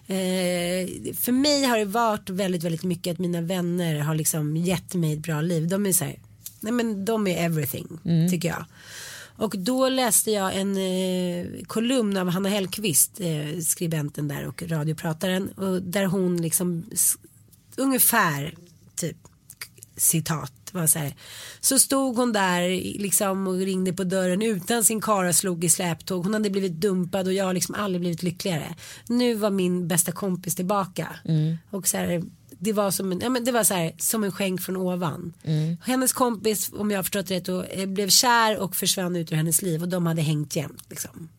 Eh, 0.07 1.13
för 1.15 1.31
mig 1.31 1.63
har 1.63 1.77
det 1.77 1.85
varit 1.85 2.29
väldigt, 2.29 2.63
väldigt 2.63 2.83
mycket 2.83 3.11
att 3.13 3.19
mina 3.19 3.41
vänner 3.41 3.99
har 3.99 4.15
liksom 4.15 4.57
gett 4.57 4.93
mig 4.93 5.13
ett 5.13 5.19
bra 5.19 5.41
liv. 5.41 5.67
De 5.67 5.85
är 5.85 5.93
så 5.93 6.05
här, 6.05 6.19
nej 6.59 6.73
men 6.73 7.05
de 7.05 7.27
är 7.27 7.45
everything 7.45 7.87
tycker 8.31 8.49
jag. 8.49 8.65
Och 9.35 9.55
då 9.57 9.89
läste 9.89 10.31
jag 10.31 10.55
en 10.55 10.77
eh, 10.77 11.47
kolumn 11.67 12.17
av 12.17 12.29
Hanna 12.29 12.49
Hellquist, 12.49 13.19
eh, 13.19 13.59
skribenten 13.59 14.27
där 14.27 14.47
och 14.47 14.63
radioprataren. 14.63 15.49
Och 15.49 15.81
där 15.81 16.05
hon 16.05 16.41
liksom 16.41 16.85
ungefär 17.75 18.55
citat 19.99 20.53
var 20.71 20.87
så 20.87 20.99
här. 20.99 21.15
Så 21.59 21.79
stod 21.79 22.15
hon 22.15 22.33
där 22.33 22.69
liksom 22.99 23.47
och 23.47 23.57
ringde 23.57 23.93
på 23.93 24.03
dörren 24.03 24.41
utan 24.41 24.83
sin 24.83 25.01
kara 25.01 25.33
slog 25.33 25.63
i 25.63 25.69
släptåg. 25.69 26.23
Hon 26.23 26.33
hade 26.33 26.49
blivit 26.49 26.71
dumpad 26.71 27.27
och 27.27 27.33
jag 27.33 27.45
har 27.45 27.53
liksom 27.53 27.75
aldrig 27.75 28.01
blivit 28.01 28.23
lyckligare. 28.23 28.75
Nu 29.07 29.33
var 29.33 29.49
min 29.49 29.87
bästa 29.87 30.11
kompis 30.11 30.55
tillbaka. 30.55 31.07
Och 31.69 31.87
så 31.87 31.97
här, 31.97 32.23
det 32.59 32.73
var 32.73 32.91
som 32.91 33.11
en, 33.11 33.19
ja, 33.19 33.29
men 33.29 33.43
det 33.43 33.51
var 33.51 33.63
så 33.63 33.73
här, 33.73 33.93
som 33.97 34.23
en 34.23 34.31
skänk 34.31 34.61
från 34.61 34.77
ovan. 34.77 35.33
Hennes 35.83 36.13
kompis, 36.13 36.71
om 36.73 36.91
jag 36.91 36.97
har 36.97 37.03
förstått 37.03 37.31
rätt, 37.31 37.45
då, 37.45 37.63
eh, 37.63 37.85
blev 37.85 38.09
kär 38.09 38.57
och 38.57 38.75
försvann 38.75 39.15
ut 39.15 39.31
ur 39.31 39.35
hennes 39.35 39.61
liv 39.61 39.81
och 39.81 39.89
de 39.89 40.05
hade 40.05 40.21
hängt 40.21 40.55
jämt. 40.55 40.85
Liksom. 40.89 41.29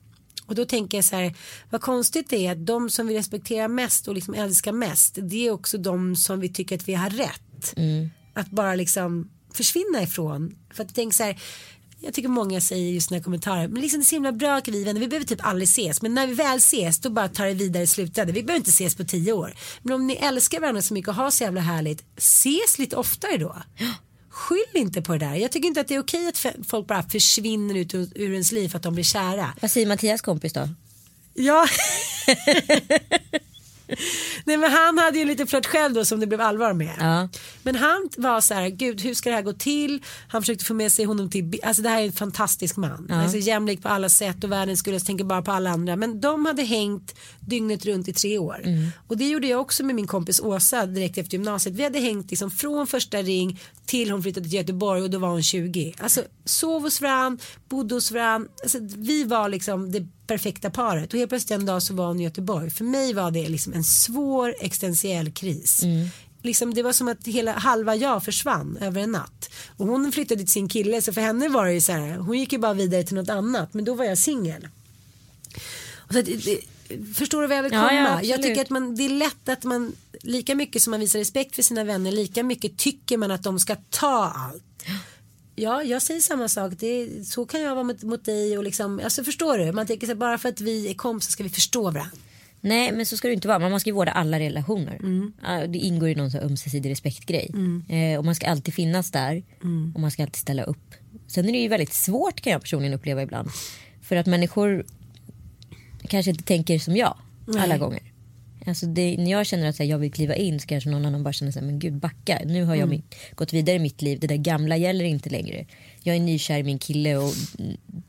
Och 0.47 0.55
då 0.55 0.65
tänker 0.65 0.99
jag 0.99 1.05
så 1.05 1.17
här, 1.17 1.35
vad 1.71 1.81
konstigt 1.81 2.31
det 2.31 2.47
är 2.47 2.53
att 2.53 2.67
de 2.67 2.91
som 2.91 3.07
vi 3.07 3.19
respekterar 3.19 3.69
mest 3.69 4.09
och 4.09 4.15
liksom 4.15 4.35
älskar 4.35 4.73
mest, 4.73 5.19
det 5.23 5.47
är 5.47 5.51
också 5.51 5.79
de 5.79 6.17
som 6.17 6.41
vi 6.41 6.49
tycker 6.49 6.77
att 6.77 6.89
vi 6.89 6.95
har 6.95 7.11
rätt. 7.11 7.73
Att 8.35 8.51
bara 8.51 8.75
liksom 8.75 9.31
försvinna 9.53 10.03
ifrån. 10.03 10.57
För 10.75 10.83
att 10.83 10.89
jag 10.89 10.95
tänker 10.95 11.17
så 11.17 11.23
här, 11.23 11.41
jag 12.01 12.15
tycker 12.15 12.29
många 12.29 12.61
säger 12.61 12.93
just 12.93 13.11
när 13.11 13.21
kommentarer, 13.21 13.69
men 13.69 13.83
liksom 13.83 14.01
det 14.01 14.05
är 14.05 14.07
så 14.07 14.17
himla 14.17 14.33
bra 14.33 14.57
att 14.57 14.69
vi 14.69 14.85
vänner, 14.85 15.01
vi 15.01 15.09
behöver 15.09 15.27
typ 15.27 15.47
aldrig 15.47 15.69
ses, 15.69 16.03
men 16.03 16.15
när 16.15 16.27
vi 16.27 16.35
väl 16.35 16.59
ses 16.59 17.01
då 17.01 17.11
bara 17.11 17.29
tar 17.29 17.47
det 17.47 17.55
vidare 17.55 17.83
i 17.83 17.87
slutändan, 17.87 18.35
vi 18.35 18.43
behöver 18.43 18.61
inte 18.61 18.71
ses 18.71 18.97
på 18.97 19.05
tio 19.05 19.33
år. 19.33 19.55
Men 19.83 19.95
om 19.95 20.07
ni 20.07 20.15
älskar 20.15 20.61
varandra 20.61 20.83
så 20.83 20.95
mycket 20.95 21.09
och 21.09 21.15
har 21.15 21.31
så 21.31 21.45
jävla 21.45 21.61
härligt, 21.61 22.05
ses 22.17 22.79
lite 22.79 22.97
oftare 22.97 23.37
då. 23.37 23.57
Skyll 24.31 24.75
inte 24.75 25.03
på 25.03 25.13
det 25.13 25.19
där. 25.19 25.35
Jag 25.35 25.53
tycker 25.53 25.69
inte 25.69 25.81
att 25.81 25.89
det 25.89 25.95
är 25.95 26.01
okej 26.01 26.29
att 26.29 26.47
folk 26.69 26.87
bara 26.87 27.03
försvinner 27.03 27.75
ut 27.75 27.95
ur, 27.95 28.09
ur 28.15 28.33
ens 28.33 28.53
liv 28.53 28.69
för 28.69 28.77
att 28.77 28.83
de 28.83 28.95
blir 28.95 29.05
kära. 29.05 29.55
Vad 29.61 29.71
säger 29.71 29.87
Mattias 29.87 30.21
kompis 30.21 30.53
då? 30.53 30.69
Ja. 31.35 31.67
Nej 34.45 34.57
men 34.57 34.73
han 34.73 34.99
hade 34.99 35.19
ju 35.19 35.25
lite 35.25 35.47
flört 35.47 35.67
själv 35.67 35.95
då 35.95 36.05
som 36.05 36.21
det 36.21 36.27
blev 36.27 36.41
allvar 36.41 36.73
med. 36.73 36.95
Ja. 37.01 37.29
Men 37.63 37.77
han 37.77 38.09
var 38.17 38.41
så 38.41 38.55
här, 38.55 38.69
gud 38.69 39.01
hur 39.01 39.15
ska 39.15 39.31
det 39.31 39.37
här 39.37 39.43
gå 39.43 39.53
till? 39.53 40.03
Han 40.29 40.43
försökte 40.43 40.65
få 40.65 40.75
med 40.75 40.93
sig 40.93 41.05
honom 41.05 41.31
till, 41.31 41.61
alltså 41.63 41.83
det 41.83 41.89
här 41.89 42.03
är 42.03 42.07
en 42.07 42.13
fantastisk 42.13 42.77
man. 42.77 43.07
Ja. 43.09 43.23
Alltså 43.23 43.37
jämlik 43.37 43.83
på 43.83 43.89
alla 43.89 44.09
sätt 44.09 44.45
och 44.45 44.53
världen 44.53 44.77
skulle 44.77 45.01
tänka 45.01 45.25
bara 45.25 45.43
på 45.43 45.53
alla 45.53 45.71
andra. 45.71 45.97
Men 45.97 46.21
de 46.21 46.47
hade 46.47 46.63
hängt 46.63 47.15
dygnet 47.41 47.87
runt 47.87 48.09
i 48.09 48.13
tre 48.13 48.39
år. 48.39 48.63
Och 49.09 49.17
det 49.17 49.29
gjorde 49.29 49.47
jag 49.47 49.61
också 49.61 49.85
med 49.85 49.95
min 49.95 50.07
kompis 50.07 50.41
Åsa 50.41 50.87
direkt 50.87 51.19
efter 51.19 51.33
gymnasiet. 51.33 51.75
Vi 51.75 51.83
hade 51.83 51.99
hängt 51.99 52.31
liksom 52.31 52.51
från 52.51 52.87
första 52.87 53.23
ring 53.23 53.61
till 53.87 54.11
hon 54.11 54.23
flyttade 54.23 54.49
till 54.49 54.55
Göteborg 54.55 55.03
och 55.03 55.11
då 55.11 55.19
var 55.19 55.29
hon 55.29 55.43
20. 55.43 55.95
Alltså 55.99 56.23
sov 56.45 56.83
hos 56.83 57.01
varann, 57.01 57.39
bodde 57.69 57.95
hos 57.95 58.11
varann. 58.13 58.49
Alltså, 58.63 58.79
vi 58.97 59.25
var 59.25 59.49
liksom 59.49 59.93
det 59.93 60.07
perfekta 60.31 60.71
paret 60.71 61.13
och 61.13 61.19
helt 61.19 61.29
plötsligt 61.29 61.51
en 61.61 61.67
dag 61.67 61.83
så 61.83 61.95
var 61.95 62.07
hon 62.07 62.21
i 62.21 62.25
Göteborg. 62.25 62.71
För 62.71 62.85
mig 62.85 63.15
var 63.15 63.31
det 63.31 63.49
liksom 63.49 63.73
en 63.73 63.85
svår 63.85 64.55
existentiell 64.61 65.33
kris. 65.33 65.83
Liksom, 66.43 66.75
det 66.75 66.83
var 66.83 66.93
som 66.93 67.09
att 67.09 67.27
hela 67.27 67.53
halva 67.53 67.97
jag 67.97 68.25
försvann 68.25 68.77
över 68.81 69.01
en 69.01 69.13
natt. 69.13 69.51
Och 69.77 69.87
hon 69.87 70.13
flyttade 70.13 70.41
till 70.41 70.53
sin 70.53 70.69
kille 70.69 71.03
så 71.03 71.13
för 71.13 71.21
henne 71.21 71.49
var 71.49 71.67
det 71.67 71.73
ju 71.73 71.81
så 71.81 71.93
här, 71.93 72.17
hon 72.17 72.39
gick 72.39 72.53
ju 72.53 72.59
bara 72.59 72.75
vidare 72.75 73.03
till 73.05 73.15
något 73.17 73.29
annat 73.31 73.75
men 73.75 73.85
då 73.85 73.95
var 73.95 74.05
jag 74.05 74.19
singel. 74.19 74.69
Förstår 77.15 77.43
du 77.43 77.47
vad 77.49 77.57
jag 77.59 77.63
vill 77.63 77.73
Ja, 77.73 77.81
komma? 77.89 77.93
ja, 77.93 78.03
jag 78.09 78.17
absolut. 78.17 78.43
tycker 78.43 78.61
att 78.63 78.71
man, 78.71 78.95
det 78.97 79.05
är 79.05 79.09
lätt 79.09 79.49
att 79.49 79.65
man 79.65 79.93
lika 80.23 80.55
mycket 80.55 80.83
som 80.83 80.91
man 80.91 81.01
visar 81.01 81.19
respekt 81.19 81.55
för 81.55 81.63
sina 81.63 81.85
vänner 81.85 82.13
lika 82.13 82.43
mycket 82.43 82.79
tycker 82.79 83.17
man 83.17 83.31
att 83.31 83.43
de 83.43 83.59
ska 83.59 83.77
ta 83.91 84.33
allt. 84.37 84.63
Ja, 85.57 85.83
jag 85.83 86.03
säger 86.03 86.21
samma 86.21 86.49
sak. 86.49 86.73
Det, 86.79 87.09
så 87.27 87.47
kan 87.47 87.61
jag 87.63 87.75
vara 87.75 87.85
mot, 87.85 88.03
mot 88.03 88.25
dig 88.25 88.59
och 88.59 88.65
liksom, 88.65 89.01
alltså 89.05 89.25
förstår 89.25 89.59
du? 89.59 89.73
Man 89.73 89.87
tänker 89.87 90.07
så 90.07 90.15
bara 90.15 90.39
för 90.39 90.49
att 90.49 90.61
vi 90.61 90.91
är 90.91 90.95
kompisar 90.95 91.31
ska 91.31 91.43
vi 91.43 91.49
förstå 91.49 91.83
varandra. 91.83 92.11
Nej 92.61 92.93
men 92.93 93.07
så 93.07 93.17
ska 93.17 93.29
det 93.29 93.35
inte 93.35 93.49
vara. 93.49 93.59
Man 93.59 93.71
måste 93.71 93.89
ju 93.89 93.93
vårda 93.95 94.13
alla 94.13 94.39
relationer. 94.39 94.99
Ja, 95.43 95.67
Det 95.67 95.79
ingår 95.79 96.09
i 96.09 96.15
någon 96.15 96.37
ömsesidig 96.37 96.91
respektgrej. 96.91 97.51
Eh, 97.89 98.19
och 98.19 98.25
man 98.25 98.35
ska 98.35 98.47
alltid 98.47 98.75
finnas 98.75 99.11
där. 99.11 99.43
Och 99.95 100.01
man 100.01 100.11
ska 100.11 100.23
alltid 100.23 100.37
ställa 100.37 100.63
upp. 100.63 100.95
Sen 101.27 101.49
är 101.49 101.53
det 101.53 101.59
ju 101.59 101.69
väldigt 101.69 101.93
svårt 101.93 102.41
kan 102.41 102.53
jag 102.53 102.61
personligen 102.63 102.95
uppleva 102.95 103.23
ibland. 103.23 103.51
För 104.03 104.17
att 104.17 104.27
människor 104.27 104.85
kanske 106.09 106.31
inte 106.31 106.45
tänker 106.45 106.79
som 106.79 106.97
jag 106.97 107.17
alla 107.59 107.79
gånger. 107.79 108.10
Alltså 108.71 108.87
det, 108.87 109.17
när 109.19 109.31
jag 109.31 109.47
känner 109.47 109.69
att 109.69 109.79
här, 109.79 109.87
jag 109.87 109.99
vill 109.99 110.13
kliva 110.13 110.35
in 110.35 110.61
så 110.61 110.67
kanske 110.67 110.91
någon 110.91 111.07
annan 111.07 111.23
bara 111.23 111.33
känner 111.33 111.53
så 111.53 111.59
här, 111.59 111.67
men 111.67 111.79
gud 111.79 111.95
backa. 111.95 112.41
Nu 112.45 112.65
har 112.65 112.75
jag 112.75 112.89
mitt, 112.89 113.15
gått 113.35 113.53
vidare 113.53 113.77
i 113.77 113.79
mitt 113.79 114.03
liv. 114.03 114.21
Det 114.21 114.27
där 114.27 114.37
gamla 114.37 114.77
gäller 114.77 115.05
inte 115.05 115.31
längre. 115.31 115.67
Jag 116.03 116.17
är 116.17 116.21
nykär 116.21 116.59
i 116.59 116.63
min 116.63 116.79
kille 116.79 117.17
och 117.17 117.33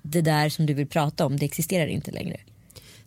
det 0.01 0.21
där 0.21 0.49
som 0.49 0.65
du 0.65 0.73
vill 0.73 0.87
prata 0.87 1.25
om 1.25 1.37
det 1.37 1.45
existerar 1.45 1.87
inte 1.87 2.11
längre. 2.11 2.37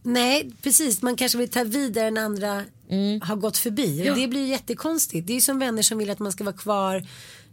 Nej, 0.02 0.50
precis. 0.62 1.02
Man 1.02 1.16
kanske 1.16 1.38
vill 1.38 1.48
ta 1.48 1.64
vid 1.64 1.92
där 1.92 2.04
den 2.04 2.18
andra 2.18 2.64
Mm. 2.88 3.20
har 3.20 3.36
gått 3.36 3.56
förbi. 3.56 4.10
Och 4.10 4.16
det 4.16 4.28
blir 4.28 4.46
jättekonstigt. 4.46 5.26
Det 5.26 5.32
är 5.32 5.34
ju 5.34 5.40
som 5.40 5.58
vänner 5.58 5.82
som 5.82 5.98
vill 5.98 6.10
att 6.10 6.18
man 6.18 6.32
ska 6.32 6.44
vara 6.44 6.56
kvar 6.56 7.06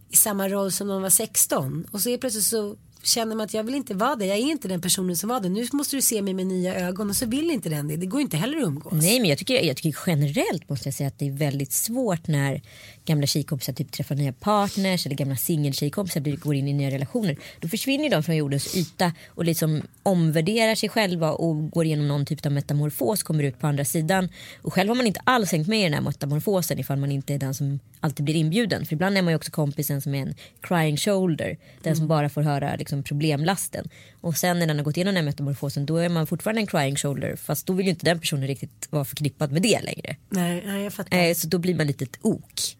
i 0.09 0.15
samma 0.15 0.49
roll 0.49 0.71
som 0.71 0.87
när 0.87 0.93
man 0.93 1.01
var 1.01 1.09
16. 1.09 1.87
Och 1.91 2.01
så 2.01 2.09
är 2.09 2.17
plötsligt 2.17 2.43
så 2.45 2.75
känner 3.03 3.35
man 3.35 3.43
att 3.45 3.53
jag 3.53 3.63
vill 3.63 3.75
inte 3.75 3.93
vara 3.93 4.15
det. 4.15 4.25
Jag 4.25 4.37
är 4.37 4.41
inte 4.41 4.67
den 4.67 4.81
personen 4.81 5.17
som 5.17 5.29
var 5.29 5.39
det. 5.39 5.49
Nu 5.49 5.67
måste 5.73 5.95
du 5.95 6.01
se 6.01 6.21
mig 6.21 6.33
med 6.33 6.47
nya 6.47 6.75
ögon. 6.75 7.09
Och 7.09 7.15
så 7.15 7.25
vill 7.25 7.51
inte 7.51 7.69
den 7.69 7.87
det. 7.87 7.97
Det 7.97 8.05
går 8.05 8.21
inte 8.21 8.37
heller 8.37 8.57
att 8.57 8.63
umgås. 8.63 8.93
Nej 8.93 9.19
men 9.19 9.29
jag 9.29 9.37
tycker, 9.37 9.61
jag 9.61 9.77
tycker 9.77 9.99
generellt 10.07 10.69
måste 10.69 10.87
jag 10.87 10.93
säga 10.93 11.07
att 11.07 11.19
det 11.19 11.27
är 11.27 11.31
väldigt 11.31 11.71
svårt 11.71 12.27
när 12.27 12.61
gamla 13.05 13.27
tjejkompisar 13.27 13.73
typ 13.73 13.91
träffar 13.91 14.15
nya 14.15 14.33
partners 14.33 15.05
eller 15.05 15.15
gamla 15.15 15.35
singeltjejkompisar 15.35 16.21
blir- 16.21 16.37
går 16.37 16.55
in 16.55 16.67
i 16.67 16.73
nya 16.73 16.91
relationer. 16.91 17.37
Då 17.59 17.67
försvinner 17.67 18.09
de 18.09 18.23
från 18.23 18.35
jordens 18.35 18.75
yta 18.75 19.13
och 19.27 19.45
liksom 19.45 19.81
omvärderar 20.03 20.75
sig 20.75 20.89
själva 20.89 21.31
och 21.31 21.69
går 21.69 21.85
igenom 21.85 22.07
någon 22.07 22.25
typ 22.25 22.45
av 22.45 22.51
metamorfos 22.51 23.23
kommer 23.23 23.43
ut 23.43 23.59
på 23.59 23.67
andra 23.67 23.85
sidan. 23.85 24.29
Och 24.61 24.73
själv 24.73 24.89
har 24.89 24.95
man 24.95 25.07
inte 25.07 25.21
alls 25.23 25.51
hängt 25.51 25.67
med 25.67 25.79
i 25.79 25.83
den 25.83 25.93
här 25.93 26.01
metamorfosen 26.01 26.79
ifall 26.79 26.97
man 26.97 27.11
inte 27.11 27.33
är 27.33 27.37
den 27.37 27.53
som 27.53 27.79
alltid 27.99 28.25
blir 28.25 28.35
inbjuden. 28.35 28.85
För 28.85 28.93
ibland 28.93 29.17
är 29.17 29.21
man 29.21 29.31
ju 29.31 29.35
också 29.35 29.51
kompisen 29.51 30.01
som 30.01 30.15
är 30.15 30.21
en 30.21 30.35
crying 30.61 30.97
shoulder. 30.97 31.57
Den 31.83 31.95
som 31.95 32.07
bara 32.07 32.29
får 32.29 32.41
höra 32.41 32.75
liksom 32.75 32.90
problemlasten. 33.03 33.89
Och 34.21 34.37
sen 34.37 34.59
när 34.59 34.67
den 34.67 34.77
har 34.77 34.83
gått 34.83 34.97
igenom 34.97 35.15
den 35.15 35.25
metamorfosen 35.25 35.85
då 35.85 35.97
är 35.97 36.09
man 36.09 36.27
fortfarande 36.27 36.61
en 36.61 36.67
crying 36.67 36.95
shoulder. 36.95 37.35
Fast 37.35 37.65
då 37.65 37.73
vill 37.73 37.85
ju 37.85 37.89
inte 37.89 38.05
den 38.05 38.19
personen 38.19 38.47
riktigt 38.47 38.87
vara 38.89 39.05
förknippad 39.05 39.51
med 39.51 39.61
det 39.61 39.81
längre. 39.81 40.15
Nej, 40.29 40.63
nej, 40.65 40.83
jag 40.83 40.93
fattar. 40.93 41.17
Eh, 41.17 41.33
så 41.33 41.47
då 41.47 41.57
blir 41.57 41.75
man 41.75 41.87
lite 41.87 42.03
ett 42.03 42.17
ok. 42.21 42.77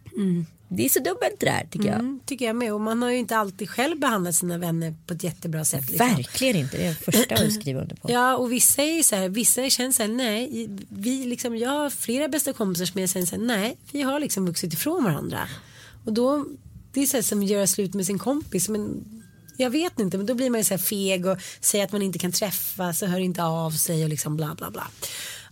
Det 0.73 0.85
är 0.85 0.89
så 0.89 0.99
dubbelt 0.99 1.39
det 1.39 1.45
där 1.45 1.67
tycker 1.71 1.87
jag. 1.87 1.99
Mm, 1.99 2.19
tycker 2.25 2.45
jag 2.45 2.55
med 2.55 2.73
och 2.73 2.81
man 2.81 3.01
har 3.01 3.11
ju 3.11 3.17
inte 3.17 3.37
alltid 3.37 3.69
själv 3.69 3.99
behandlat 3.99 4.35
sina 4.35 4.57
vänner 4.57 4.95
på 5.05 5.13
ett 5.13 5.23
jättebra 5.23 5.65
sätt. 5.65 5.89
Liksom. 5.89 6.07
Verkligen 6.07 6.55
inte, 6.55 6.77
det 6.77 6.83
är 6.85 6.89
det 6.89 6.95
första 6.95 7.35
att 7.35 7.53
skriva 7.53 7.81
under 7.81 7.95
på. 7.95 8.11
Ja 8.11 8.35
och 8.37 8.51
vissa 8.51 8.83
är 8.83 8.95
ju 8.95 9.03
så 9.03 9.15
här, 9.15 9.29
vissa 9.29 9.69
känner 9.69 9.91
så 9.91 10.03
här, 10.03 10.09
nej, 10.09 10.69
vi 10.89 11.25
liksom, 11.25 11.57
jag 11.57 11.69
har 11.69 11.89
flera 11.89 12.27
bästa 12.27 12.53
kompisar 12.53 12.85
som 12.85 13.01
jag 13.01 13.09
säger 13.09 13.25
så 13.25 13.35
här, 13.35 13.43
nej, 13.43 13.77
vi 13.91 14.01
har 14.01 14.19
liksom 14.19 14.45
vuxit 14.45 14.73
ifrån 14.73 15.03
varandra. 15.03 15.47
Och 16.05 16.13
då, 16.13 16.45
det 16.93 17.01
är 17.01 17.05
så 17.05 17.17
här 17.17 17.21
som 17.21 17.39
att 17.39 17.49
göra 17.49 17.67
slut 17.67 17.93
med 17.93 18.05
sin 18.05 18.19
kompis 18.19 18.69
men 18.69 19.03
jag 19.61 19.69
vet 19.69 19.99
inte 19.99 20.17
men 20.17 20.25
då 20.25 20.33
blir 20.33 20.49
man 20.49 20.59
ju 20.59 20.63
så 20.63 20.73
här 20.73 20.81
feg 20.81 21.25
och 21.25 21.37
säger 21.59 21.85
att 21.85 21.91
man 21.91 22.01
inte 22.01 22.19
kan 22.19 22.31
träffas 22.31 23.01
och 23.01 23.07
hör 23.07 23.19
inte 23.19 23.43
av 23.43 23.71
sig 23.71 24.03
och 24.03 24.09
liksom 24.09 24.37
bla 24.37 24.55
bla 24.55 24.71
bla. 24.71 24.87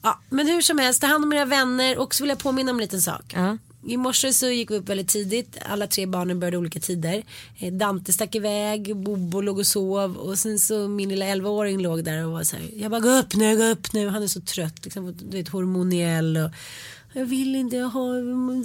Ja, 0.01 0.20
men 0.30 0.47
hur 0.47 0.62
som 0.62 0.78
helst, 0.78 1.01
ta 1.01 1.07
hand 1.07 1.24
om 1.24 1.34
era 1.34 1.45
vänner 1.45 1.97
och 1.97 2.16
så 2.16 2.24
vill 2.24 2.30
jag 2.30 2.39
påminna 2.39 2.72
om 2.72 2.78
en 2.78 2.82
liten 2.82 3.01
sak. 3.01 3.34
Ja. 3.36 3.57
I 3.88 3.97
morse 3.97 4.34
så 4.34 4.47
gick 4.47 4.72
vi 4.72 4.76
upp 4.76 4.89
väldigt 4.89 5.07
tidigt. 5.07 5.57
Alla 5.66 5.88
tre 5.88 6.05
barnen 6.05 6.39
började 6.39 6.57
olika 6.57 6.80
tider. 6.80 7.24
Eh, 7.60 7.74
Dante 7.74 8.14
stack 8.14 8.36
iväg, 8.36 8.95
Bobo 8.95 9.41
låg 9.41 9.57
och 9.57 9.68
sov 9.68 10.18
och 10.18 10.38
sen 10.38 10.60
så 10.60 10.88
min 10.88 11.10
lilla 11.10 11.26
11-åring 11.26 11.82
låg 11.82 12.03
där 12.03 12.26
och 12.26 12.32
var 12.32 12.43
så 12.43 12.55
här. 12.55 12.70
Jag 12.76 12.91
bara 12.91 13.01
gå 13.01 13.10
upp 13.10 13.36
nu, 13.36 13.57
gå 13.57 13.64
upp 13.64 13.93
nu. 13.93 14.07
Han 14.07 14.24
är 14.24 14.28
så 14.28 14.41
trött, 14.41 14.86
liksom, 14.86 15.18
du 15.30 15.38
vet 15.38 15.47
hormoniell 15.47 16.38
och 16.38 16.51
jag 17.14 17.26
vill 17.26 17.55
inte 17.55 17.78
ha 17.78 18.14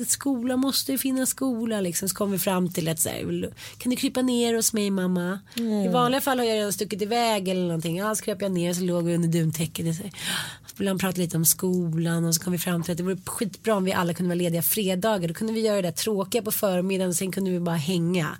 skola, 0.06 0.56
måste 0.56 0.92
det 0.92 0.98
finnas 0.98 1.30
skola 1.30 1.80
liksom. 1.80 2.08
Så 2.08 2.14
kom 2.14 2.30
vi 2.30 2.38
fram 2.38 2.72
till 2.72 2.88
att 2.88 3.00
så 3.00 3.08
här, 3.08 3.52
kan 3.78 3.90
du 3.90 3.96
krypa 3.96 4.22
ner 4.22 4.54
hos 4.54 4.72
mig 4.72 4.90
mamma? 4.90 5.38
I 5.84 5.88
vanliga 5.88 6.20
fall 6.20 6.38
har 6.38 6.46
jag 6.46 6.54
redan 6.56 6.72
stuckit 6.72 7.02
iväg 7.02 7.48
eller 7.48 7.62
någonting. 7.62 7.96
Ja, 7.96 8.14
så 8.14 8.24
kröp 8.24 8.42
jag 8.42 8.52
ner 8.52 8.74
så 8.74 8.82
låg 8.82 9.04
vi 9.04 9.14
under 9.14 9.28
duntäcket. 9.28 9.88
och 9.88 9.94
Så 9.94 10.02
här, 10.02 10.12
Så 10.66 10.74
ville 10.76 10.90
han 10.90 10.98
prata 10.98 11.20
lite 11.20 11.36
om 11.36 11.44
skolan 11.44 12.24
och 12.24 12.34
så 12.34 12.42
kom 12.44 12.52
vi 12.52 12.58
fram 12.58 12.82
till 12.82 12.92
att 12.92 12.98
det 12.98 13.04
vore 13.04 13.16
skitbra 13.26 13.74
om 13.74 13.84
vi 13.84 13.92
alla 13.92 14.14
kunde 14.14 14.28
vara 14.28 14.38
lediga 14.38 14.62
fredagar. 14.62 15.28
Då 15.28 15.34
kunde 15.34 15.52
vi 15.52 15.60
göra 15.60 15.76
det 15.76 15.82
där 15.82 15.92
tråkiga 15.92 16.42
på 16.42 16.50
förmiddagen 16.52 17.08
och 17.08 17.16
sen 17.16 17.32
kunde 17.32 17.50
vi 17.50 17.60
bara 17.60 17.76
hänga. 17.76 18.36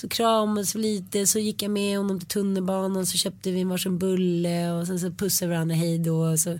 Så 0.00 0.08
kramades 0.08 0.74
vi 0.74 0.78
lite 0.78 1.26
så 1.26 1.38
gick 1.38 1.62
jag 1.62 1.70
med 1.70 1.98
honom 1.98 2.18
till 2.18 2.28
tunnelbanan 2.28 3.06
så 3.06 3.18
köpte 3.18 3.50
vi 3.50 3.60
en 3.60 3.68
varsin 3.68 3.98
bulle 3.98 4.72
och 4.72 4.86
sen 4.86 5.00
så 5.00 5.10
pussade 5.10 5.48
vi 5.48 5.54
varandra 5.54 5.74
hej 5.74 5.98
då 5.98 6.16
och 6.16 6.40
så, 6.40 6.58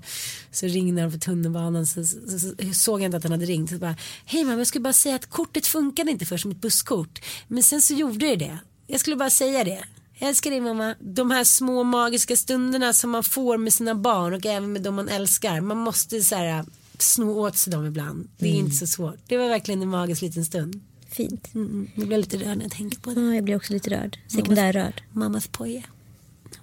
så 0.51 0.67
ringde 0.67 1.03
han 1.03 1.11
för 1.11 1.19
tunnelbanan 1.19 1.87
så, 1.87 2.05
så, 2.05 2.19
så, 2.29 2.39
så 2.39 2.73
såg 2.73 3.01
jag 3.01 3.05
inte 3.05 3.17
att 3.17 3.23
han 3.23 3.33
hade 3.33 3.45
ringt. 3.45 3.71
Så 3.71 3.77
bara, 3.77 3.97
hej 4.25 4.45
mamma 4.45 4.59
jag 4.59 4.67
skulle 4.67 4.83
bara 4.83 4.93
säga 4.93 5.17
att 5.17 5.31
kortet 5.31 5.67
funkade 5.67 6.11
inte 6.11 6.27
först, 6.27 6.45
mitt 6.45 6.61
busskort. 6.61 7.21
Men 7.49 7.63
sen 7.63 7.83
så 7.83 7.95
gjorde 7.95 8.19
det 8.19 8.37
det. 8.37 8.59
Jag 8.87 9.01
skulle 9.01 9.17
bara 9.17 9.31
säga 9.31 9.65
det. 9.65 9.85
Jag 10.19 10.29
älskar 10.29 10.51
dig 10.51 10.61
mamma. 10.61 10.95
De 11.01 11.31
här 11.31 11.45
små 11.45 11.83
magiska 11.83 12.37
stunderna 12.37 12.93
som 12.93 13.11
man 13.11 13.25
får 13.25 13.59
med 13.59 13.73
sina 13.73 13.95
barn 13.95 14.35
och 14.35 14.47
även 14.47 14.73
med 14.73 14.83
de 14.83 14.95
man 14.95 15.09
älskar. 15.09 15.61
Man 15.61 15.77
måste 15.77 16.21
så 16.21 16.35
här 16.35 16.65
sno 16.99 17.41
åt 17.41 17.57
sig 17.57 17.73
dem 17.73 17.87
ibland. 17.87 18.29
Det 18.39 18.49
är 18.49 18.55
inte 18.55 18.77
så 18.77 18.87
svårt. 18.87 19.19
Det 19.27 19.37
var 19.37 19.49
verkligen 19.49 19.83
en 19.83 19.89
magisk 19.89 20.23
liten 20.23 20.45
stund. 20.45 20.81
Fint. 21.11 21.55
Mm, 21.55 21.69
mm. 21.71 21.91
Jag 21.95 22.07
blir 22.07 22.19
lite 22.19 22.37
rörd 22.37 22.57
när 22.57 22.65
jag 22.65 22.73
tänker 22.73 22.99
på 22.99 23.11
det. 23.11 23.21
Ja, 23.21 23.35
jag 23.35 23.45
blir 23.45 23.57
också 23.57 23.73
lite 23.73 23.91
rörd. 23.91 24.19
Sekundärrörd. 24.29 25.03
Mammas 25.13 25.47
poja. 25.47 25.83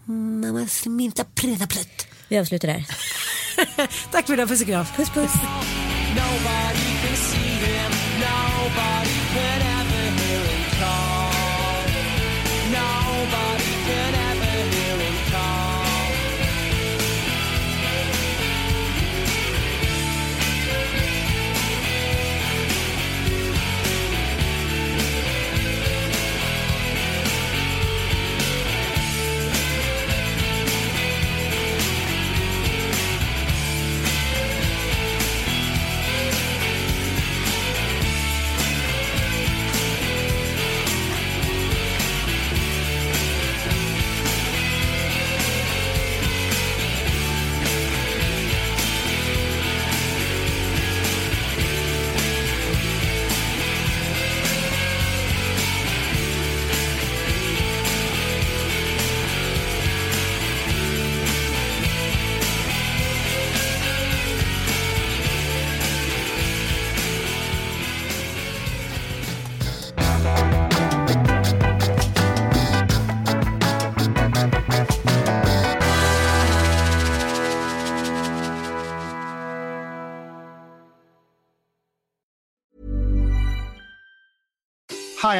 Mammas 0.05 0.85
minsta 0.85 1.23
prydaplutt. 1.23 2.07
Vi 2.27 2.37
avslutar 2.37 2.67
där. 2.67 2.85
Tack 4.11 4.25
för 4.25 4.33
idag, 4.33 4.49
puss 4.49 4.61
och 4.61 4.67
kram. 4.67 4.85
Puss 4.95 5.09
puss. 5.09 5.31